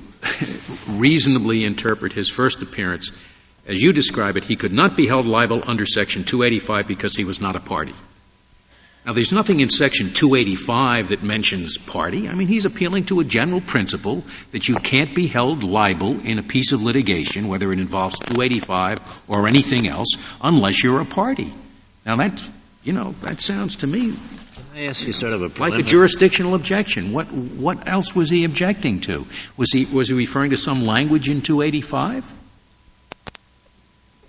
reasonably 0.87 1.65
interpret 1.65 2.13
his 2.13 2.29
first 2.29 2.61
appearance. 2.61 3.11
As 3.65 3.81
you 3.81 3.91
describe 3.91 4.37
it, 4.37 4.43
he 4.43 4.55
could 4.55 4.71
not 4.71 4.95
be 4.95 5.07
held 5.07 5.25
liable 5.25 5.63
under 5.65 5.87
Section 5.87 6.25
285 6.25 6.87
because 6.87 7.15
he 7.15 7.25
was 7.25 7.41
not 7.41 7.55
a 7.55 7.59
party. 7.59 7.95
Now, 9.03 9.13
there's 9.13 9.33
nothing 9.33 9.61
in 9.61 9.69
Section 9.69 10.13
285 10.13 11.09
that 11.09 11.23
mentions 11.23 11.79
party. 11.79 12.29
I 12.29 12.35
mean, 12.35 12.47
he's 12.47 12.65
appealing 12.65 13.05
to 13.05 13.19
a 13.19 13.23
general 13.23 13.59
principle 13.59 14.23
that 14.51 14.69
you 14.69 14.75
can't 14.75 15.15
be 15.15 15.25
held 15.25 15.63
liable 15.63 16.19
in 16.19 16.37
a 16.37 16.43
piece 16.43 16.71
of 16.71 16.83
litigation, 16.83 17.47
whether 17.47 17.73
it 17.73 17.79
involves 17.79 18.19
285 18.19 19.23
or 19.27 19.47
anything 19.47 19.87
else, 19.87 20.17
unless 20.39 20.83
you're 20.83 21.01
a 21.01 21.05
party. 21.05 21.51
Now, 22.05 22.17
that, 22.17 22.47
you 22.83 22.93
know, 22.93 23.15
that 23.21 23.41
sounds 23.41 23.77
to 23.77 23.87
me 23.87 24.11
Can 24.11 24.65
I 24.75 24.85
ask 24.85 25.07
you 25.07 25.13
sort 25.13 25.33
of 25.33 25.41
a 25.41 25.59
like 25.59 25.79
a 25.79 25.83
jurisdictional 25.83 26.53
objection. 26.53 27.11
What, 27.11 27.31
what 27.31 27.87
else 27.87 28.15
was 28.15 28.29
he 28.29 28.43
objecting 28.43 28.99
to? 29.01 29.25
Was 29.57 29.71
he, 29.71 29.85
was 29.85 30.09
he 30.09 30.13
referring 30.13 30.51
to 30.51 30.57
some 30.57 30.85
language 30.85 31.27
in 31.27 31.41
285? 31.41 32.31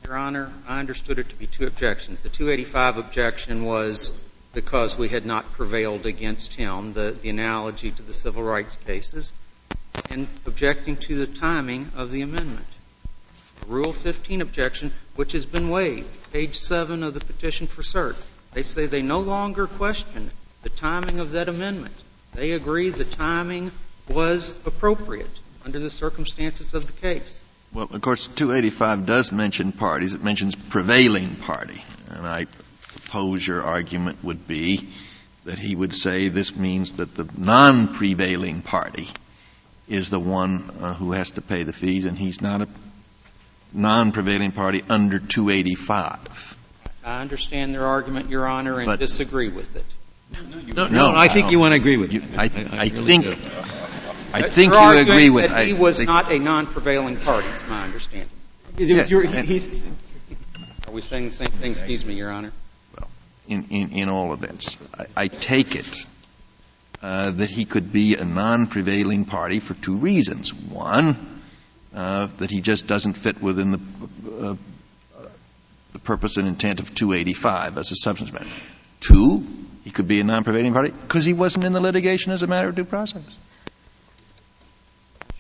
Your 0.05 0.17
Honor, 0.17 0.51
I 0.67 0.81
understood 0.81 1.19
it 1.19 1.29
to 1.29 1.37
be 1.37 1.47
two 1.47 1.67
objections. 1.67 2.21
The 2.21 2.31
285 2.31 2.97
objection 2.97 3.65
was 3.67 4.19
because 4.53 4.97
we 4.97 5.09
had 5.09 5.25
not 5.25 5.53
prevailed 5.53 6.07
against 6.07 6.55
him, 6.55 6.93
the, 6.93 7.17
the 7.23 7.31
analogy 7.31 7.91
to 7.91 8.03
the 8.03 8.13
civil 8.13 8.43
rights 8.43 8.77
cases. 8.77 9.33
And 10.11 10.29
objecting 10.47 10.97
to 10.97 11.19
the 11.19 11.27
timing 11.27 11.91
of 11.97 12.11
the 12.11 12.23
amendment. 12.23 12.67
Rule 13.67 13.93
15 13.93 14.41
objection, 14.41 14.93
which 15.15 15.33
has 15.33 15.47
been 15.47 15.71
waived, 15.71 16.33
page 16.33 16.59
7 16.59 17.03
of 17.03 17.15
the 17.15 17.21
petition 17.21 17.67
for 17.67 17.83
cert, 17.83 18.17
they 18.53 18.63
say 18.63 18.87
they 18.87 19.03
no 19.03 19.21
longer 19.21 19.67
question 19.67 20.31
the 20.63 20.69
timing 20.69 21.21
of 21.21 21.33
that 21.33 21.49
amendment. 21.49 21.95
They 22.35 22.53
agree 22.53 22.91
the 22.91 23.05
timing 23.05 23.71
was 24.09 24.67
appropriate 24.67 25.31
under 25.65 25.79
the 25.79 25.91
circumstances 25.91 26.75
of 26.75 26.87
the 26.87 26.93
case. 26.93 27.41
Well, 27.73 27.89
of 27.91 28.01
course, 28.01 28.27
285 28.27 29.07
does 29.07 29.33
mention 29.33 29.73
parties. 29.73 30.13
It 30.13 30.23
mentions 30.23 30.55
prevailing 30.55 31.37
party. 31.37 31.83
And 32.11 32.27
I 32.27 32.47
suppose 33.13 33.47
your 33.47 33.63
argument 33.63 34.17
would 34.25 34.49
be 34.49 34.89
that 35.45 35.59
he 35.59 35.77
would 35.77 35.95
say 35.95 36.29
this 36.29 36.57
means 36.57 36.93
that 36.93 37.15
the 37.15 37.29
non-prevailing 37.37 38.63
party 38.63 39.07
is 39.87 40.09
the 40.09 40.19
one 40.19 40.71
uh, 40.81 40.95
who 40.95 41.13
has 41.13 41.33
to 41.33 41.43
pay 41.43 41.63
the 41.63 41.75
fees, 41.75 42.07
and 42.07 42.17
he's 42.17 42.41
not 42.41 42.63
a 42.63 42.69
non-prevailing 43.75 44.53
party 44.53 44.83
under 44.89 45.19
285. 45.19 46.57
I 47.05 47.21
understand 47.21 47.75
their 47.75 47.85
argument, 47.85 48.31
Your 48.31 48.47
Honor, 48.47 48.79
and 48.79 48.87
But- 48.87 49.01
disagree 49.01 49.51
with 49.51 49.77
it. 49.77 49.85
No, 50.75 50.89
no, 50.89 51.13
I 51.15 51.29
think 51.29 51.51
you 51.51 51.59
want 51.59 51.73
to 51.73 51.77
agree 51.77 51.99
with 51.99 52.15
You, 52.15 52.23
it. 52.23 52.39
I, 52.39 52.45
I 52.45 52.49
think, 52.49 52.73
I 52.73 52.89
think 54.49 54.73
you 54.73 54.99
agree 55.01 55.29
with. 55.29 55.51
That 55.51 55.67
he 55.67 55.75
was 55.75 55.99
think- 55.99 56.09
not 56.09 56.33
a 56.33 56.39
non-prevailing 56.39 57.19
party, 57.19 57.49
is 57.49 57.63
my 57.69 57.83
understanding. 57.83 58.31
Yes, 58.79 59.11
You're- 59.11 59.27
he's- 59.43 59.85
Are 60.87 60.93
we 60.93 61.03
saying 61.03 61.27
the 61.27 61.33
same 61.33 61.49
thing? 61.49 61.73
Excuse 61.73 62.07
me, 62.07 62.15
Your 62.15 62.31
Honor. 62.33 62.53
In, 63.53 63.67
in, 63.71 63.93
in 63.93 64.09
all 64.09 64.33
events. 64.33 64.77
I, 64.99 65.25
I 65.25 65.29
take 65.29 65.77
it 65.77 66.07
uh, 67.03 67.31
that 67.33 67.51
he 67.51 67.65
could 67.65 67.93
be 67.93 68.17
a 68.17 68.25
non-prevailing 68.25 69.25
party 69.25 69.61
for 69.61 69.75
two 69.75 69.97
reasons. 69.97 70.55
One, 70.55 71.17
uh, 71.95 72.29
that 72.39 72.51
he 72.51 72.61
just 72.61 72.87
doesn't 72.87 73.15
fit 73.15 73.43
within 73.43 73.73
the, 73.73 73.79
uh, 74.49 74.57
the 75.93 75.99
purpose 75.99 76.37
and 76.37 76.49
intent 76.49 76.81
of 76.81 76.95
285 76.95 77.79
as 77.79 77.93
a 77.93 77.97
substance 77.97 78.33
matter. 78.33 78.47
Two, 79.01 79.45
he 79.85 79.91
could 79.91 80.09
be 80.09 80.21
a 80.21 80.25
non-prevailing 80.25 80.73
party 80.73 80.91
because 80.91 81.25
he 81.25 81.33
wasn't 81.33 81.65
in 81.65 81.73
the 81.73 81.81
litigation 81.81 82.33
as 82.33 82.43
a 82.43 82.47
matter 82.47 82.69
of 82.69 82.75
due 82.75 82.85
process. 82.85 83.23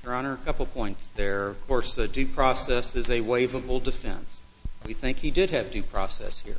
Your 0.02 0.14
Honor, 0.14 0.32
a 0.32 0.44
couple 0.44 0.66
points 0.66 1.06
there. 1.14 1.48
Of 1.48 1.66
course, 1.68 1.96
uh, 1.96 2.08
due 2.08 2.26
process 2.26 2.96
is 2.96 3.08
a 3.08 3.20
waivable 3.20 3.82
defense. 3.82 4.42
We 4.84 4.94
think 4.94 5.18
he 5.18 5.30
did 5.30 5.50
have 5.50 5.70
due 5.70 5.84
process 5.84 6.40
here. 6.40 6.56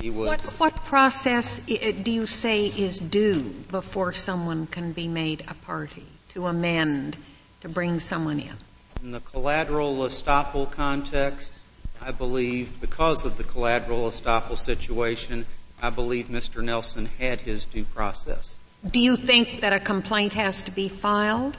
He 0.00 0.10
was. 0.10 0.28
What, 0.28 0.42
what 0.58 0.84
process 0.84 1.58
do 1.58 2.10
you 2.10 2.26
say 2.26 2.66
is 2.66 2.98
due 2.98 3.42
before 3.70 4.12
someone 4.12 4.66
can 4.66 4.92
be 4.92 5.08
made 5.08 5.44
a 5.48 5.54
party, 5.54 6.06
to 6.30 6.46
amend, 6.46 7.16
to 7.60 7.68
bring 7.68 8.00
someone 8.00 8.40
in? 8.40 8.54
In 9.02 9.12
the 9.12 9.20
collateral 9.20 9.94
estoppel 9.96 10.70
context, 10.70 11.52
I 12.00 12.12
believe, 12.12 12.80
because 12.80 13.24
of 13.24 13.36
the 13.36 13.44
collateral 13.44 14.08
estoppel 14.08 14.58
situation, 14.58 15.46
I 15.80 15.90
believe 15.90 16.26
Mr. 16.26 16.62
Nelson 16.62 17.06
had 17.18 17.40
his 17.40 17.64
due 17.64 17.84
process. 17.84 18.56
Do 18.88 18.98
you 18.98 19.16
think 19.16 19.60
that 19.60 19.72
a 19.72 19.78
complaint 19.78 20.32
has 20.32 20.62
to 20.62 20.72
be 20.72 20.88
filed 20.88 21.56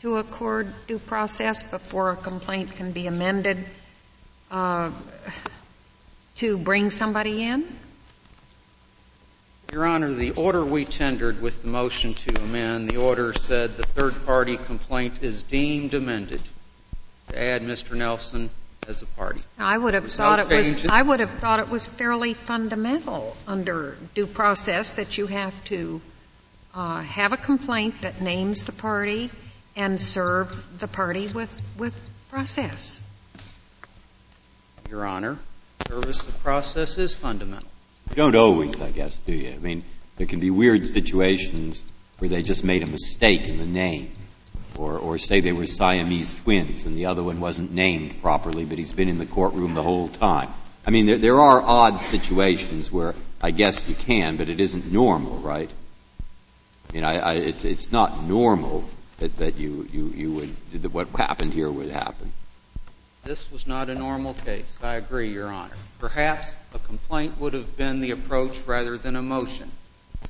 to 0.00 0.16
accord 0.16 0.72
due 0.86 0.98
process 0.98 1.62
before 1.62 2.10
a 2.10 2.16
complaint 2.16 2.72
can 2.72 2.92
be 2.92 3.06
amended 3.06 3.64
uh, 4.50 4.90
to 6.36 6.58
bring 6.58 6.90
somebody 6.90 7.44
in? 7.44 7.64
Your 9.72 9.86
Honor, 9.86 10.12
the 10.12 10.32
order 10.32 10.64
we 10.64 10.84
tendered 10.84 11.40
with 11.42 11.62
the 11.62 11.68
motion 11.68 12.14
to 12.14 12.42
amend, 12.42 12.88
the 12.88 12.98
order 12.98 13.32
said 13.32 13.76
the 13.76 13.82
third-party 13.82 14.56
complaint 14.56 15.22
is 15.22 15.42
deemed 15.42 15.94
amended 15.94 16.42
to 17.28 17.42
add 17.42 17.62
Mr. 17.62 17.96
Nelson 17.96 18.50
as 18.86 19.02
a 19.02 19.06
party. 19.06 19.40
I 19.58 19.76
would 19.76 19.94
have 19.94 20.04
There's 20.04 20.16
thought 20.16 20.38
no 20.38 20.44
it 20.44 20.56
was, 20.56 20.76
change 20.76 20.92
I 20.92 21.02
would 21.02 21.20
have 21.20 21.30
thought 21.30 21.58
it 21.58 21.70
was 21.70 21.88
fairly 21.88 22.34
fundamental 22.34 23.36
under 23.48 23.96
due 24.14 24.26
process 24.26 24.94
that 24.94 25.18
you 25.18 25.26
have 25.26 25.64
to 25.64 26.00
uh, 26.74 27.00
have 27.00 27.32
a 27.32 27.36
complaint 27.36 28.02
that 28.02 28.20
names 28.20 28.64
the 28.64 28.72
party 28.72 29.30
and 29.76 30.00
serve 30.00 30.78
the 30.78 30.88
party 30.88 31.28
with, 31.28 31.62
with 31.78 31.98
process. 32.30 33.02
Your 34.90 35.04
Honor, 35.06 35.38
service 35.88 36.26
of 36.26 36.42
process 36.42 36.98
is 36.98 37.14
fundamental. 37.14 37.68
You 38.10 38.16
don't 38.16 38.36
always, 38.36 38.80
I 38.80 38.90
guess, 38.90 39.18
do 39.18 39.32
you? 39.32 39.50
I 39.50 39.58
mean, 39.58 39.82
there 40.16 40.26
can 40.26 40.40
be 40.40 40.50
weird 40.50 40.86
situations 40.86 41.84
where 42.18 42.28
they 42.28 42.42
just 42.42 42.64
made 42.64 42.82
a 42.82 42.86
mistake 42.86 43.48
in 43.48 43.58
the 43.58 43.66
name. 43.66 44.12
Or, 44.76 44.98
or 44.98 45.18
say 45.18 45.38
they 45.40 45.52
were 45.52 45.66
Siamese 45.66 46.34
twins 46.42 46.84
and 46.84 46.96
the 46.96 47.06
other 47.06 47.22
one 47.22 47.38
wasn't 47.40 47.72
named 47.72 48.20
properly, 48.20 48.64
but 48.64 48.76
he's 48.76 48.92
been 48.92 49.08
in 49.08 49.18
the 49.18 49.26
courtroom 49.26 49.74
the 49.74 49.82
whole 49.82 50.08
time. 50.08 50.52
I 50.84 50.90
mean, 50.90 51.06
there, 51.06 51.18
there 51.18 51.40
are 51.40 51.62
odd 51.62 52.00
situations 52.00 52.90
where 52.90 53.14
I 53.40 53.52
guess 53.52 53.88
you 53.88 53.94
can, 53.94 54.36
but 54.36 54.48
it 54.48 54.58
isn't 54.58 54.92
normal, 54.92 55.38
right? 55.38 55.70
I 56.90 56.92
mean, 56.92 57.04
I, 57.04 57.18
I, 57.18 57.34
it's, 57.34 57.64
it's 57.64 57.92
not 57.92 58.24
normal 58.24 58.84
that, 59.18 59.36
that 59.38 59.56
you, 59.56 59.88
you, 59.92 60.06
you 60.08 60.32
would, 60.32 60.82
that 60.82 60.92
what 60.92 61.08
happened 61.08 61.52
here 61.52 61.70
would 61.70 61.90
happen. 61.90 62.32
This 63.24 63.50
was 63.50 63.66
not 63.66 63.88
a 63.88 63.94
normal 63.94 64.34
case. 64.34 64.78
I 64.82 64.96
agree, 64.96 65.30
Your 65.30 65.48
Honor. 65.48 65.72
Perhaps 65.98 66.56
a 66.74 66.78
complaint 66.78 67.40
would 67.40 67.54
have 67.54 67.74
been 67.74 68.00
the 68.00 68.10
approach 68.10 68.60
rather 68.66 68.98
than 68.98 69.16
a 69.16 69.22
motion. 69.22 69.70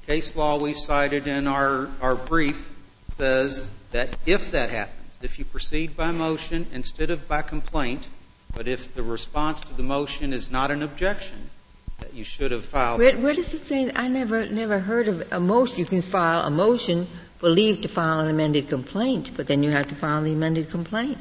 The 0.07 0.13
case 0.13 0.37
law 0.37 0.61
we 0.61 0.75
cited 0.75 1.27
in 1.27 1.49
our, 1.49 1.89
brief 2.15 2.69
says 3.09 3.69
that 3.91 4.17
if 4.27 4.53
that 4.53 4.71
happens, 4.71 5.19
if 5.23 5.41
you 5.41 5.45
proceed 5.45 5.97
by 5.97 6.13
motion 6.13 6.67
instead 6.73 7.11
of 7.11 7.27
by 7.27 7.43
complaint, 7.43 8.07
but 8.55 8.69
if 8.69 8.95
the 8.95 9.03
response 9.03 9.61
to 9.63 9.75
the 9.75 9.83
motion 9.83 10.33
is 10.33 10.53
not 10.53 10.71
an 10.71 10.83
objection, 10.83 11.51
that 12.01 12.15
you 12.15 12.23
should 12.23 12.53
have 12.53 12.65
filed. 12.65 13.01
Where, 13.01 13.17
where 13.17 13.35
does 13.35 13.55
it 13.55 13.65
say, 13.65 13.91
I 13.95 14.07
never, 14.07 14.47
never 14.47 14.79
heard 14.79 15.09
of 15.09 15.33
a 15.33 15.41
motion, 15.41 15.81
you 15.81 15.87
can 15.87 16.03
file 16.03 16.43
a 16.43 16.51
motion 16.51 17.09
for 17.39 17.49
leave 17.49 17.83
to 17.83 17.89
file 17.89 18.21
an 18.21 18.29
amended 18.29 18.69
complaint, 18.69 19.33
but 19.37 19.49
then 19.49 19.65
you 19.65 19.71
have 19.71 19.89
to 19.89 19.97
file 19.97 20.23
the 20.23 20.33
amended 20.33 20.71
complaint. 20.71 21.19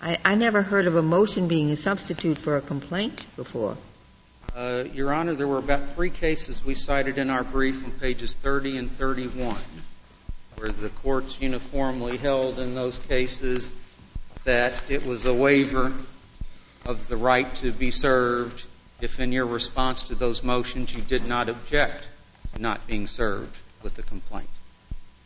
I, 0.00 0.18
I 0.24 0.34
never 0.36 0.62
heard 0.62 0.86
of 0.86 0.96
a 0.96 1.02
motion 1.02 1.48
being 1.48 1.70
a 1.70 1.76
substitute 1.76 2.38
for 2.38 2.56
a 2.56 2.60
complaint 2.60 3.26
before. 3.36 3.76
Uh, 4.54 4.84
Your 4.92 5.12
Honor, 5.12 5.34
there 5.34 5.46
were 5.46 5.58
about 5.58 5.94
three 5.94 6.10
cases 6.10 6.64
we 6.64 6.74
cited 6.74 7.18
in 7.18 7.30
our 7.30 7.44
brief 7.44 7.84
on 7.84 7.90
pages 7.92 8.34
30 8.34 8.78
and 8.78 8.92
31, 8.92 9.56
where 10.56 10.72
the 10.72 10.88
courts 10.88 11.40
uniformly 11.40 12.16
held 12.16 12.58
in 12.58 12.74
those 12.74 12.98
cases 12.98 13.72
that 14.44 14.72
it 14.88 15.04
was 15.04 15.24
a 15.24 15.34
waiver 15.34 15.92
of 16.86 17.08
the 17.08 17.16
right 17.16 17.52
to 17.56 17.72
be 17.72 17.90
served 17.90 18.64
if 19.00 19.20
in 19.20 19.32
your 19.32 19.46
response 19.46 20.04
to 20.04 20.14
those 20.14 20.42
motions 20.42 20.94
you 20.94 21.02
did 21.02 21.26
not 21.26 21.48
object 21.48 22.06
to 22.54 22.60
not 22.60 22.86
being 22.86 23.06
served 23.06 23.56
with 23.82 23.94
the 23.94 24.02
complaint. 24.02 24.48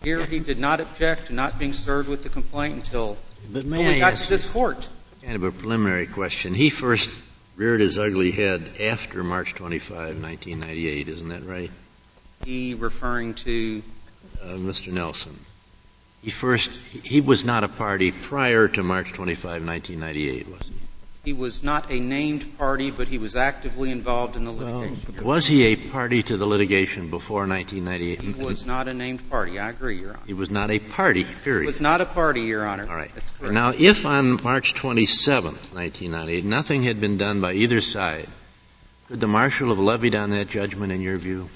Here, 0.03 0.25
he 0.27 0.41
did 0.41 0.59
not 0.59 0.81
object 0.81 1.29
to 1.29 1.35
not 1.35 1.59
being 1.59 1.73
served 1.73 2.09
with 2.09 2.23
the 2.23 2.29
complaint 2.29 2.75
until 2.75 3.17
But 3.51 3.65
until 3.65 3.79
we 3.79 3.85
may 3.85 3.97
I 3.97 3.99
got 3.99 4.13
ask 4.13 4.25
to 4.25 4.31
this 4.31 4.45
court. 4.45 4.89
kind 5.23 5.37
of 5.37 5.43
a 5.43 5.53
preliminary 5.53 6.07
question? 6.07 6.55
He 6.55 6.71
first 6.71 7.11
reared 7.57 7.81
his 7.81 7.99
ugly 7.99 8.31
head 8.31 8.63
after 8.81 9.23
March 9.23 9.55
25, 9.55 10.21
1998, 10.21 11.09
isn't 11.09 11.29
that 11.29 11.45
right? 11.45 11.71
He 12.45 12.75
referring 12.75 13.35
to 13.47 13.83
Uh, 14.43 14.57
Mr. 14.59 14.93
Nelson. 14.93 15.39
He 16.23 16.31
first, 16.31 16.71
he 17.05 17.21
was 17.21 17.45
not 17.45 17.63
a 17.65 17.69
party 17.69 18.11
prior 18.11 18.67
to 18.69 18.83
March 18.83 19.13
25, 19.13 19.65
1998, 19.65 20.49
was 20.49 20.69
he? 20.69 20.75
He 21.25 21.33
was 21.33 21.63
not 21.63 21.93
a 21.93 22.01
named 22.01 22.59
party, 22.59 22.91
but 22.91 23.07
he 23.07 23.19
was 23.19 23.37
actively 23.37 23.93
involved 23.93 24.35
in 24.35 24.43
the 24.43 24.51
litigation. 24.51 25.25
Was 25.25 25.47
he 25.47 25.67
a 25.67 25.77
party 25.77 26.21
to 26.25 26.37
the 26.37 26.47
litigation 26.47 27.11
before 27.11 27.47
1998? 27.47 28.21
He 28.21 28.43
was 28.45 28.67
not 28.67 28.89
a 28.89 28.95
named 28.95 29.31
party. 29.31 29.57
I 29.61 29.71
agree, 29.71 30.01
Your 30.01 30.11
Honor. 30.11 30.19
He 30.27 30.35
was 30.35 30.51
not 30.51 30.73
a 30.73 30.81
party, 30.81 31.25
period. 31.45 31.61
He 31.61 31.67
was 31.69 31.81
not 31.81 32.01
a 32.01 32.07
party, 32.07 32.41
Your 32.41 32.67
Honor. 32.67 32.89
All 32.89 32.97
right. 32.97 33.15
That's 33.15 33.31
correct. 33.31 33.55
Now, 33.55 33.71
if 33.71 34.05
on 34.05 34.43
March 34.43 34.75
27th, 34.75 35.73
1998, 35.73 36.45
nothing 36.45 36.83
had 36.83 37.01
been 37.01 37.19
done 37.19 37.41
by 37.41 37.53
either 37.53 37.81
side, 37.81 38.27
could 39.07 39.21
the 39.21 39.29
marshal 39.29 39.69
have 39.69 39.79
levied 39.79 40.17
on 40.17 40.31
that 40.31 40.49
judgment 40.49 40.91
in 40.91 41.03
your 41.03 41.19
view? 41.19 41.49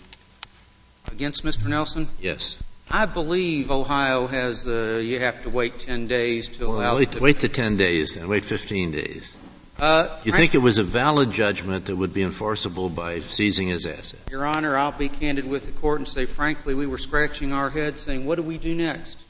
Against 1.11 1.45
Mr. 1.45 1.67
Nelson, 1.67 2.07
Yes. 2.21 2.57
I 2.89 3.07
believe 3.07 3.73
Ohio 3.73 4.29
has, 4.29 4.69
uh, 4.69 5.01
you 5.03 5.19
have 5.19 5.43
to 5.43 5.51
wait 5.51 5.81
10 5.81 6.07
days 6.07 6.47
to 6.59 6.67
allow. 6.67 6.79
Well, 6.79 6.99
wait, 6.99 7.11
the- 7.11 7.19
wait 7.19 7.39
the 7.41 7.49
10 7.49 7.77
days 7.77 8.15
then, 8.15 8.29
wait 8.29 8.45
15 8.45 8.93
days. 8.93 9.37
Uh, 9.79 10.19
You 10.25 10.33
think 10.33 10.55
it 10.55 10.59
was 10.59 10.79
a 10.79 10.83
valid 10.83 11.31
judgment 11.31 11.87
that 11.87 11.97
would 11.97 12.15
be 12.15 12.23
enforceable 12.23 12.89
by 12.89 13.21
seizing 13.21 13.69
his 13.69 13.85
assets? 13.85 14.31
Your 14.31 14.47
Honor, 14.47 14.77
I'll 14.77 14.93
be 14.93 15.09
candid 15.11 15.47
with 15.47 15.67
the 15.67 15.73
court 15.73 15.99
and 15.99 16.09
say, 16.09 16.25
frankly, 16.25 16.75
we 16.75 16.87
were 16.87 16.99
scratching 16.99 17.53
our 17.53 17.69
heads 17.69 18.01
saying, 18.01 18.25
what 18.25 18.37
do 18.37 18.43
we 18.43 18.57
do 18.57 18.75
next? 18.75 19.23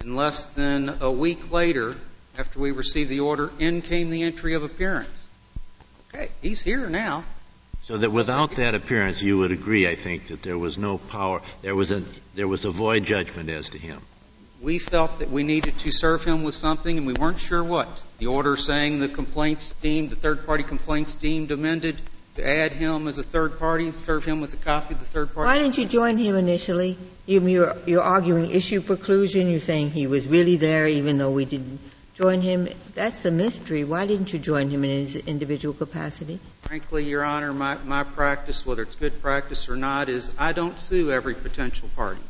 And 0.00 0.14
less 0.14 0.46
than 0.46 0.98
a 1.00 1.10
week 1.10 1.50
later, 1.50 1.96
after 2.38 2.60
we 2.60 2.70
received 2.70 3.10
the 3.10 3.20
order, 3.20 3.50
in 3.58 3.82
came 3.82 4.10
the 4.10 4.22
entry 4.22 4.54
of 4.54 4.62
appearance. 4.62 5.26
Okay, 6.14 6.28
he's 6.42 6.60
here 6.60 6.88
now. 6.88 7.24
So 7.80 7.96
that 7.98 8.10
without 8.10 8.52
that 8.52 8.74
appearance, 8.74 9.22
you 9.22 9.38
would 9.38 9.52
agree, 9.52 9.88
I 9.88 9.94
think, 9.94 10.26
that 10.26 10.42
there 10.42 10.58
was 10.58 10.78
no 10.78 10.98
power, 10.98 11.42
there 11.62 11.74
was 11.74 11.90
a, 11.90 12.02
there 12.34 12.48
was 12.48 12.64
a 12.64 12.70
void 12.70 13.04
judgment 13.04 13.50
as 13.50 13.70
to 13.70 13.78
him. 13.78 14.00
We 14.66 14.80
felt 14.80 15.20
that 15.20 15.30
we 15.30 15.44
needed 15.44 15.78
to 15.78 15.92
serve 15.92 16.24
him 16.24 16.42
with 16.42 16.52
something 16.52 16.98
and 16.98 17.06
we 17.06 17.12
weren't 17.12 17.38
sure 17.38 17.62
what. 17.62 17.86
The 18.18 18.26
order 18.26 18.56
saying 18.56 18.98
the 18.98 19.06
complaints 19.08 19.74
deemed, 19.74 20.10
the 20.10 20.16
third-party 20.16 20.64
complaints 20.64 21.14
deemed 21.14 21.52
amended 21.52 22.02
to 22.34 22.44
add 22.44 22.72
him 22.72 23.06
as 23.06 23.18
a 23.18 23.22
third 23.22 23.60
party, 23.60 23.92
serve 23.92 24.24
him 24.24 24.40
with 24.40 24.54
a 24.54 24.56
copy 24.56 24.94
of 24.94 24.98
the 24.98 25.06
third 25.06 25.32
party. 25.32 25.46
Why 25.46 25.58
didn't 25.58 25.78
you 25.78 25.84
join 25.84 26.18
him 26.18 26.34
initially? 26.34 26.98
You- 27.26 27.46
You're, 27.46 27.76
you're 27.86 28.02
arguing 28.02 28.50
issue 28.50 28.80
preclusion, 28.80 29.48
you're 29.48 29.60
saying 29.60 29.92
he 29.92 30.08
was 30.08 30.26
really 30.26 30.56
there 30.56 30.88
even 30.88 31.16
though 31.16 31.30
we 31.30 31.44
didn't 31.44 31.78
join 32.14 32.40
him. 32.40 32.66
That's 32.92 33.24
a 33.24 33.30
mystery. 33.30 33.84
Why 33.84 34.04
didn't 34.04 34.32
you 34.32 34.40
join 34.40 34.68
him 34.68 34.82
in 34.82 34.90
his 34.90 35.14
individual 35.14 35.74
capacity? 35.74 36.40
Frankly, 36.62 37.04
Your 37.04 37.24
Honor, 37.24 37.52
my, 37.52 37.78
my 37.84 38.02
practice, 38.02 38.66
whether 38.66 38.82
it's 38.82 38.96
good 38.96 39.22
practice 39.22 39.68
or 39.68 39.76
not, 39.76 40.08
is 40.08 40.34
I 40.36 40.50
don't 40.50 40.76
sue 40.80 41.12
every 41.12 41.36
potential 41.36 41.88
party. 41.94 42.22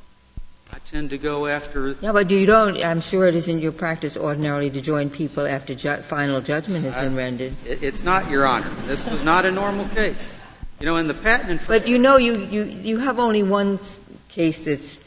Tend 0.86 1.10
to 1.10 1.18
go 1.18 1.46
after 1.46 1.96
Yeah, 2.00 2.12
but 2.12 2.30
you 2.30 2.46
don't, 2.46 2.82
I'm 2.84 3.00
sure 3.00 3.26
it 3.26 3.34
isn't 3.34 3.58
your 3.60 3.72
practice 3.72 4.16
ordinarily 4.16 4.70
to 4.70 4.80
join 4.80 5.10
people 5.10 5.46
after 5.46 5.74
ju- 5.74 5.96
final 5.96 6.40
judgment 6.40 6.84
has 6.84 6.94
been 6.94 7.16
rendered. 7.16 7.54
It- 7.66 7.82
It's 7.82 8.04
not, 8.04 8.30
Your 8.30 8.46
Honor. 8.46 8.70
This 8.86 9.04
was 9.04 9.24
not 9.24 9.44
a 9.46 9.50
normal 9.50 9.88
case. 9.88 10.32
You 10.78 10.86
know, 10.86 10.96
in 10.96 11.08
the 11.08 11.14
patent 11.14 11.50
infringement. 11.50 11.82
But 11.82 11.88
you 11.90 11.98
know, 11.98 12.18
you, 12.18 12.36
you, 12.36 12.64
you 12.64 12.98
have 12.98 13.18
only 13.18 13.42
one 13.42 13.80
case 14.28 14.58
that's, 14.58 15.00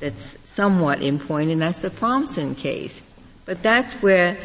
that's 0.00 0.38
somewhat 0.48 1.02
in 1.02 1.18
point, 1.18 1.50
and 1.50 1.60
that's 1.60 1.82
the 1.82 1.90
Thompson 1.90 2.54
case. 2.54 3.02
But 3.44 3.62
that's 3.62 3.92
where 3.94 4.38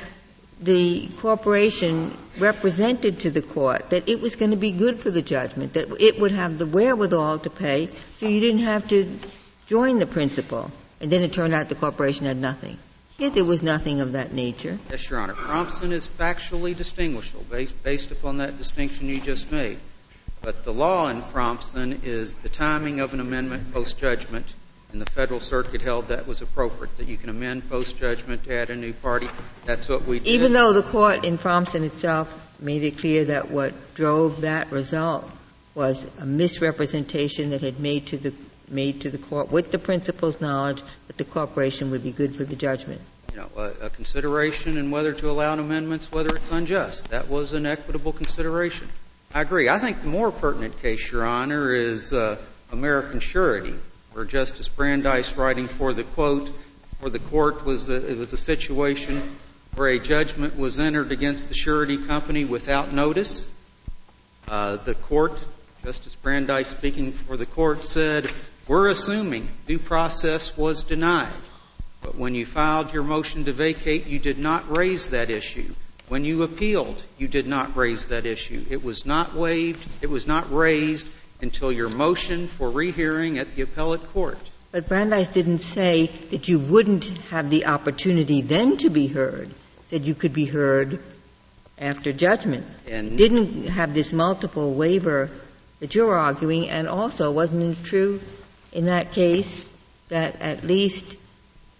the 0.60 1.08
corporation 1.20 2.12
represented 2.40 3.20
to 3.22 3.32
the 3.32 3.42
court 3.42 3.92
that 3.92 4.10
it 4.10 4.20
was 4.20 4.36
going 4.36 4.52
to 4.52 4.58
be 4.58 4.72
good 4.72 5.00
for 5.00 5.12
the 5.12 5.22
judgment, 5.22 5.74
that 5.76 6.02
it 6.02 6.20
would 6.20 6.32
have 6.32 6.58
the 6.58 6.66
wherewithal 6.66 7.40
to 7.40 7.50
pay, 7.50 7.90
so 8.16 8.28
you 8.28 8.40
didn't 8.40 8.62
have 8.66 8.88
to 8.90 9.06
join 9.68 10.00
the 10.00 10.08
principal. 10.08 10.72
And 11.00 11.12
then 11.12 11.22
it 11.22 11.32
turned 11.32 11.54
out 11.54 11.70
the 11.70 11.76
corporation 11.76 12.26
had 12.26 12.38
nothing. 12.38 12.78
Here, 13.20 13.30
there 13.30 13.46
was 13.46 13.64
nothing 13.64 14.02
of 14.02 14.14
that 14.14 14.32
nature. 14.32 14.80
Yes, 14.90 15.10
Your 15.10 15.20
Honor. 15.20 15.34
Thompson 15.34 15.92
is 15.92 16.08
factually 16.08 16.76
distinguishable 16.76 17.46
based, 17.50 17.84
based 17.84 18.12
upon 18.12 18.38
that 18.38 18.58
distinction 18.58 19.08
you 19.08 19.20
just 19.22 19.52
made. 19.52 19.80
But 20.42 20.64
the 20.64 20.74
law 20.74 21.10
in 21.10 21.22
Thompson 21.22 22.02
is 22.04 22.36
the 22.36 22.50
timing 22.50 23.00
of 23.00 23.14
an 23.14 23.20
amendment 23.20 23.74
post-judgment, 23.74 24.54
and 24.92 25.02
the 25.02 25.10
Federal 25.12 25.40
Circuit 25.40 25.82
held 25.82 26.10
that 26.10 26.28
was 26.28 26.42
appropriate, 26.42 26.96
that 26.98 27.08
you 27.08 27.18
can 27.18 27.30
amend 27.30 27.70
post-judgment 27.70 28.44
to 28.46 28.54
add 28.54 28.70
a 28.70 28.76
new 28.76 28.94
party. 28.94 29.30
That's 29.66 29.90
what 29.90 30.06
we 30.06 30.20
did. 30.20 30.28
Even 30.28 30.54
though 30.54 30.74
the 30.74 30.84
court 30.84 31.26
in 31.26 31.38
Thompson 31.38 31.84
itself 31.84 32.56
made 32.60 32.84
it 32.84 33.00
clear 33.00 33.26
that 33.26 33.50
what 33.52 33.96
drove 33.96 34.42
that 34.42 34.72
result 34.72 35.30
was 35.76 36.08
a 36.20 36.26
misrepresentation 36.26 37.52
that 37.52 37.62
had 37.62 37.80
made 37.80 38.08
to 38.08 38.18
the, 38.18 38.34
made 38.70 39.02
to 39.02 39.10
the 39.10 39.18
court 39.18 39.52
with 39.52 39.72
the 39.72 39.80
principal's 39.80 40.42
knowledge 40.42 40.82
that 41.08 41.18
the 41.18 41.24
corporation 41.24 41.92
would 41.92 42.04
be 42.04 42.12
good 42.12 42.36
for 42.36 42.44
the 42.44 42.56
judgment. 42.56 43.02
you 43.32 43.38
know, 43.38 43.50
a, 43.56 43.86
a 43.86 43.90
consideration 43.90 44.78
in 44.78 44.92
whether 44.92 45.14
to 45.14 45.30
allow 45.30 45.54
amendments, 45.54 46.12
whether 46.12 46.36
it's 46.36 46.52
unjust. 46.52 47.10
That 47.10 47.30
was 47.30 47.54
an 47.54 47.66
equitable 47.66 48.14
consideration. 48.14 48.88
I 49.34 49.42
agree. 49.42 49.70
I 49.70 49.80
think 49.80 50.02
the 50.02 50.08
more 50.08 50.32
pertinent 50.32 50.82
case, 50.82 51.12
Your 51.12 51.26
Honor, 51.26 51.74
is 51.74 52.14
uh, 52.14 52.38
American 52.72 53.20
Surety, 53.20 53.76
where 54.14 54.26
Justice 54.26 54.70
Brandeis, 54.70 55.36
writing 55.38 55.68
for 55.68 55.94
the 55.94 56.04
quote 56.04 56.52
for 57.00 57.10
the 57.10 57.20
court, 57.20 57.66
was 57.66 57.90
a, 57.90 58.12
it 58.12 58.18
was 58.18 58.34
a 58.34 58.38
situation 58.38 59.36
where 59.76 59.90
a 59.90 60.00
judgment 60.00 60.58
was 60.58 60.80
entered 60.80 61.12
against 61.12 61.50
the 61.50 61.54
surety 61.54 61.98
company 61.98 62.46
without 62.46 62.92
notice. 62.94 63.52
Uh, 64.48 64.78
the 64.78 64.96
court, 64.96 65.34
Justice 65.84 66.16
Brandeis 66.16 66.68
speaking 66.68 67.12
for 67.12 67.38
the 67.38 67.46
court, 67.46 67.86
said, 67.86 68.30
"We're 68.68 68.90
assuming 68.90 69.48
due 69.66 69.80
process 69.80 70.58
was 70.58 70.84
denied." 70.84 71.34
But 72.02 72.16
when 72.16 72.36
you 72.36 72.46
filed 72.46 72.94
your 72.94 73.04
motion 73.04 73.46
to 73.46 73.54
vacate, 73.54 74.08
you 74.08 74.20
did 74.20 74.38
not 74.38 74.78
raise 74.78 75.10
that 75.10 75.30
issue. 75.30 75.74
When 76.10 76.26
you 76.26 76.44
appealed, 76.44 77.02
you 77.18 77.28
did 77.28 77.48
not 77.48 77.76
raise 77.78 78.08
that 78.08 78.26
issue. 78.26 78.66
It 78.70 78.84
was 78.84 79.06
not 79.06 79.36
waived, 79.36 79.86
it 80.02 80.10
was 80.10 80.28
not 80.28 80.54
raised 80.54 81.08
until 81.42 81.72
your 81.72 81.90
motion 81.90 82.48
for 82.48 82.70
rehearing 82.70 83.38
at 83.40 83.56
the 83.56 83.62
appellate 83.62 84.04
court. 84.14 84.40
But 84.72 84.88
Brandeis 84.88 85.30
didn't 85.30 85.60
say 85.60 86.08
that 86.30 86.48
you 86.48 86.60
wouldn't 86.60 87.06
have 87.30 87.50
the 87.50 87.68
opportunity 87.68 88.42
then 88.42 88.78
to 88.78 88.90
be 88.90 89.08
heard, 89.08 89.50
said 89.88 90.06
you 90.06 90.14
could 90.14 90.34
be 90.34 90.46
heard 90.46 91.00
after 91.80 92.12
judgment. 92.12 92.66
And 92.88 93.18
Didn't 93.18 93.68
have 93.68 93.94
this 93.94 94.12
multiple 94.12 94.74
waiver 94.74 95.30
that 95.80 95.96
you're 95.96 96.16
arguing, 96.16 96.70
and 96.70 96.88
also, 96.88 97.32
wasn't 97.32 97.78
it 97.78 97.84
true 97.84 98.20
in 98.74 98.86
that 98.86 99.12
case 99.12 99.68
that 100.10 100.42
at 100.42 100.64
least 100.64 101.18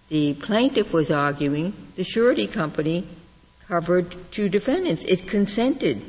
the 0.08 0.34
plaintiff 0.34 0.92
was 0.92 1.10
arguing 1.10 1.72
the 1.96 2.04
surety 2.04 2.46
company 2.46 3.06
covered 3.66 4.14
two 4.30 4.48
defendants? 4.48 5.04
It 5.04 5.26
consented 5.26 6.00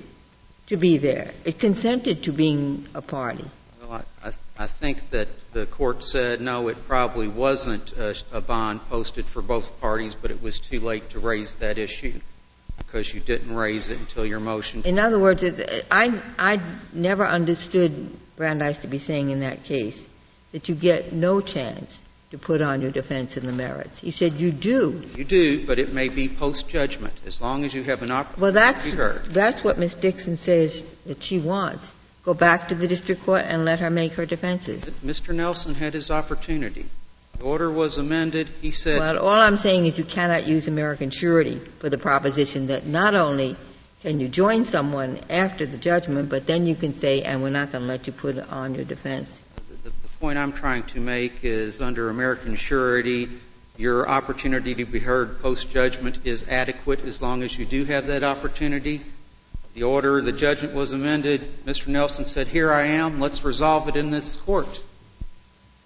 to 0.67 0.77
be 0.77 0.97
there. 0.97 1.31
It 1.45 1.59
consented 1.59 2.23
to 2.23 2.31
being 2.31 2.87
a 2.93 3.01
party. 3.01 3.45
Well, 3.81 4.03
I, 4.23 4.31
I, 4.57 4.67
think 4.67 5.09
that 5.09 5.27
the 5.51 5.65
court 5.65 6.03
said, 6.03 6.41
no, 6.41 6.67
it 6.67 6.87
probably 6.87 7.27
wasn't 7.27 7.91
a, 7.97 8.15
a 8.31 8.39
bond 8.39 8.81
posted 8.87 9.25
for 9.25 9.41
both 9.41 9.81
parties, 9.81 10.15
but 10.15 10.31
it 10.31 10.41
was 10.41 10.59
too 10.59 10.79
late 10.79 11.09
to 11.11 11.19
raise 11.19 11.55
that 11.55 11.77
issue 11.77 12.19
because 12.77 13.13
you 13.13 13.19
didn't 13.19 13.53
raise 13.53 13.89
it 13.89 13.99
until 13.99 14.25
your 14.25 14.39
motion. 14.39 14.83
In 14.85 14.99
other 14.99 15.19
words, 15.19 15.43
I, 15.91 16.21
I 16.37 16.61
never 16.93 17.25
understood 17.25 18.15
Brandeis 18.37 18.79
to 18.79 18.87
be 18.87 18.99
saying 18.99 19.31
in 19.31 19.41
that 19.41 19.63
case 19.63 20.07
that 20.51 20.69
you 20.69 20.75
get 20.75 21.13
no 21.13 21.41
chance 21.41 22.05
to 22.31 22.37
put 22.37 22.61
on 22.61 22.81
your 22.81 22.91
defense 22.91 23.37
in 23.37 23.45
the 23.45 23.51
merits. 23.51 23.99
He 23.99 24.11
said 24.11 24.33
you 24.33 24.51
do. 24.51 25.01
You 25.15 25.23
do, 25.23 25.65
but 25.65 25.79
it 25.79 25.93
may 25.93 26.09
be 26.09 26.29
post-judgment, 26.29 27.13
as 27.25 27.41
long 27.41 27.65
as 27.65 27.73
you 27.73 27.83
have 27.83 28.03
an 28.03 28.11
opportunity 28.11 28.41
Well, 28.41 28.51
that's, 28.51 28.85
to 28.85 28.91
be 28.91 28.97
heard. 28.97 29.25
that's 29.25 29.63
what 29.63 29.79
Ms. 29.79 29.95
Dixon 29.95 30.37
says 30.37 30.83
that 31.07 31.23
she 31.23 31.39
wants. 31.39 31.93
Go 32.23 32.33
back 32.33 32.67
to 32.67 32.75
the 32.75 32.87
district 32.87 33.23
court 33.23 33.45
and 33.47 33.65
let 33.65 33.79
her 33.79 33.89
make 33.89 34.13
her 34.13 34.25
defenses. 34.25 34.85
Mr. 35.03 35.33
Nelson 35.33 35.73
had 35.73 35.93
his 35.93 36.11
opportunity. 36.11 36.85
The 37.37 37.45
order 37.45 37.71
was 37.71 37.97
amended. 37.97 38.49
He 38.61 38.71
said, 38.71 38.99
Well, 38.99 39.17
all 39.19 39.39
I'm 39.39 39.57
saying 39.57 39.85
is 39.85 39.97
you 39.97 40.03
cannot 40.03 40.45
use 40.45 40.67
American 40.67 41.09
surety 41.09 41.55
for 41.79 41.89
the 41.89 41.97
proposition 41.97 42.67
that 42.67 42.85
not 42.85 43.15
only 43.15 43.55
can 44.01 44.19
you 44.19 44.27
join 44.27 44.65
someone 44.65 45.19
after 45.29 45.65
the 45.65 45.77
judgment, 45.77 46.29
but 46.29 46.45
then 46.45 46.67
you 46.67 46.75
can 46.75 46.93
say, 46.93 47.21
and 47.21 47.41
we're 47.41 47.49
not 47.49 47.71
going 47.71 47.83
to 47.83 47.87
let 47.87 48.07
you 48.07 48.13
put 48.13 48.37
on 48.37 48.75
your 48.75 48.85
defense. 48.85 49.41
Point 50.19 50.37
I'm 50.37 50.51
trying 50.51 50.83
to 50.87 50.99
make 50.99 51.45
is 51.45 51.81
under 51.81 52.09
American 52.09 52.55
surety, 52.55 53.29
your 53.77 54.09
opportunity 54.09 54.75
to 54.75 54.83
be 54.83 54.99
heard 54.99 55.41
post-judgment 55.41 56.19
is 56.25 56.49
adequate 56.49 57.05
as 57.05 57.21
long 57.21 57.41
as 57.41 57.57
you 57.57 57.65
do 57.65 57.85
have 57.85 58.07
that 58.07 58.21
opportunity. 58.25 58.99
The 59.75 59.83
order, 59.83 60.19
the 60.19 60.33
judgment 60.33 60.73
was 60.73 60.91
amended. 60.91 61.39
Mr. 61.65 61.87
Nelson 61.87 62.25
said, 62.25 62.47
here 62.47 62.69
I 62.69 62.87
am, 62.87 63.21
let's 63.21 63.45
resolve 63.45 63.87
it 63.87 63.95
in 63.95 64.09
this 64.09 64.35
court. 64.35 64.83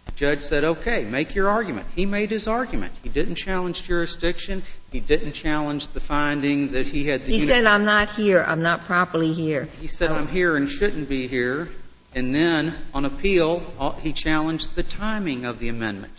The 0.07 0.11
judge 0.13 0.41
said, 0.41 0.63
okay, 0.63 1.03
make 1.05 1.36
your 1.36 1.49
argument. 1.49 1.86
He 1.95 2.07
made 2.07 2.31
his 2.31 2.47
argument. 2.47 2.91
He 3.03 3.09
didn't 3.09 3.36
challenge 3.36 3.84
jurisdiction. 3.84 4.63
He 4.91 4.99
didn't 4.99 5.34
challenge 5.34 5.89
the 5.89 5.99
finding 5.99 6.71
that 6.71 6.88
he 6.88 7.05
had 7.05 7.23
the 7.23 7.34
He 7.34 7.39
said, 7.39 7.65
I'm 7.65 7.86
not 7.86 8.09
here, 8.09 8.43
I'm 8.47 8.63
not 8.63 8.86
properly 8.86 9.31
here. 9.31 9.67
He 9.79 9.86
said, 9.86 10.09
I'm 10.09 10.27
here 10.27 10.57
and 10.57 10.67
shouldn't 10.67 11.07
be 11.07 11.27
here. 11.27 11.69
And 12.16 12.34
then, 12.34 12.76
on 12.93 13.05
appeal, 13.05 13.64
uh, 13.80 13.93
he 13.93 14.14
challenged 14.14 14.76
the 14.76 14.84
timing 14.84 15.45
of 15.45 15.59
the 15.59 15.70
amendment, 15.70 16.14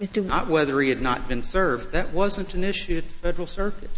Mr. 0.00 0.24
not 0.24 0.48
whether 0.48 0.80
he 0.80 0.90
had 0.90 1.00
not 1.00 1.28
been 1.28 1.42
served. 1.42 1.92
That 1.92 2.12
wasn't 2.12 2.54
an 2.54 2.64
issue 2.64 2.98
at 2.98 3.08
the 3.08 3.14
Federal 3.14 3.46
Circuit. 3.46 3.90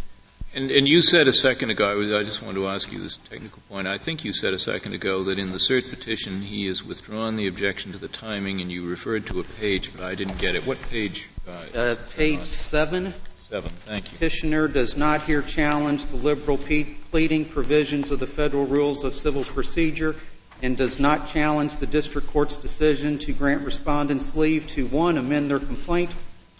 And, 0.55 0.69
and 0.69 0.87
you 0.87 1.01
said 1.01 1.27
a 1.27 1.33
second 1.33 1.71
ago, 1.71 1.99
I, 2.19 2.23
just 2.23 2.43
wanted 2.43 2.59
to 2.59 2.67
ask 2.67 2.93
you 2.93 3.01
this 3.01 3.17
technical 3.17 3.59
point. 3.69 3.87
I 3.87 3.97
think 3.97 4.23
you 4.23 4.33
said 4.33 4.53
a 4.53 4.59
second 4.59 4.93
ago 4.93 5.23
that 5.25 5.39
in 5.39 5.51
the 5.51 5.57
cert 5.57 5.89
petition 5.89 6.41
he 6.41 6.67
has 6.67 6.83
withdrawn 6.85 7.35
the 7.37 7.47
objection 7.47 7.91
to 7.93 7.97
the 7.97 8.07
timing, 8.07 8.61
and 8.61 8.71
you 8.71 8.87
referred 8.87 9.25
to 9.27 9.39
a 9.39 9.43
page, 9.43 9.91
but 9.91 10.03
I 10.03 10.15
didn't 10.15 10.37
get 10.37 10.55
it. 10.55 10.65
What 10.67 10.79
page? 10.89 11.27
Uh, 11.47 11.77
Uh, 11.77 11.95
page 12.15 12.45
seven, 12.45 13.13
Seven. 13.49 13.69
Thank 13.71 14.05
you. 14.05 14.17
petitioner 14.17 14.67
does 14.67 14.95
not 14.95 15.21
here 15.23 15.41
challenge 15.41 16.05
the 16.05 16.15
liberal 16.17 16.57
pe- 16.57 16.83
pleading 17.11 17.45
provisions 17.45 18.11
of 18.11 18.19
the 18.19 18.27
Federal 18.27 18.65
Rules 18.65 19.03
of 19.03 19.13
Civil 19.13 19.43
Procedure 19.43 20.15
and 20.61 20.77
does 20.77 20.99
not 20.99 21.27
challenge 21.27 21.77
the 21.77 21.87
district 21.87 22.27
court's 22.27 22.57
decision 22.57 23.17
to 23.19 23.33
grant 23.33 23.63
respondents 23.63 24.35
leave 24.35 24.67
to, 24.67 24.85
one, 24.87 25.17
amend 25.17 25.49
their 25.49 25.59
complaint, 25.59 26.13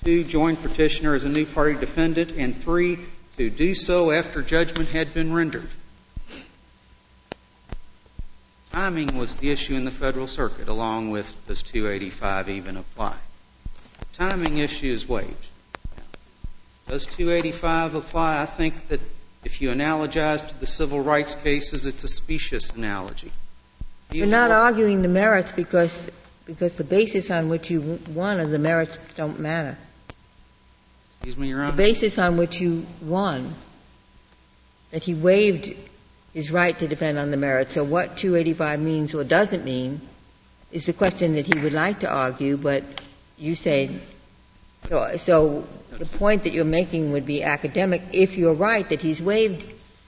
two, 0.04 0.24
join 0.24 0.56
petitioner 0.56 1.14
as 1.14 1.24
a 1.24 1.30
new 1.30 1.46
party 1.46 1.78
defendant, 1.80 2.32
and 2.34 2.56
three, 2.56 3.00
to 3.38 3.50
do 3.50 3.74
so 3.74 4.12
after 4.12 4.41
judgment 4.41 4.89
had 4.89 5.14
been 5.14 5.34
rendered. 5.34 5.70
Timing 8.74 9.18
was 9.18 9.36
the 9.36 9.52
issue 9.52 9.76
in 9.76 9.84
the 9.84 9.91
Federal 9.91 10.26
Circuit, 10.26 10.68
along 10.68 11.12
with 11.12 11.36
does 11.48 11.62
285 11.62 12.50
even 12.50 12.76
apply. 12.76 13.16
Timing 14.14 14.58
issue 14.58 14.91
is 14.91 15.08
waived. 15.08 15.48
Does 16.88 17.06
285 17.06 17.96
apply? 17.96 18.41
I 18.41 18.46
think 18.46 18.88
that 18.88 19.00
if 19.44 19.62
you 19.62 19.70
analogize 19.70 20.48
to 20.48 20.60
the 20.60 20.66
civil 20.66 21.02
rights 21.02 21.36
cases, 21.36 21.86
it's 21.86 22.04
a 22.04 22.08
specious 22.08 22.72
analogy. 22.72 23.32
You're 24.14 24.28
not 24.28 24.51
arguing 24.51 25.01
the 25.01 25.07
merits 25.07 25.51
because, 25.51 26.11
because 26.45 26.76
the 26.76 26.84
basis 26.84 27.32
on 27.32 27.49
which 27.49 27.72
you 27.72 27.99
won 28.11 28.39
and 28.39 28.53
the 28.53 28.59
merits 28.59 28.97
don't 29.16 29.39
matter. 29.39 29.78
Excuse 31.18 31.38
me, 31.38 31.49
Your 31.49 31.61
Honor. 31.61 31.72
The 31.72 31.78
basis 31.78 32.20
on 32.20 32.38
which 32.38 32.61
you 32.61 32.86
won, 33.01 33.55
that 34.91 35.03
he 35.03 35.16
waived 35.16 35.74
his 36.34 36.51
right 36.51 36.78
to 36.78 36.88
defend 36.88 37.18
on 37.18 37.32
the 37.32 37.38
merits. 37.38 37.74
So 37.74 37.84
what 37.84 38.18
285 38.18 38.80
means 38.80 39.16
or 39.16 39.24
doesn't 39.24 39.66
mean 39.66 40.01
is 40.72 40.86
the 40.86 40.93
question 40.93 41.36
that 41.36 41.47
he 41.51 41.59
would 41.64 41.74
like 41.74 42.01
to 42.01 42.09
argue, 42.09 42.57
but 42.57 42.84
you 43.38 43.55
say, 43.55 43.89
so, 44.89 45.18
so 45.18 45.68
the 45.89 46.05
point 46.05 46.43
that 46.43 46.53
you're 46.53 46.66
making 46.66 47.14
would 47.14 47.26
be 47.26 47.41
academic 47.41 48.01
if 48.14 48.38
you're 48.38 48.53
right 48.53 48.88
that 48.89 49.01
he's 49.01 49.22
waived 49.22 49.66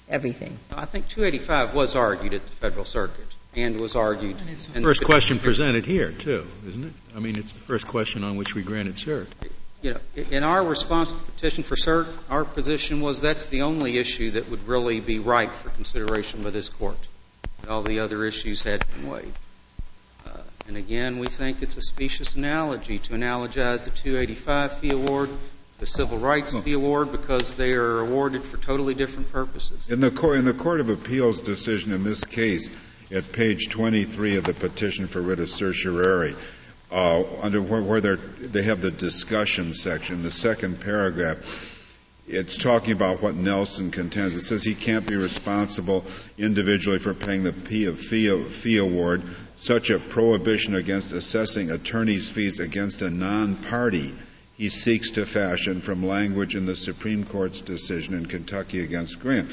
everything. 0.10 0.60
I 0.76 0.86
think 0.86 1.08
285 1.08 1.74
was 1.74 1.96
argued 1.96 2.34
at 2.34 2.46
the 2.46 2.52
Federal 2.52 2.86
Circuit 2.86 3.35
and 3.58 3.80
was 3.80 3.96
argued. 3.96 4.38
It's 4.52 4.68
the 4.68 4.78
in 4.78 4.84
first 4.84 5.04
question 5.04 5.40
presented 5.40 5.86
here, 5.86 6.12
too, 6.12 6.46
isn't 6.68 6.86
it? 6.86 6.94
I 7.16 7.20
mean, 7.20 7.38
it's 7.38 7.54
the 7.54 7.60
first 7.60 7.88
question 7.88 8.24
on 8.24 8.38
which 8.38 8.56
we 8.56 8.62
granted 8.62 8.96
cert. 8.96 9.28
You 9.82 9.94
know, 9.94 10.00
in 10.32 10.44
our 10.44 10.66
response 10.66 11.14
to 11.14 11.26
the 11.26 11.32
petition 11.32 11.64
for 11.64 11.76
cert, 11.76 12.08
our 12.30 12.44
position 12.44 13.02
was 13.02 13.22
that's 13.22 13.46
the 13.48 13.64
only 13.64 13.98
issue 13.98 14.32
that 14.32 14.50
would 14.50 14.68
really 14.68 15.00
be 15.00 15.20
right 15.20 15.52
for 15.52 15.70
consideration 15.70 16.42
by 16.42 16.50
this 16.50 16.70
Court. 16.70 16.98
All 17.70 17.82
the 17.82 18.00
other 18.00 18.26
issues 18.26 18.64
had 18.64 18.84
been 18.96 19.10
waived. 19.10 19.40
Uh, 20.26 20.30
And 20.68 20.78
again, 20.78 21.20
we 21.20 21.28
think 21.28 21.62
it's 21.62 21.78
a 21.78 21.82
specious 21.82 22.36
analogy 22.36 23.00
to 23.00 23.14
analogize 23.14 23.86
the 23.86 23.92
285 23.92 24.80
fee 24.80 24.92
award, 24.92 25.30
the 25.80 25.86
civil 25.86 26.18
rights 26.18 26.54
fee 26.54 26.74
award, 26.74 27.12
because 27.12 27.54
they 27.56 27.74
are 27.74 28.00
awarded 28.00 28.44
for 28.44 28.58
totally 28.58 28.94
different 28.94 29.32
purposes. 29.32 29.90
In 29.90 30.00
the, 30.00 30.12
court, 30.12 30.38
in 30.40 30.46
the 30.46 30.54
Court 30.54 30.80
of 30.80 30.90
Appeals 30.90 31.40
decision 31.40 31.92
in 31.92 32.04
this 32.04 32.24
case, 32.24 32.70
at 33.12 33.32
page 33.32 33.70
23 33.70 34.38
of 34.38 34.46
the 34.46 34.54
petition 34.54 35.08
for 35.08 35.22
writ 35.22 35.40
of 35.40 35.50
certiorari, 35.50 36.36
uh, 36.92 37.24
under 37.42 37.62
where, 37.62 37.82
where 37.82 38.02
they 38.02 38.64
have 38.64 38.82
the 38.82 38.92
discussion 38.92 39.74
section, 39.74 40.24
the 40.24 40.32
second 40.32 40.80
paragraph, 40.80 41.72
it's 42.28 42.58
talking 42.58 42.92
about 42.92 43.22
what 43.22 43.36
Nelson 43.36 43.92
contends. 43.92 44.36
It 44.36 44.42
says 44.42 44.64
he 44.64 44.74
can't 44.74 45.06
be 45.06 45.16
responsible 45.16 46.06
individually 46.40 46.98
for 46.98 47.14
paying 47.14 47.44
the 47.44 47.54
fee, 47.54 47.92
fee, 47.94 48.44
fee 48.46 48.78
award. 48.78 49.22
Such 49.54 49.92
a 49.92 50.00
prohibition 50.00 50.74
against 50.74 51.12
assessing 51.12 51.70
attorney's 51.70 52.30
fees 52.30 52.60
against 52.60 53.04
a 53.04 53.12
non-party 53.12 54.14
he 54.58 54.70
seeks 54.70 55.12
to 55.12 55.26
fashion 55.26 55.82
from 55.82 56.06
language 56.06 56.56
in 56.56 56.66
the 56.66 56.76
Supreme 56.76 57.26
Court's 57.26 57.62
decision 57.62 58.14
in 58.14 58.26
Kentucky 58.26 58.82
against 58.82 59.20
Graham. 59.20 59.50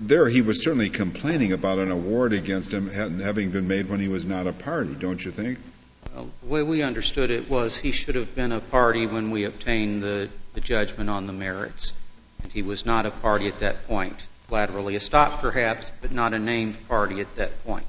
There, 0.00 0.28
he 0.28 0.40
was 0.40 0.62
certainly 0.62 0.88
complaining 0.88 1.52
about 1.52 1.78
an 1.78 1.90
award 1.90 2.32
against 2.32 2.72
him 2.72 2.88
having 2.88 3.50
been 3.50 3.68
made 3.68 3.90
when 3.90 4.00
he 4.00 4.08
was 4.08 4.24
not 4.24 4.46
a 4.46 4.52
party, 4.52 4.94
don't 4.94 5.22
you 5.22 5.30
think? 5.30 5.58
Well, 6.14 6.30
the 6.42 6.48
way 6.48 6.62
we 6.62 6.82
understood 6.82 7.30
it 7.30 7.50
was 7.50 7.76
he 7.76 7.92
should 7.92 8.14
have 8.14 8.34
been 8.34 8.52
a 8.52 8.60
party 8.60 9.06
when 9.06 9.30
we 9.30 9.44
obtained 9.44 10.02
the, 10.02 10.30
the 10.54 10.60
judgment 10.60 11.10
on 11.10 11.26
the 11.26 11.32
merits. 11.34 11.92
And 12.42 12.50
he 12.50 12.62
was 12.62 12.86
not 12.86 13.04
a 13.04 13.10
party 13.10 13.48
at 13.48 13.58
that 13.58 13.86
point. 13.86 14.16
Collaterally 14.48 14.94
estopped, 14.94 15.40
perhaps, 15.40 15.92
but 16.00 16.10
not 16.10 16.32
a 16.32 16.38
named 16.38 16.88
party 16.88 17.20
at 17.20 17.34
that 17.34 17.64
point. 17.64 17.86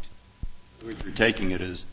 What 0.81 1.01
you're 1.05 1.13
taking 1.13 1.51
it 1.51 1.61
as 1.61 1.85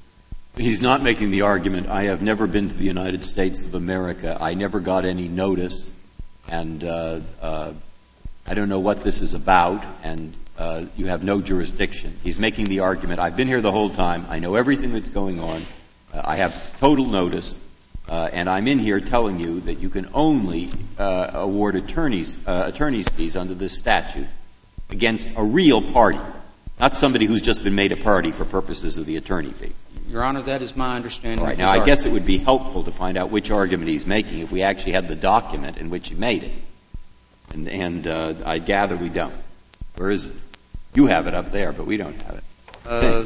he's 0.57 0.83
not 0.83 1.03
making 1.03 1.31
the 1.31 1.43
argument, 1.43 1.89
I 1.89 2.05
have 2.05 2.23
never 2.23 2.47
been 2.47 2.69
to 2.69 2.75
the 2.75 2.85
United 2.85 3.25
States 3.25 3.65
of 3.65 3.75
America, 3.75 4.37
I 4.41 4.55
never 4.55 4.81
got 4.81 5.05
any 5.05 5.29
notice, 5.29 5.93
and 6.49 6.83
uh, 6.83 7.21
uh, 7.41 7.73
I 8.47 8.55
don't 8.55 8.69
know 8.69 8.81
what 8.81 9.05
this 9.05 9.21
is 9.21 9.35
about, 9.35 9.85
and 10.03 10.35
uh, 10.59 10.85
you 10.97 11.07
have 11.07 11.23
no 11.23 11.41
jurisdiction. 11.41 12.17
He's 12.23 12.39
making 12.39 12.67
the 12.67 12.81
argument, 12.81 13.21
I've 13.21 13.37
been 13.37 13.49
here 13.49 13.61
the 13.61 13.73
whole 13.73 13.91
time, 13.91 14.27
I 14.31 14.39
know 14.39 14.55
everything 14.55 14.93
that's 14.93 15.11
going 15.11 15.41
on, 15.41 15.65
uh, 16.15 16.23
I 16.25 16.37
have 16.37 16.79
total 16.81 17.07
notice, 17.07 17.59
uh, 18.09 18.31
and 18.33 18.49
I'm 18.49 18.69
in 18.69 18.79
here 18.79 19.01
telling 19.01 19.41
you 19.41 19.61
that 19.61 19.81
you 19.81 19.91
can 19.91 20.09
only 20.15 20.71
uh, 20.99 21.31
award 21.35 21.77
attorneys, 21.77 22.37
uh, 22.47 22.71
attorneys 22.73 23.09
fees 23.09 23.37
under 23.37 23.55
this 23.55 23.77
statute 23.77 24.29
against 24.91 25.29
a 25.37 25.43
real 25.43 25.83
party, 25.83 26.21
not 26.79 26.95
somebody 26.95 27.27
who's 27.27 27.43
just 27.43 27.65
been 27.65 27.75
made 27.75 27.93
a 27.93 27.97
party 27.97 28.33
for 28.33 28.45
purposes 28.45 28.99
of 28.99 29.07
the 29.07 29.17
attorney 29.17 29.51
fees. 29.51 29.73
Your 30.09 30.23
Honor, 30.23 30.43
that 30.43 30.63
is 30.63 30.77
my 30.77 30.97
understanding. 30.97 31.41
All 31.41 31.47
right. 31.47 31.59
Now, 31.59 31.71
I 31.71 31.85
guess 31.85 32.05
it 32.05 32.13
would 32.13 32.27
be 32.27 32.39
helpful 32.39 32.85
to 32.85 32.93
find 32.93 33.17
out 33.17 33.31
which 33.31 33.51
argument 33.51 33.89
he's 33.89 34.07
making 34.07 34.41
if 34.41 34.53
we 34.53 34.63
actually 34.63 34.93
had 34.93 35.09
the 35.09 35.17
document 35.17 35.79
in 35.79 35.91
which 35.91 36.09
he 36.09 36.15
made 36.15 36.45
it. 36.45 36.53
And, 37.53 37.69
and 37.69 38.07
uh, 38.07 38.35
I 38.45 38.59
gather 38.59 38.97
we 38.97 39.09
don't. 39.09 39.35
Where 39.97 40.11
is 40.11 40.27
it? 40.27 40.35
You 40.95 41.07
have 41.07 41.27
it 41.27 41.35
up 41.35 41.51
there, 41.53 41.73
but 41.73 41.87
we 41.87 41.97
don't 41.97 42.21
have 42.23 42.35
it. 42.37 42.45
Uh, 42.87 43.25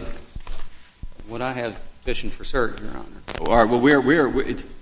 What 1.28 1.42
I 1.42 1.52
have 1.52 1.80
petitioned 2.00 2.32
for 2.32 2.44
cert, 2.44 2.80
Your 2.80 2.90
Honor. 2.90 3.50
All 3.50 3.56
right. 3.56 3.68
Well, 3.70 3.80
where, 3.80 4.00
where, 4.00 4.28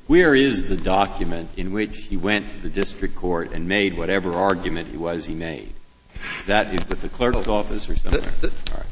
where 0.06 0.34
is 0.34 0.66
the 0.66 0.76
document 0.76 1.50
in 1.56 1.72
which 1.72 1.98
he 1.98 2.16
went 2.16 2.50
to 2.50 2.58
the 2.58 2.70
district 2.70 3.16
court 3.16 3.52
and 3.52 3.68
made 3.68 3.96
whatever 3.96 4.34
argument 4.34 4.88
it 4.94 4.98
was 4.98 5.24
he 5.24 5.34
made? 5.34 5.72
Is 6.40 6.46
that 6.46 6.70
with 6.88 7.00
the 7.00 7.08
clerk's 7.08 7.48
office 7.48 7.88
or 7.88 7.96
somewhere? 7.96 8.20
The- 8.20 8.48
the- 8.48 8.72
All 8.72 8.78
right. 8.78 8.86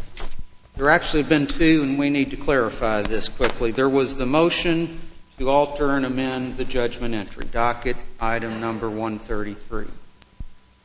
There 0.77 0.91
actually 0.91 1.22
have 1.22 1.31
been 1.31 1.47
two, 1.47 1.83
and 1.83 1.99
we 1.99 2.11
need 2.11 2.33
to 2.33 2.37
clarify 2.37 3.03
this 3.03 3.29
quickly. 3.31 3.70
There 3.70 3.89
was 3.89 4.14
the 4.14 4.27
motion 4.27 5.01
to 5.39 5.49
alter 5.49 5.91
and 5.93 6.05
amend 6.05 6.59
the 6.59 6.64
judgment 6.64 7.14
entry, 7.14 7.47
docket 7.47 7.97
item 8.20 8.61
number 8.61 8.89
133. 8.91 9.87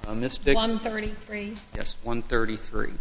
Uh, 0.07 0.13
Ms. 0.15 0.37
Dixon? 0.37 0.55
133. 0.55 1.55
Yes, 1.75 1.95
133. 2.03 2.93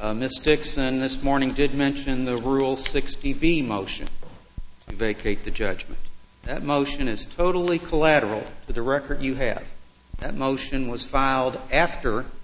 Uh, 0.00 0.14
Ms. 0.14 0.38
Dixon 0.42 1.00
this 1.00 1.22
morning 1.22 1.52
did 1.52 1.74
mention 1.74 2.24
the 2.24 2.36
Rule 2.36 2.76
60B 2.76 3.64
motion 3.64 4.08
to 4.88 4.94
vacate 4.94 5.44
the 5.44 5.50
judgment. 5.50 6.00
That 6.44 6.62
motion 6.62 7.08
is 7.08 7.24
totally 7.24 7.78
collateral 7.78 8.42
to 8.66 8.72
the 8.72 8.82
record 8.82 9.22
you 9.22 9.34
have. 9.34 9.68
That 10.18 10.34
motion 10.34 10.88
was 10.88 11.04
filed 11.04 11.60
after 11.72 12.22
the 12.22 12.37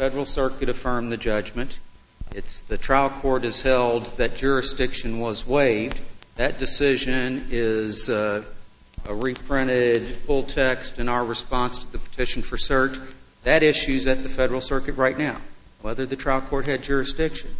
Federal 0.00 0.24
Circuit 0.24 0.70
affirmed 0.70 1.12
the 1.12 1.18
judgment. 1.18 1.78
It's 2.34 2.62
the 2.62 2.78
trial 2.78 3.10
court 3.10 3.44
has 3.44 3.60
held 3.60 4.06
that 4.16 4.34
jurisdiction 4.34 5.20
was 5.20 5.46
waived. 5.46 6.00
That 6.36 6.58
decision 6.58 7.48
is 7.50 8.08
uh, 8.08 8.42
a 9.04 9.14
reprinted 9.14 10.06
full 10.06 10.44
text 10.44 11.00
in 11.00 11.10
our 11.10 11.22
response 11.22 11.80
to 11.80 11.92
the 11.92 11.98
petition 11.98 12.40
for 12.40 12.56
cert. 12.56 12.98
That 13.44 13.62
issue's 13.62 14.06
at 14.06 14.22
the 14.22 14.30
Federal 14.30 14.62
Circuit 14.62 14.94
right 14.94 15.18
now, 15.18 15.36
whether 15.82 16.06
the 16.06 16.16
trial 16.16 16.40
court 16.40 16.64
had 16.64 16.82
jurisdiction. 16.82 17.50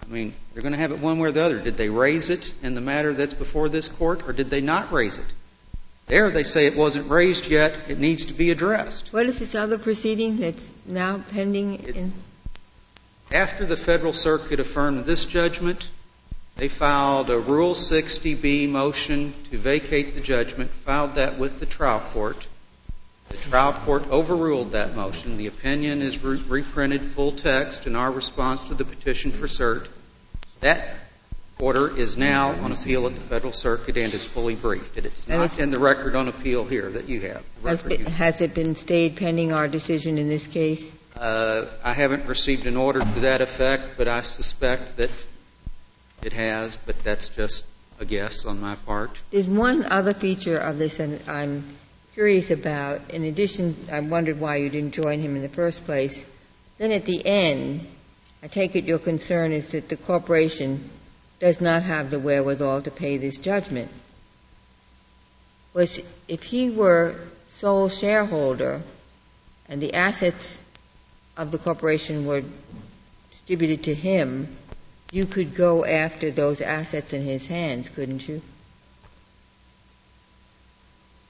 I 0.00 0.06
mean, 0.06 0.32
they're 0.52 0.62
going 0.62 0.74
to 0.74 0.78
have 0.78 0.92
it 0.92 1.00
one 1.00 1.18
way 1.18 1.30
or 1.30 1.32
the 1.32 1.42
other. 1.42 1.58
Did 1.58 1.76
they 1.76 1.88
raise 1.88 2.30
it 2.30 2.54
in 2.62 2.74
the 2.74 2.80
matter 2.80 3.12
that's 3.12 3.34
before 3.34 3.68
this 3.68 3.88
court, 3.88 4.28
or 4.28 4.32
did 4.32 4.48
they 4.48 4.60
not 4.60 4.92
raise 4.92 5.18
it? 5.18 5.26
There, 6.06 6.30
they 6.30 6.44
say 6.44 6.66
it 6.66 6.76
wasn't 6.76 7.10
raised 7.10 7.48
yet. 7.48 7.76
It 7.88 7.98
needs 7.98 8.26
to 8.26 8.34
be 8.34 8.50
addressed. 8.50 9.12
What 9.12 9.26
is 9.26 9.38
this 9.38 9.54
other 9.54 9.78
proceeding 9.78 10.36
that's 10.38 10.72
now 10.86 11.22
pending 11.30 11.76
in? 11.76 12.10
After 13.32 13.64
the 13.64 13.76
Federal 13.76 14.12
Circuit 14.12 14.60
affirmed 14.60 15.04
this 15.04 15.24
judgment, 15.24 15.88
they 16.56 16.68
filed 16.68 17.30
a 17.30 17.38
Rule 17.38 17.74
60B 17.74 18.68
motion 18.68 19.32
to 19.50 19.58
vacate 19.58 20.14
the 20.14 20.20
judgment, 20.20 20.70
filed 20.70 21.14
that 21.14 21.38
with 21.38 21.58
the 21.58 21.66
trial 21.66 22.00
court. 22.00 22.46
The 23.30 23.36
trial 23.38 23.72
court 23.72 24.08
overruled 24.10 24.72
that 24.72 24.94
motion. 24.94 25.38
The 25.38 25.46
opinion 25.46 26.02
is 26.02 26.22
re- 26.22 26.40
reprinted 26.46 27.02
full 27.02 27.32
text 27.32 27.86
in 27.86 27.96
our 27.96 28.12
response 28.12 28.64
to 28.64 28.74
the 28.74 28.84
petition 28.84 29.32
for 29.32 29.46
cert. 29.46 29.88
That 30.60 30.94
order 31.58 31.96
is 31.96 32.16
now 32.16 32.50
on 32.50 32.72
appeal 32.72 33.06
at 33.06 33.14
the 33.14 33.20
Federal 33.20 33.52
Circuit 33.52 33.96
and 33.96 34.12
is 34.12 34.24
fully 34.24 34.54
briefed. 34.54 34.96
It 34.96 35.06
is 35.06 35.28
not 35.28 35.58
in 35.58 35.70
the 35.70 35.78
record 35.78 36.14
on 36.16 36.28
appeal 36.28 36.64
here 36.64 36.90
that 36.90 37.08
you 37.08 37.20
have. 37.22 37.44
Has, 37.64 37.82
been, 37.82 38.04
has 38.06 38.40
it 38.40 38.54
been 38.54 38.74
stayed 38.74 39.16
pending 39.16 39.52
our 39.52 39.68
decision 39.68 40.18
in 40.18 40.28
this 40.28 40.46
case? 40.46 40.94
Uh, 41.16 41.66
I 41.84 41.92
haven't 41.92 42.26
received 42.26 42.66
an 42.66 42.76
order 42.76 43.00
to 43.00 43.20
that 43.20 43.40
effect, 43.40 43.96
but 43.96 44.08
I 44.08 44.22
suspect 44.22 44.96
that 44.96 45.10
it 46.22 46.32
has, 46.32 46.76
but 46.76 47.02
that's 47.04 47.28
just 47.28 47.64
a 48.00 48.04
guess 48.04 48.44
on 48.44 48.60
my 48.60 48.74
part. 48.74 49.20
There's 49.30 49.46
one 49.46 49.84
other 49.84 50.14
feature 50.14 50.58
of 50.58 50.78
this 50.78 50.98
and 50.98 51.20
I'm 51.28 51.64
curious 52.14 52.50
about. 52.50 53.10
In 53.10 53.24
addition, 53.24 53.76
I 53.90 54.00
wondered 54.00 54.40
why 54.40 54.56
you 54.56 54.70
didn't 54.70 54.94
join 54.94 55.20
him 55.20 55.36
in 55.36 55.42
the 55.42 55.48
first 55.48 55.84
place. 55.84 56.24
Then 56.78 56.90
at 56.90 57.04
the 57.04 57.24
end, 57.24 57.86
I 58.42 58.48
take 58.48 58.74
it 58.76 58.84
your 58.84 58.98
concern 58.98 59.52
is 59.52 59.72
that 59.72 59.88
the 59.88 59.96
corporation 59.96 60.90
does 61.44 61.60
not 61.60 61.82
have 61.82 62.08
the 62.08 62.18
wherewithal 62.18 62.80
to 62.80 62.90
pay 62.90 63.18
this 63.18 63.36
judgment. 63.36 63.90
Was 65.74 66.00
if 66.26 66.42
he 66.42 66.70
were 66.70 67.16
sole 67.48 67.90
shareholder 67.90 68.80
and 69.68 69.78
the 69.78 69.92
assets 69.92 70.64
of 71.36 71.50
the 71.50 71.58
corporation 71.58 72.24
were 72.24 72.44
distributed 73.30 73.82
to 73.82 73.94
him, 73.94 74.56
you 75.12 75.26
could 75.26 75.54
go 75.54 75.84
after 75.84 76.30
those 76.30 76.62
assets 76.62 77.12
in 77.12 77.20
his 77.20 77.46
hands, 77.46 77.90
couldn't 77.90 78.26
you? 78.26 78.40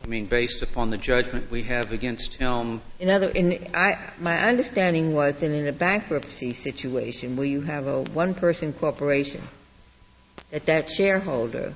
I 0.05 0.07
mean, 0.07 0.27
based 0.27 0.62
upon 0.62 0.91
the 0.91 0.99
judgment 0.99 1.51
we 1.51 1.65
have 1.65 1.91
against 1.91 2.35
him, 2.35 2.83
In 3.01 3.11
other, 3.11 3.31
in, 3.31 3.69
I, 3.75 3.99
my 4.21 4.39
understanding 4.45 5.12
was 5.12 5.41
that 5.41 5.51
in 5.51 5.67
a 5.67 5.73
bankruptcy 5.73 6.53
situation 6.53 7.35
where 7.35 7.49
you 7.49 7.62
have 7.62 7.89
a 7.89 8.03
one-person 8.03 8.75
corporation, 8.75 9.43
that 10.51 10.66
that 10.66 10.91
shareholder 10.91 11.74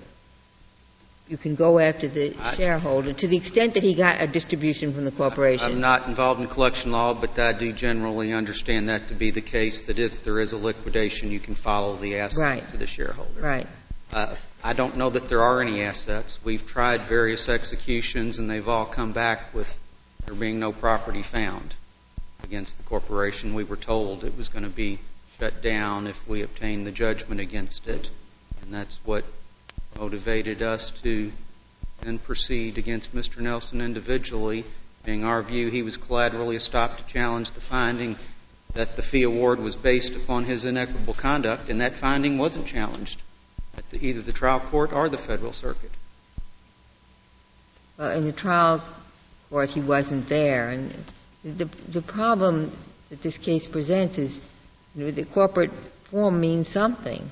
you 1.28 1.36
can 1.36 1.56
go 1.56 1.78
after 1.78 2.08
the 2.08 2.34
I- 2.42 2.54
shareholder 2.54 3.12
to 3.12 3.26
the 3.28 3.36
extent 3.36 3.74
that 3.74 3.82
he 3.82 3.92
got 3.94 4.22
a 4.22 4.26
distribution 4.26 4.94
from 4.94 5.04
the 5.04 5.10
corporation. 5.10 5.72
I'm 5.72 5.80
not 5.80 6.06
involved 6.08 6.40
in 6.40 6.46
collection 6.46 6.90
law, 6.90 7.12
but 7.12 7.38
I 7.38 7.52
do 7.52 7.70
generally 7.70 8.32
understand 8.32 8.88
that 8.88 9.08
to 9.08 9.14
be 9.14 9.30
the 9.30 9.42
case, 9.42 9.82
that 9.82 9.98
if 9.98 10.24
there 10.24 10.40
is 10.40 10.52
a 10.52 10.56
liquidation, 10.56 11.30
you 11.30 11.38
can 11.38 11.54
follow 11.54 11.96
the 11.96 12.14
Right. 12.14 12.20
assets 12.22 12.70
to 12.70 12.78
the 12.78 12.86
shareholder. 12.86 13.40
Right. 13.40 13.66
Uh, 14.10 14.34
I 14.64 14.72
don't 14.72 14.96
know 14.96 15.10
that 15.10 15.28
there 15.28 15.42
are 15.42 15.60
any 15.60 15.82
assets. 15.82 16.38
We've 16.42 16.66
tried 16.66 17.02
various 17.02 17.46
executions, 17.48 18.38
and 18.38 18.48
they've 18.50 18.66
all 18.66 18.86
come 18.86 19.12
back 19.12 19.54
with 19.54 19.78
there 20.24 20.34
being 20.34 20.58
no 20.58 20.72
property 20.72 21.22
found 21.22 21.74
against 22.42 22.78
the 22.78 22.84
corporation. 22.84 23.52
We 23.52 23.64
were 23.64 23.76
told 23.76 24.24
it 24.24 24.34
was 24.36 24.48
going 24.48 24.64
to 24.64 24.70
be 24.70 24.98
shut 25.38 25.62
down 25.62 26.06
if 26.06 26.26
we 26.26 26.40
obtained 26.40 26.86
the 26.86 26.90
judgment 26.90 27.40
against 27.42 27.86
it, 27.86 28.08
and 28.68 28.74
that's 28.74 28.96
what 29.06 29.24
motivated 29.98 30.60
us 30.60 30.90
to 30.90 31.32
then 32.02 32.18
proceed 32.18 32.76
against 32.76 33.16
Mr. 33.16 33.38
Nelson 33.38 33.80
individually. 33.80 34.62
Being 35.06 35.24
our 35.24 35.40
view, 35.40 35.70
he 35.70 35.82
was 35.82 35.96
collaterally 35.96 36.54
estopped 36.54 36.98
to 36.98 37.06
challenge 37.06 37.52
the 37.52 37.62
finding 37.62 38.16
that 38.74 38.94
the 38.94 39.00
fee 39.00 39.22
award 39.22 39.58
was 39.58 39.74
based 39.74 40.14
upon 40.16 40.44
his 40.44 40.66
inequitable 40.66 41.14
conduct, 41.14 41.70
and 41.70 41.80
that 41.80 41.96
finding 41.96 42.36
wasn't 42.36 42.66
challenged 42.66 43.22
at 43.78 43.88
the, 43.88 44.06
either 44.06 44.20
the 44.20 44.34
trial 44.34 44.60
court 44.60 44.92
or 44.92 45.08
the 45.08 45.16
federal 45.16 45.54
circuit. 45.54 45.90
Well, 47.96 48.10
in 48.10 48.26
the 48.26 48.32
trial 48.32 48.84
court, 49.48 49.70
he 49.70 49.80
wasn't 49.80 50.28
there, 50.28 50.68
and 50.68 50.94
the, 51.42 51.64
the 51.64 52.02
problem 52.02 52.70
that 53.08 53.22
this 53.22 53.38
case 53.38 53.66
presents 53.66 54.18
is, 54.18 54.42
you 54.94 55.06
know, 55.06 55.10
the 55.10 55.24
corporate 55.24 55.72
form 56.10 56.38
means 56.38 56.68
something. 56.68 57.30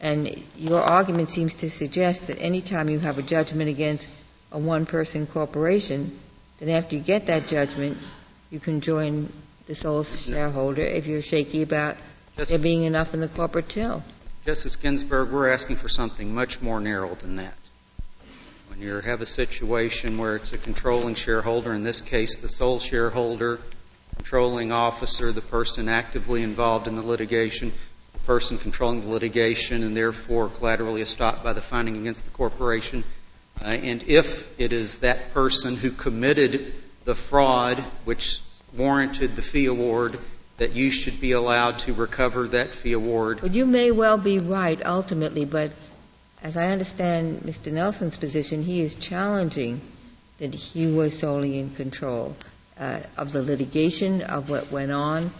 And 0.00 0.42
your 0.56 0.80
argument 0.80 1.28
seems 1.28 1.56
to 1.56 1.70
suggest 1.70 2.28
that 2.28 2.38
any 2.40 2.60
time 2.60 2.88
you 2.88 3.00
have 3.00 3.18
a 3.18 3.22
judgment 3.22 3.68
against 3.68 4.10
a 4.52 4.58
one-person 4.58 5.26
corporation, 5.26 6.18
then 6.60 6.70
after 6.70 6.96
you 6.96 7.02
get 7.02 7.26
that 7.26 7.48
judgment, 7.48 7.98
you 8.50 8.60
can 8.60 8.80
join 8.80 9.32
the 9.66 9.74
sole 9.74 10.04
shareholder 10.04 10.82
if 10.82 11.06
you're 11.06 11.22
shaky 11.22 11.62
about 11.62 11.96
Just- 12.36 12.50
there 12.50 12.58
being 12.58 12.84
enough 12.84 13.12
in 13.12 13.20
the 13.20 13.28
corporate 13.28 13.68
till. 13.68 14.02
Justice 14.46 14.76
Ginsburg, 14.76 15.30
we're 15.30 15.50
asking 15.50 15.76
for 15.76 15.88
something 15.88 16.34
much 16.34 16.62
more 16.62 16.80
narrow 16.80 17.14
than 17.16 17.36
that. 17.36 17.54
When 18.68 18.80
you 18.80 19.00
have 19.00 19.20
a 19.20 19.26
situation 19.26 20.16
where 20.16 20.36
it's 20.36 20.52
a 20.52 20.58
controlling 20.58 21.16
shareholder, 21.16 21.74
in 21.74 21.82
this 21.82 22.00
case, 22.00 22.36
the 22.36 22.48
sole 22.48 22.78
shareholder, 22.78 23.60
controlling 24.14 24.72
officer, 24.72 25.32
the 25.32 25.40
person 25.40 25.88
actively 25.88 26.42
involved 26.42 26.86
in 26.86 26.96
the 26.96 27.04
litigation, 27.04 27.72
person 28.28 28.58
controlling 28.58 29.00
the 29.00 29.08
litigation, 29.08 29.82
and 29.82 29.96
therefore 29.96 30.50
collaterally 30.50 31.00
estopped 31.00 31.42
by 31.42 31.54
the 31.54 31.62
finding 31.62 31.96
against 31.96 32.26
the 32.26 32.30
corporation, 32.30 33.02
uh, 33.62 33.64
and 33.64 34.02
if 34.06 34.46
it 34.60 34.70
is 34.70 34.98
that 34.98 35.32
person 35.32 35.76
who 35.76 35.90
committed 35.90 36.74
the 37.06 37.14
fraud 37.14 37.78
which 38.04 38.42
warranted 38.76 39.34
the 39.34 39.40
fee 39.40 39.64
award, 39.64 40.20
that 40.58 40.72
you 40.72 40.90
should 40.90 41.22
be 41.22 41.32
allowed 41.32 41.78
to 41.78 41.94
recover 41.94 42.48
that 42.48 42.68
fee 42.68 42.92
award 42.92 43.38
But 43.40 43.52
you 43.52 43.64
may 43.64 43.92
well 43.92 44.18
be 44.18 44.38
right 44.38 44.84
ultimately, 44.84 45.46
but 45.46 45.72
as 46.42 46.58
I 46.58 46.66
understand 46.66 47.40
Mr. 47.40 47.72
Nelson's 47.72 48.18
position, 48.18 48.62
he 48.62 48.82
is 48.82 48.94
challenging 48.94 49.80
that 50.36 50.54
he 50.54 50.86
was 50.86 51.18
solely 51.18 51.58
in 51.58 51.70
control 51.70 52.36
uh, 52.78 53.00
of 53.16 53.32
the 53.32 53.42
litigation, 53.42 54.20
of 54.20 54.50
what 54.50 54.70
went 54.70 54.92
on. 54.92 55.30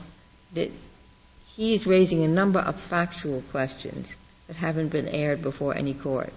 He 1.59 1.75
is 1.75 1.87
raising 1.87 2.25
a 2.25 2.29
number 2.29 2.61
of 2.61 2.81
factual 2.81 3.43
questions 3.51 4.17
that 4.47 4.57
haven't 4.57 4.89
been 4.89 5.09
aired 5.09 5.43
before 5.43 5.77
any 5.77 5.93
court. 5.93 6.33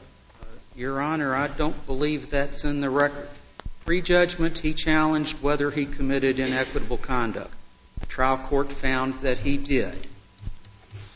Your 0.76 1.02
Honor, 1.02 1.34
I 1.34 1.48
don't 1.48 1.86
believe 1.86 2.30
that's 2.30 2.66
in 2.66 2.82
the 2.82 2.90
record. 2.90 3.30
Pre-judgment, 3.86 4.60
he 4.60 4.74
challenged 4.74 5.42
whether 5.42 5.72
he 5.72 5.86
committed 5.86 6.40
inequitable 6.40 6.98
conduct. 6.98 7.54
The 8.00 8.06
trial 8.08 8.38
court 8.38 8.74
found 8.74 9.14
that 9.22 9.38
he 9.38 9.58
did. 9.58 9.96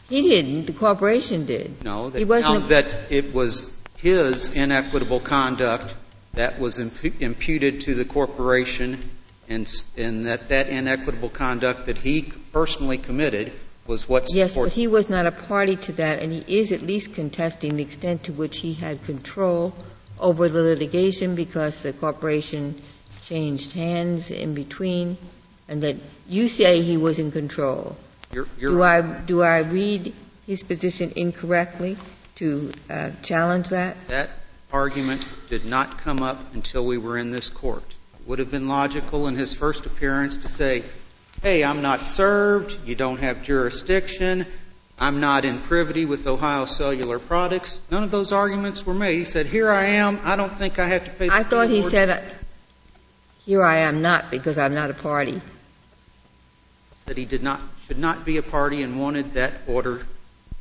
He 0.09 0.21
didn't, 0.21 0.65
the 0.67 0.73
corporation 0.73 1.45
did. 1.45 1.83
No, 1.83 2.05
He 2.05 2.19
they 2.19 2.25
wasn't 2.25 2.45
found 2.45 2.69
that 2.69 2.95
it 3.09 3.33
was 3.33 3.81
his 3.97 4.55
inequitable 4.55 5.19
conduct 5.19 5.93
that 6.33 6.59
was 6.59 6.77
impu- 6.77 7.19
imputed 7.21 7.81
to 7.81 7.95
the 7.95 8.05
corporation, 8.05 8.99
and, 9.49 9.67
and 9.97 10.25
that 10.25 10.49
that 10.49 10.67
inequitable 10.69 11.29
conduct 11.29 11.85
that 11.85 11.97
he 11.97 12.21
personally 12.51 12.97
committed 12.97 13.53
was 13.87 14.09
what 14.09 14.33
Yes, 14.33 14.55
but 14.55 14.71
he 14.71 14.87
was 14.87 15.09
not 15.09 15.25
a 15.25 15.31
party 15.31 15.75
to 15.75 15.91
that, 15.93 16.19
and 16.19 16.31
he 16.31 16.59
is 16.59 16.71
at 16.71 16.81
least 16.81 17.13
contesting 17.13 17.75
the 17.77 17.83
extent 17.83 18.23
to 18.23 18.33
which 18.33 18.57
he 18.59 18.73
had 18.73 19.03
control 19.05 19.73
over 20.19 20.49
the 20.49 20.61
litigation 20.61 21.35
because 21.35 21.83
the 21.83 21.93
corporation 21.93 22.81
changed 23.23 23.73
hands 23.73 24.31
in 24.31 24.53
between, 24.53 25.17
and 25.67 25.83
that 25.83 25.95
you 26.27 26.47
say 26.47 26.81
he 26.81 26.97
was 26.97 27.19
in 27.19 27.31
control. 27.31 27.95
Your- 28.31 28.47
your- 28.57 28.71
Do 28.71 28.83
I, 28.83 29.01
do 29.01 29.41
I 29.43 29.59
read 29.59 30.13
his 30.47 30.63
position 30.63 31.13
incorrectly 31.15 31.97
to 32.35 32.71
uh, 32.89 33.11
challenge 33.23 33.69
that? 33.69 33.95
That 34.07 34.29
argument 34.71 35.25
did 35.49 35.65
not 35.65 35.99
come 35.99 36.21
up 36.21 36.53
until 36.53 36.85
we 36.85 36.97
were 36.97 37.17
in 37.17 37.31
this 37.31 37.49
court. 37.49 37.83
It 38.19 38.27
would 38.27 38.39
have 38.39 38.51
been 38.51 38.67
logical 38.67 39.27
in 39.27 39.35
his 39.35 39.53
first 39.53 39.85
appearance 39.85 40.37
to 40.37 40.47
say, 40.47 40.83
hey, 41.45 41.63
I'm 41.63 41.83
not 41.83 41.99
served, 41.99 42.75
you 42.87 42.95
don't 42.95 43.19
have 43.19 43.43
jurisdiction, 43.43 44.47
I'm 44.99 45.19
not 45.19 45.45
in 45.45 45.59
privity 45.59 46.05
with 46.05 46.25
Ohio 46.25 46.65
Cellular 46.65 47.19
Products. 47.19 47.79
None 47.91 48.01
of 48.01 48.09
those 48.09 48.31
arguments 48.31 48.83
were 48.83 48.95
made. 48.95 49.19
He 49.19 49.25
said, 49.25 49.45
here 49.45 49.69
I 49.69 49.83
am, 49.85 50.19
I 50.23 50.37
don't 50.37 50.51
think 50.55 50.79
I 50.79 50.87
have 50.87 51.05
to 51.05 51.11
pay 51.11 51.27
the 51.29 51.35
I 51.35 51.43
thought 51.43 51.69
he 51.69 51.81
award." 51.81 51.91
said, 51.91 52.09
uh, 52.09 52.19
here 53.45 53.63
I 53.63 53.77
am 53.81 54.01
not 54.01 54.31
because 54.31 54.57
I'm 54.57 54.73
not 54.73 54.89
a 54.89 54.95
party. 54.95 55.39
Said 57.05 57.15
he 57.15 57.25
did 57.25 57.43
not, 57.43 57.61
should 57.85 57.99
not 57.99 58.25
be 58.25 58.37
a 58.37 58.41
party 58.41 58.81
and 58.81 58.99
wanted 58.99 59.35
that 59.35 59.53
order 59.67 60.01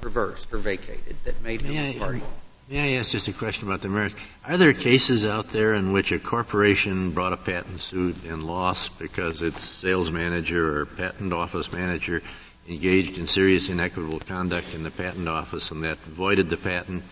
reversed 0.02 0.52
or 0.52 0.58
vacated 0.58 1.16
that 1.24 1.40
made 1.42 1.62
him 1.62 1.72
May 1.76 1.94
a 1.94 1.96
I- 1.96 1.98
party. 1.98 2.22
May 2.68 2.96
I 2.96 2.98
ask 2.98 3.10
just 3.10 3.28
a 3.28 3.32
question 3.34 3.68
about 3.68 3.82
the 3.82 3.90
merits? 3.90 4.16
Are 4.46 4.56
there 4.56 4.72
cases 4.72 5.26
out 5.26 5.48
there 5.48 5.74
in 5.74 5.92
which 5.92 6.12
a 6.12 6.18
corporation 6.18 7.10
brought 7.10 7.34
a 7.34 7.36
patent 7.36 7.78
suit 7.82 8.24
and 8.24 8.46
lost 8.46 8.98
because 8.98 9.42
its 9.42 9.62
sales 9.62 10.10
manager 10.10 10.80
or 10.80 10.86
patent 10.86 11.34
office 11.34 11.70
manager 11.70 12.22
engaged 12.66 13.18
in 13.18 13.26
serious 13.26 13.68
inequitable 13.68 14.18
conduct 14.20 14.74
in 14.74 14.82
the 14.82 14.90
patent 14.90 15.28
office 15.28 15.72
and 15.72 15.84
that 15.84 15.98
voided 15.98 16.48
the 16.48 16.56
patent, 16.56 17.02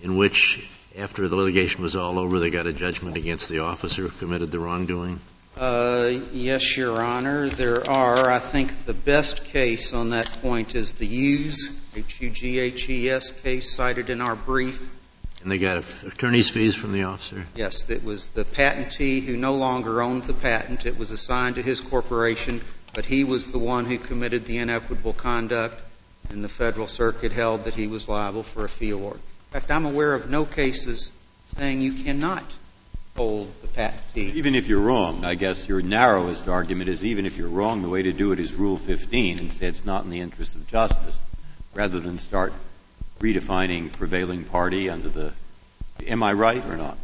in 0.00 0.16
which, 0.16 0.68
after 0.98 1.28
the 1.28 1.36
litigation 1.36 1.82
was 1.82 1.94
all 1.94 2.18
over, 2.18 2.40
they 2.40 2.50
got 2.50 2.66
a 2.66 2.72
judgment 2.72 3.16
against 3.16 3.48
the 3.48 3.60
officer 3.60 4.02
who 4.02 4.08
committed 4.08 4.50
the 4.50 4.58
wrongdoing? 4.58 5.20
Uh, 5.56 6.14
yes, 6.32 6.76
Your 6.76 7.00
Honor, 7.00 7.48
there 7.48 7.88
are. 7.88 8.28
I 8.28 8.40
think 8.40 8.84
the 8.84 8.92
best 8.92 9.44
case 9.46 9.94
on 9.94 10.10
that 10.10 10.26
point 10.42 10.74
is 10.74 10.92
the 10.92 11.06
Hughes, 11.06 11.88
H-U-G-H-E-S 11.96 13.40
case 13.40 13.70
cited 13.70 14.10
in 14.10 14.20
our 14.20 14.36
brief. 14.36 14.90
And 15.46 15.52
they 15.52 15.58
got 15.58 15.76
attorney's 15.76 16.48
fees 16.48 16.74
from 16.74 16.90
the 16.90 17.04
officer? 17.04 17.46
Yes, 17.54 17.88
it 17.88 18.02
was 18.02 18.30
the 18.30 18.44
patentee 18.44 19.24
who 19.24 19.36
no 19.36 19.54
longer 19.54 20.02
owned 20.02 20.24
the 20.24 20.34
patent. 20.34 20.86
It 20.86 20.98
was 20.98 21.12
assigned 21.12 21.54
to 21.54 21.62
his 21.62 21.80
corporation, 21.80 22.60
but 22.94 23.04
he 23.04 23.22
was 23.22 23.46
the 23.52 23.58
one 23.60 23.84
who 23.84 23.96
committed 23.96 24.44
the 24.44 24.58
inequitable 24.58 25.12
conduct, 25.12 25.80
and 26.30 26.42
the 26.42 26.48
Federal 26.48 26.88
Circuit 26.88 27.30
held 27.30 27.62
that 27.62 27.74
he 27.74 27.86
was 27.86 28.08
liable 28.08 28.42
for 28.42 28.64
a 28.64 28.68
fee 28.68 28.90
award. 28.90 29.18
In 29.18 29.60
fact, 29.60 29.70
I'm 29.70 29.86
aware 29.86 30.14
of 30.14 30.28
no 30.28 30.44
cases 30.44 31.12
saying 31.56 31.80
you 31.80 31.92
cannot 31.92 32.42
hold 33.16 33.48
the 33.62 33.68
patentee. 33.68 34.34
Even 34.34 34.56
if 34.56 34.66
you're 34.66 34.80
wrong, 34.80 35.24
I 35.24 35.36
guess 35.36 35.68
your 35.68 35.80
narrowest 35.80 36.48
argument 36.48 36.88
is 36.88 37.06
even 37.06 37.24
if 37.24 37.36
you're 37.36 37.48
wrong, 37.48 37.82
the 37.82 37.88
way 37.88 38.02
to 38.02 38.12
do 38.12 38.32
it 38.32 38.40
is 38.40 38.52
Rule 38.52 38.78
15 38.78 39.38
and 39.38 39.52
say 39.52 39.68
it's 39.68 39.84
not 39.84 40.02
in 40.02 40.10
the 40.10 40.18
interest 40.18 40.56
of 40.56 40.66
justice, 40.66 41.20
rather 41.72 42.00
than 42.00 42.18
start 42.18 42.52
redefining 43.20 43.92
prevailing 43.92 44.44
party 44.44 44.90
under 44.90 45.08
the, 45.08 45.32
am 46.06 46.22
I 46.22 46.32
right 46.32 46.64
or 46.66 46.76
not? 46.76 46.98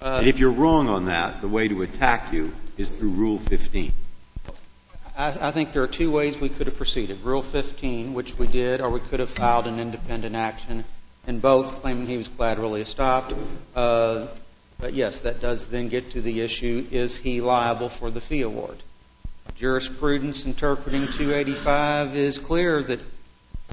Uh, 0.00 0.16
And 0.18 0.26
if 0.26 0.38
you're 0.38 0.52
wrong 0.52 0.88
on 0.88 1.06
that, 1.06 1.40
the 1.40 1.48
way 1.48 1.68
to 1.68 1.82
attack 1.82 2.32
you 2.32 2.52
is 2.76 2.90
through 2.90 3.10
Rule 3.10 3.38
15. 3.38 3.92
I, 5.16 5.48
I 5.48 5.50
think 5.52 5.72
there 5.72 5.82
are 5.82 5.88
two 5.88 6.10
ways 6.10 6.40
we 6.40 6.48
could 6.48 6.66
have 6.66 6.76
proceeded. 6.76 7.22
Rule 7.22 7.42
15, 7.42 8.14
which 8.14 8.36
we 8.38 8.46
did, 8.46 8.80
or 8.80 8.90
we 8.90 9.00
could 9.00 9.20
have 9.20 9.30
filed 9.30 9.66
an 9.66 9.78
independent 9.78 10.34
action, 10.34 10.84
in 11.26 11.38
both 11.40 11.80
claiming 11.80 12.06
he 12.06 12.16
was 12.16 12.28
collaterally 12.28 12.82
estopped. 12.82 13.36
Uh, 13.74 14.26
but 14.80 14.92
yes, 14.92 15.20
that 15.20 15.40
does 15.40 15.68
then 15.68 15.88
get 15.88 16.10
to 16.10 16.20
the 16.20 16.40
issue, 16.40 16.86
is 16.90 17.16
he 17.16 17.40
liable 17.40 17.88
for 17.88 18.10
the 18.10 18.20
fee 18.20 18.42
award? 18.42 18.76
Jurisprudence 19.56 20.44
interpreting 20.46 21.06
285 21.06 22.16
is 22.16 22.38
clear 22.38 22.82
that 22.82 22.98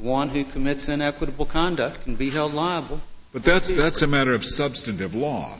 one 0.01 0.29
who 0.29 0.43
commits 0.43 0.89
inequitable 0.89 1.45
conduct 1.45 2.03
can 2.03 2.15
be 2.15 2.29
held 2.29 2.53
liable. 2.53 2.99
But 3.33 3.43
that's, 3.43 3.71
that's 3.71 4.01
a 4.01 4.07
matter 4.07 4.33
of 4.33 4.43
substantive 4.43 5.15
law. 5.15 5.57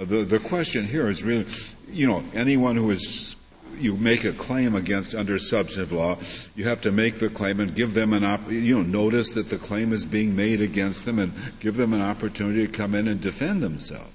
Uh, 0.00 0.04
The, 0.04 0.24
the 0.24 0.38
question 0.38 0.86
here 0.86 1.10
is 1.10 1.22
really, 1.22 1.46
you 1.88 2.06
know, 2.06 2.22
anyone 2.34 2.76
who 2.76 2.90
is, 2.90 3.36
you 3.78 3.96
make 3.96 4.24
a 4.24 4.32
claim 4.32 4.74
against 4.74 5.14
under 5.14 5.38
substantive 5.38 5.92
law, 5.92 6.16
you 6.56 6.64
have 6.64 6.82
to 6.82 6.92
make 6.92 7.18
the 7.18 7.28
claim 7.28 7.60
and 7.60 7.74
give 7.74 7.92
them 7.92 8.14
an 8.14 8.24
op, 8.24 8.50
you 8.50 8.76
know, 8.76 8.82
notice 8.82 9.34
that 9.34 9.50
the 9.50 9.58
claim 9.58 9.92
is 9.92 10.06
being 10.06 10.34
made 10.36 10.62
against 10.62 11.04
them 11.04 11.18
and 11.18 11.32
give 11.60 11.76
them 11.76 11.92
an 11.92 12.00
opportunity 12.00 12.66
to 12.66 12.72
come 12.72 12.94
in 12.94 13.08
and 13.08 13.20
defend 13.20 13.62
themselves. 13.62 14.10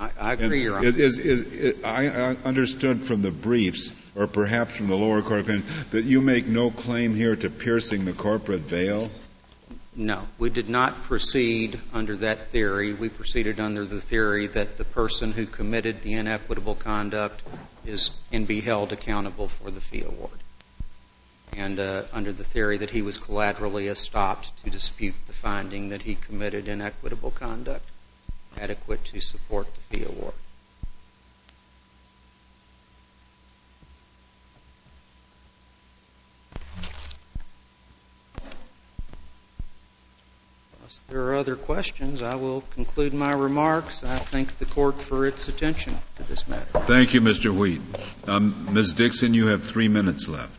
I, 0.00 0.10
I 0.18 0.32
agree, 0.32 0.62
Your 0.62 0.78
Honor. 0.78 0.88
Is, 0.88 0.96
is, 0.96 1.18
is, 1.18 1.84
I 1.84 2.06
understood 2.44 3.04
from 3.04 3.20
the 3.20 3.30
briefs, 3.30 3.92
or 4.16 4.26
perhaps 4.26 4.76
from 4.76 4.86
the 4.86 4.96
lower 4.96 5.20
court 5.20 5.40
opinion, 5.40 5.64
that 5.90 6.04
you 6.04 6.22
make 6.22 6.46
no 6.46 6.70
claim 6.70 7.14
here 7.14 7.36
to 7.36 7.50
piercing 7.50 8.06
the 8.06 8.14
corporate 8.14 8.60
veil? 8.60 9.10
No, 9.94 10.26
we 10.38 10.48
did 10.48 10.68
not 10.68 11.02
proceed 11.02 11.78
under 11.92 12.16
that 12.16 12.48
theory. 12.48 12.94
We 12.94 13.10
proceeded 13.10 13.60
under 13.60 13.84
the 13.84 14.00
theory 14.00 14.46
that 14.46 14.78
the 14.78 14.84
person 14.84 15.32
who 15.32 15.46
committed 15.46 16.00
the 16.02 16.14
inequitable 16.14 16.76
conduct 16.76 17.42
is, 17.84 18.10
can 18.30 18.44
be 18.44 18.60
held 18.60 18.92
accountable 18.92 19.48
for 19.48 19.70
the 19.70 19.80
fee 19.80 20.02
award. 20.02 20.38
And 21.56 21.80
uh, 21.80 22.04
under 22.12 22.32
the 22.32 22.44
theory 22.44 22.78
that 22.78 22.90
he 22.90 23.02
was 23.02 23.18
collaterally 23.18 23.86
estopped 23.86 24.50
to 24.64 24.70
dispute 24.70 25.16
the 25.26 25.32
finding 25.32 25.88
that 25.90 26.02
he 26.02 26.14
committed 26.14 26.68
inequitable 26.68 27.32
conduct 27.32 27.84
adequate 28.58 29.04
to 29.06 29.20
support 29.20 29.66
the 29.74 29.80
fee 29.80 30.04
award. 30.04 30.34
Unless 40.78 41.02
there 41.08 41.22
are 41.26 41.34
other 41.34 41.56
questions, 41.56 42.22
I 42.22 42.34
will 42.36 42.62
conclude 42.74 43.12
my 43.12 43.32
remarks. 43.32 44.04
I 44.04 44.16
thank 44.16 44.56
the 44.58 44.64
court 44.64 45.00
for 45.00 45.26
its 45.26 45.48
attention 45.48 45.96
to 46.16 46.22
this 46.24 46.48
matter. 46.48 46.64
Thank 46.80 47.14
you, 47.14 47.20
Mr. 47.20 47.54
Wheat. 47.54 47.80
Um, 48.26 48.68
Ms. 48.72 48.94
Dixon, 48.94 49.34
you 49.34 49.48
have 49.48 49.62
three 49.62 49.88
minutes 49.88 50.28
left. 50.28 50.56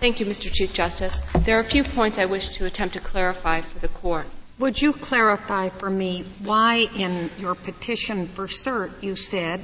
Thank 0.00 0.20
you, 0.20 0.26
Mr. 0.26 0.52
Chief 0.52 0.72
Justice. 0.72 1.20
There 1.44 1.56
are 1.56 1.60
a 1.60 1.64
few 1.64 1.84
points 1.84 2.18
I 2.18 2.26
wish 2.26 2.48
to 2.56 2.66
attempt 2.66 2.94
to 2.94 3.00
clarify 3.00 3.60
for 3.60 3.78
the 3.78 3.88
court. 3.88 4.26
Would 4.58 4.80
you 4.80 4.92
clarify 4.92 5.68
for 5.68 5.90
me 5.90 6.24
why 6.44 6.88
in 6.96 7.30
your 7.38 7.56
petition 7.56 8.26
for 8.26 8.46
cert 8.46 9.02
you 9.02 9.16
said 9.16 9.60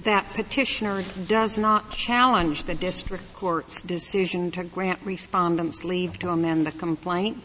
that 0.00 0.26
petitioner 0.34 1.02
does 1.28 1.58
not 1.58 1.90
challenge 1.90 2.64
the 2.64 2.74
district 2.74 3.34
court's 3.34 3.82
decision 3.82 4.50
to 4.52 4.64
grant 4.64 4.98
respondents 5.04 5.84
leave 5.84 6.18
to 6.18 6.30
amend 6.30 6.66
the 6.66 6.72
complaint 6.72 7.40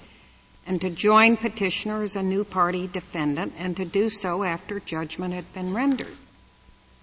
and 0.66 0.82
to 0.82 0.90
join 0.90 1.38
petitioner 1.38 2.02
as 2.02 2.16
a 2.16 2.24
new 2.24 2.44
party 2.44 2.88
defendant 2.88 3.54
and 3.60 3.78
to 3.78 3.86
do 3.86 4.10
so 4.10 4.44
after 4.44 4.80
judgment 4.80 5.36
had 5.36 5.54
been 5.54 5.74
rendered? 5.74 6.16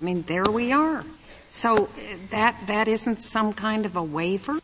I 0.00 0.04
mean, 0.04 0.22
there 0.22 0.44
we 0.44 0.72
are. 0.72 1.04
So 1.46 1.84
uh, 1.84 1.88
that, 2.30 2.56
that 2.66 2.88
isn't 2.88 3.20
some 3.20 3.52
kind 3.52 3.86
of 3.86 3.94
a 3.94 4.02
waiver? 4.02 4.58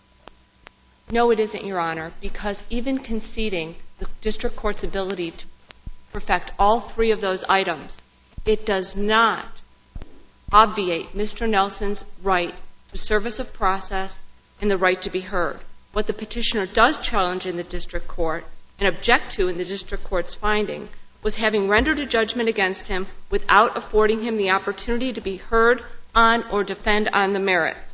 No, 1.10 1.30
it 1.30 1.38
isn't, 1.38 1.64
Your 1.64 1.78
Honor, 1.78 2.12
because 2.20 2.64
even 2.70 2.98
conceding 2.98 3.76
the 3.98 4.08
district 4.20 4.56
court's 4.56 4.84
ability 4.84 5.32
to 5.32 5.46
perfect 6.12 6.52
all 6.58 6.80
three 6.80 7.10
of 7.10 7.20
those 7.20 7.44
items, 7.44 8.00
it 8.46 8.64
does 8.64 8.96
not 8.96 9.46
obviate 10.52 11.12
Mr. 11.12 11.48
Nelson's 11.48 12.04
right 12.22 12.54
to 12.90 12.98
service 12.98 13.38
of 13.38 13.52
process 13.52 14.24
and 14.60 14.70
the 14.70 14.78
right 14.78 15.00
to 15.02 15.10
be 15.10 15.20
heard. 15.20 15.58
What 15.92 16.06
the 16.06 16.12
petitioner 16.12 16.66
does 16.66 16.98
challenge 17.00 17.46
in 17.46 17.56
the 17.56 17.64
district 17.64 18.08
court 18.08 18.44
and 18.78 18.88
object 18.88 19.32
to 19.32 19.48
in 19.48 19.58
the 19.58 19.64
district 19.64 20.04
court's 20.04 20.34
finding 20.34 20.88
was 21.22 21.36
having 21.36 21.68
rendered 21.68 22.00
a 22.00 22.06
judgment 22.06 22.48
against 22.48 22.88
him 22.88 23.06
without 23.30 23.76
affording 23.76 24.22
him 24.22 24.36
the 24.36 24.50
opportunity 24.50 25.12
to 25.12 25.20
be 25.20 25.36
heard 25.36 25.82
on 26.14 26.44
or 26.50 26.64
defend 26.64 27.08
on 27.12 27.32
the 27.32 27.40
merits 27.40 27.87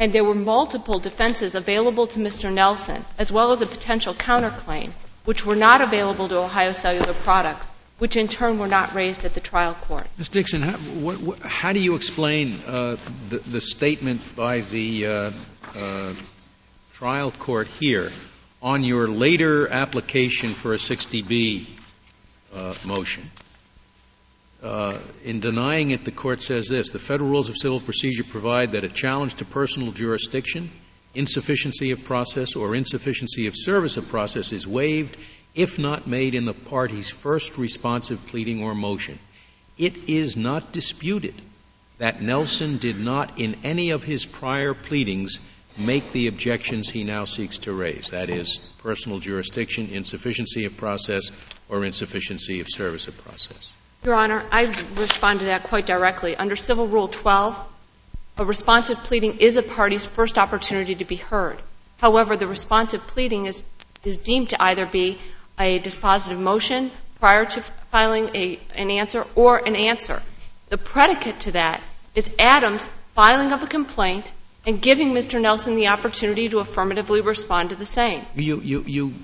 and 0.00 0.14
there 0.14 0.24
were 0.24 0.34
multiple 0.34 0.98
defenses 0.98 1.54
available 1.54 2.06
to 2.08 2.18
Mr. 2.18 2.52
Nelson, 2.52 3.04
as 3.18 3.30
well 3.30 3.52
as 3.52 3.60
a 3.60 3.66
potential 3.66 4.14
counterclaim, 4.14 4.90
which 5.26 5.44
were 5.44 5.54
not 5.54 5.82
available 5.82 6.26
to 6.28 6.38
Ohio 6.38 6.72
Cellular 6.72 7.12
Products, 7.12 7.68
which 7.98 8.16
in 8.16 8.26
turn 8.26 8.58
were 8.58 8.66
not 8.66 8.94
raised 8.94 9.26
at 9.26 9.34
the 9.34 9.40
trial 9.40 9.74
court. 9.74 10.06
Ms. 10.16 10.30
Dixon, 10.30 10.62
how, 10.62 11.74
do 11.74 11.78
you 11.78 11.96
explain 11.96 12.58
uh, 12.66 12.96
the, 13.28 13.60
statement 13.60 14.34
by 14.34 14.60
the 14.62 15.06
uh, 15.06 15.30
uh, 15.76 16.14
trial 16.94 17.30
court 17.30 17.66
here 17.66 18.10
on 18.62 18.84
your 18.84 19.06
later 19.06 19.68
application 19.68 20.48
for 20.48 20.72
a 20.72 20.78
60B 20.78 21.66
uh, 22.54 22.74
motion? 22.86 23.30
Uh, 24.62 24.98
in 25.24 25.40
denying 25.40 25.90
it, 25.90 26.04
the 26.04 26.10
court 26.10 26.42
says 26.42 26.68
this 26.68 26.90
the 26.90 26.98
Federal 26.98 27.30
Rules 27.30 27.48
of 27.48 27.56
Civil 27.56 27.80
Procedure 27.80 28.24
provide 28.24 28.72
that 28.72 28.84
a 28.84 28.88
challenge 28.88 29.34
to 29.34 29.44
personal 29.44 29.92
jurisdiction, 29.92 30.70
insufficiency 31.14 31.92
of 31.92 32.04
process, 32.04 32.56
or 32.56 32.74
insufficiency 32.74 33.46
of 33.46 33.54
service 33.56 33.96
of 33.96 34.08
process 34.08 34.52
is 34.52 34.66
waived 34.66 35.16
if 35.54 35.78
not 35.78 36.06
made 36.06 36.34
in 36.34 36.44
the 36.44 36.54
party's 36.54 37.10
first 37.10 37.56
responsive 37.58 38.24
pleading 38.26 38.62
or 38.62 38.74
motion. 38.74 39.18
It 39.78 40.10
is 40.10 40.36
not 40.36 40.72
disputed 40.72 41.34
that 41.98 42.20
Nelson 42.20 42.78
did 42.78 42.98
not, 43.00 43.40
in 43.40 43.56
any 43.64 43.90
of 43.90 44.04
his 44.04 44.26
prior 44.26 44.74
pleadings, 44.74 45.40
make 45.78 46.12
the 46.12 46.26
objections 46.28 46.88
he 46.88 47.04
now 47.04 47.24
seeks 47.24 47.58
to 47.58 47.72
raise 47.72 48.10
that 48.10 48.28
is, 48.28 48.58
personal 48.78 49.18
jurisdiction, 49.18 49.88
insufficiency 49.90 50.66
of 50.66 50.76
process, 50.76 51.30
or 51.68 51.84
insufficiency 51.84 52.60
of 52.60 52.66
service 52.68 53.08
of 53.08 53.16
process. 53.24 53.72
Your 54.02 54.14
Honor, 54.14 54.42
I 54.50 54.62
respond 54.94 55.40
to 55.40 55.46
that 55.46 55.64
quite 55.64 55.84
directly. 55.84 56.34
Under 56.34 56.56
Civil 56.56 56.86
Rule 56.86 57.08
12, 57.08 57.58
a 58.38 58.44
responsive 58.44 58.98
pleading 59.04 59.38
is 59.38 59.58
a 59.58 59.62
party's 59.62 60.04
first 60.04 60.38
opportunity 60.38 60.94
to 60.96 61.04
be 61.04 61.16
heard. 61.16 61.58
However, 61.98 62.34
the 62.36 62.46
responsive 62.46 63.06
pleading 63.06 63.44
is, 63.44 63.62
deemed 64.24 64.50
to 64.50 64.62
either 64.62 64.86
be 64.86 65.18
a 65.58 65.78
dispositive 65.80 66.38
motion 66.38 66.90
prior 67.18 67.44
to 67.44 67.60
filing 67.90 68.30
an 68.74 68.90
answer 68.90 69.26
or 69.34 69.58
an 69.58 69.76
answer. 69.76 70.22
The 70.70 70.78
predicate 70.78 71.40
to 71.40 71.52
that 71.52 71.82
is 72.14 72.30
Adams' 72.38 72.88
filing 73.14 73.52
of 73.52 73.62
a 73.62 73.66
complaint 73.66 74.32
and 74.66 74.80
giving 74.80 75.12
Mr. 75.12 75.40
Nelson 75.40 75.74
the 75.74 75.88
opportunity 75.88 76.48
to 76.48 76.60
affirmatively 76.60 77.20
respond 77.20 77.70
to 77.70 77.76
the 77.76 77.84
same. 77.84 78.24
You, 78.34 78.60
you, 78.60 78.82
you 78.86 79.14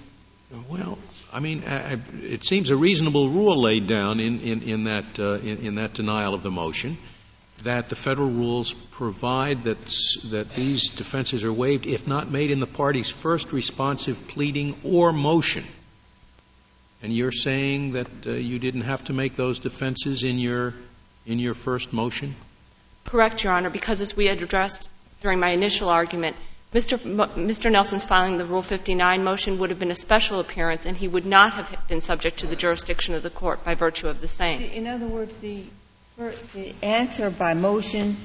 well, 0.69 0.99
I 1.37 1.41
mean, 1.41 1.63
it 2.23 2.45
seems 2.45 2.71
a 2.71 2.77
reasonable 2.77 3.29
rule 3.29 3.61
laid 3.61 3.87
down 3.87 4.21
in, 4.21 4.41
in, 4.41 4.63
in 4.63 4.85
that, 4.85 5.19
uh, 5.19 5.35
in, 5.35 5.59
in, 5.59 5.75
that 5.75 5.93
denial 5.93 6.33
of 6.33 6.43
the 6.43 6.51
motion 6.51 6.97
that 7.63 7.91
the 7.91 7.97
federal 7.97 8.31
rules 8.31 8.73
provide 8.73 9.65
that, 9.65 9.79
that 10.31 10.47
these 10.55 10.89
defenses 10.89 11.45
are 11.45 11.53
waived 11.53 11.87
if 11.87 12.07
not 12.07 12.31
made 12.31 12.51
in 12.51 12.59
the 12.59 12.67
party's 12.67 13.11
first 13.11 13.53
responsive 13.53 14.29
pleading 14.29 14.75
or 14.83 15.13
motion. 15.13 15.65
And 17.03 17.13
you're 17.13 17.33
saying 17.33 17.93
that 17.93 18.09
uh, 18.27 18.31
you 18.31 18.59
didn't 18.59 18.83
have 18.83 19.05
to 19.05 19.13
make 19.13 19.37
those 19.37 19.59
defenses 19.59 20.23
in 20.23 20.39
your, 20.39 20.73
in 21.27 21.39
your 21.39 21.53
first 21.53 21.93
motion? 21.93 22.35
Correct, 23.05 23.45
Your 23.45 23.53
Honor, 23.53 23.69
because 23.69 24.01
as 24.01 24.17
we 24.17 24.25
had 24.25 24.43
addressed 24.43 24.89
during 25.21 25.39
my 25.39 25.51
initial 25.51 25.91
argument, 25.91 26.37
Mr. 26.75 27.71
Nelson's 27.71 28.05
filing 28.05 28.39
the 28.39 28.45
Rule 28.45 28.63
59 28.63 29.25
motion 29.25 29.59
would 29.59 29.71
have 29.71 29.79
been 29.79 29.91
a 29.91 29.97
special 29.97 30.41
appearance, 30.41 30.85
and 30.87 30.97
he 30.97 31.09
would 31.09 31.27
not 31.27 31.53
have 31.55 31.89
been 31.89 32.01
subject 32.01 32.39
to 32.39 32.47
the 32.47 32.57
jurisdiction 32.57 33.15
of 33.15 33.23
the 33.23 33.31
court 33.31 33.65
by 33.65 33.75
virtue 33.75 34.09
of 34.09 34.21
the 34.21 34.29
same. 34.29 34.61
In 34.63 34.87
other 34.87 35.07
words, 35.07 35.39
the 35.39 35.65
answer 36.83 37.31
by 37.31 37.55
motion 37.55 38.17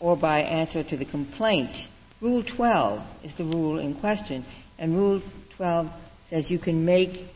or 0.00 0.16
by 0.16 0.40
answer 0.40 0.82
to 0.82 0.96
the 0.96 1.04
complaint, 1.04 1.88
Rule 2.20 2.42
12 2.42 3.02
is 3.24 3.34
the 3.34 3.44
rule 3.44 3.78
in 3.78 3.94
question, 3.94 4.44
and 4.78 4.96
Rule 4.96 5.22
12 5.50 5.90
says 6.22 6.50
you 6.50 6.58
can 6.58 6.84
make 6.84 7.28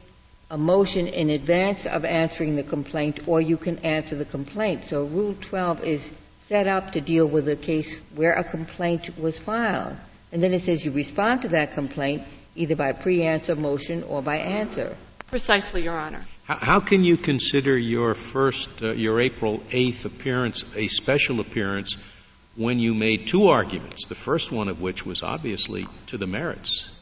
a 0.50 0.58
motion 0.58 1.06
in 1.06 1.30
advance 1.30 1.86
of 1.86 2.04
answering 2.04 2.56
the 2.56 2.62
complaint 2.62 3.28
or 3.28 3.40
you 3.40 3.56
can 3.56 3.78
answer 3.80 4.16
the 4.16 4.24
complaint. 4.24 4.84
So 4.84 5.04
Rule 5.04 5.36
12 5.40 5.84
is 5.84 6.10
set 6.50 6.66
up 6.66 6.90
to 6.90 7.00
deal 7.00 7.28
with 7.28 7.48
a 7.48 7.54
case 7.54 7.96
where 8.16 8.32
a 8.32 8.42
complaint 8.42 9.08
was 9.16 9.38
filed. 9.38 9.96
And 10.32 10.42
then 10.42 10.52
it 10.52 10.58
says 10.58 10.84
you 10.84 10.90
respond 10.90 11.42
to 11.42 11.48
that 11.50 11.74
complaint 11.74 12.24
either 12.56 12.74
by 12.74 12.90
pre-answer 12.90 13.54
motion 13.54 14.02
or 14.02 14.20
by 14.20 14.38
answer. 14.38 14.96
Precisely, 15.28 15.84
Your 15.84 15.96
Honor. 15.96 16.26
How, 16.42 16.56
how 16.56 16.80
can 16.80 17.04
you 17.04 17.16
consider 17.16 17.78
your 17.78 18.16
first, 18.16 18.82
uh, 18.82 18.94
your 18.94 19.20
April 19.20 19.58
8th 19.70 20.06
appearance 20.06 20.64
a 20.74 20.88
special 20.88 21.38
appearance 21.38 21.96
when 22.56 22.80
you 22.80 22.94
made 22.96 23.28
two 23.28 23.46
arguments, 23.46 24.06
the 24.06 24.16
first 24.16 24.50
one 24.50 24.66
of 24.66 24.80
which 24.80 25.06
was 25.06 25.22
obviously 25.22 25.86
to 26.08 26.18
the 26.18 26.26
merits, 26.26 26.92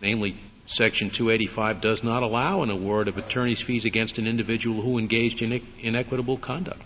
namely 0.00 0.34
Section 0.66 1.10
285 1.10 1.80
does 1.80 2.02
not 2.02 2.24
allow 2.24 2.64
an 2.64 2.70
award 2.70 3.06
of 3.06 3.16
attorney's 3.16 3.62
fees 3.62 3.84
against 3.84 4.18
an 4.18 4.26
individual 4.26 4.82
who 4.82 4.98
engaged 4.98 5.40
in 5.40 5.62
inequitable 5.82 6.36
conduct. 6.36 6.82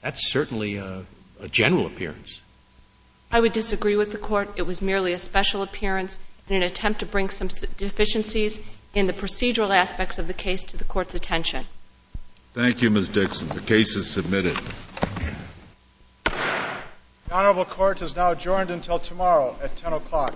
That's 0.00 0.30
certainly 0.30 0.76
a, 0.76 1.04
a 1.40 1.48
general 1.48 1.86
appearance. 1.86 2.40
I 3.32 3.40
would 3.40 3.52
disagree 3.52 3.96
with 3.96 4.10
the 4.10 4.18
court. 4.18 4.50
It 4.56 4.62
was 4.62 4.82
merely 4.82 5.12
a 5.12 5.18
special 5.18 5.62
appearance 5.62 6.18
in 6.48 6.56
an 6.56 6.62
attempt 6.62 7.00
to 7.00 7.06
bring 7.06 7.28
some 7.28 7.48
deficiencies 7.76 8.60
in 8.94 9.06
the 9.06 9.12
procedural 9.12 9.70
aspects 9.70 10.18
of 10.18 10.26
the 10.26 10.34
case 10.34 10.64
to 10.64 10.76
the 10.76 10.84
court's 10.84 11.14
attention. 11.14 11.64
Thank 12.54 12.82
you, 12.82 12.90
Ms. 12.90 13.08
Dixon. 13.08 13.48
The 13.48 13.60
case 13.60 13.94
is 13.94 14.10
submitted. 14.10 14.56
The 16.24 17.36
Honorable 17.36 17.64
Court 17.64 18.02
is 18.02 18.16
now 18.16 18.32
adjourned 18.32 18.72
until 18.72 18.98
tomorrow 18.98 19.56
at 19.62 19.76
10 19.76 19.92
o'clock. 19.92 20.34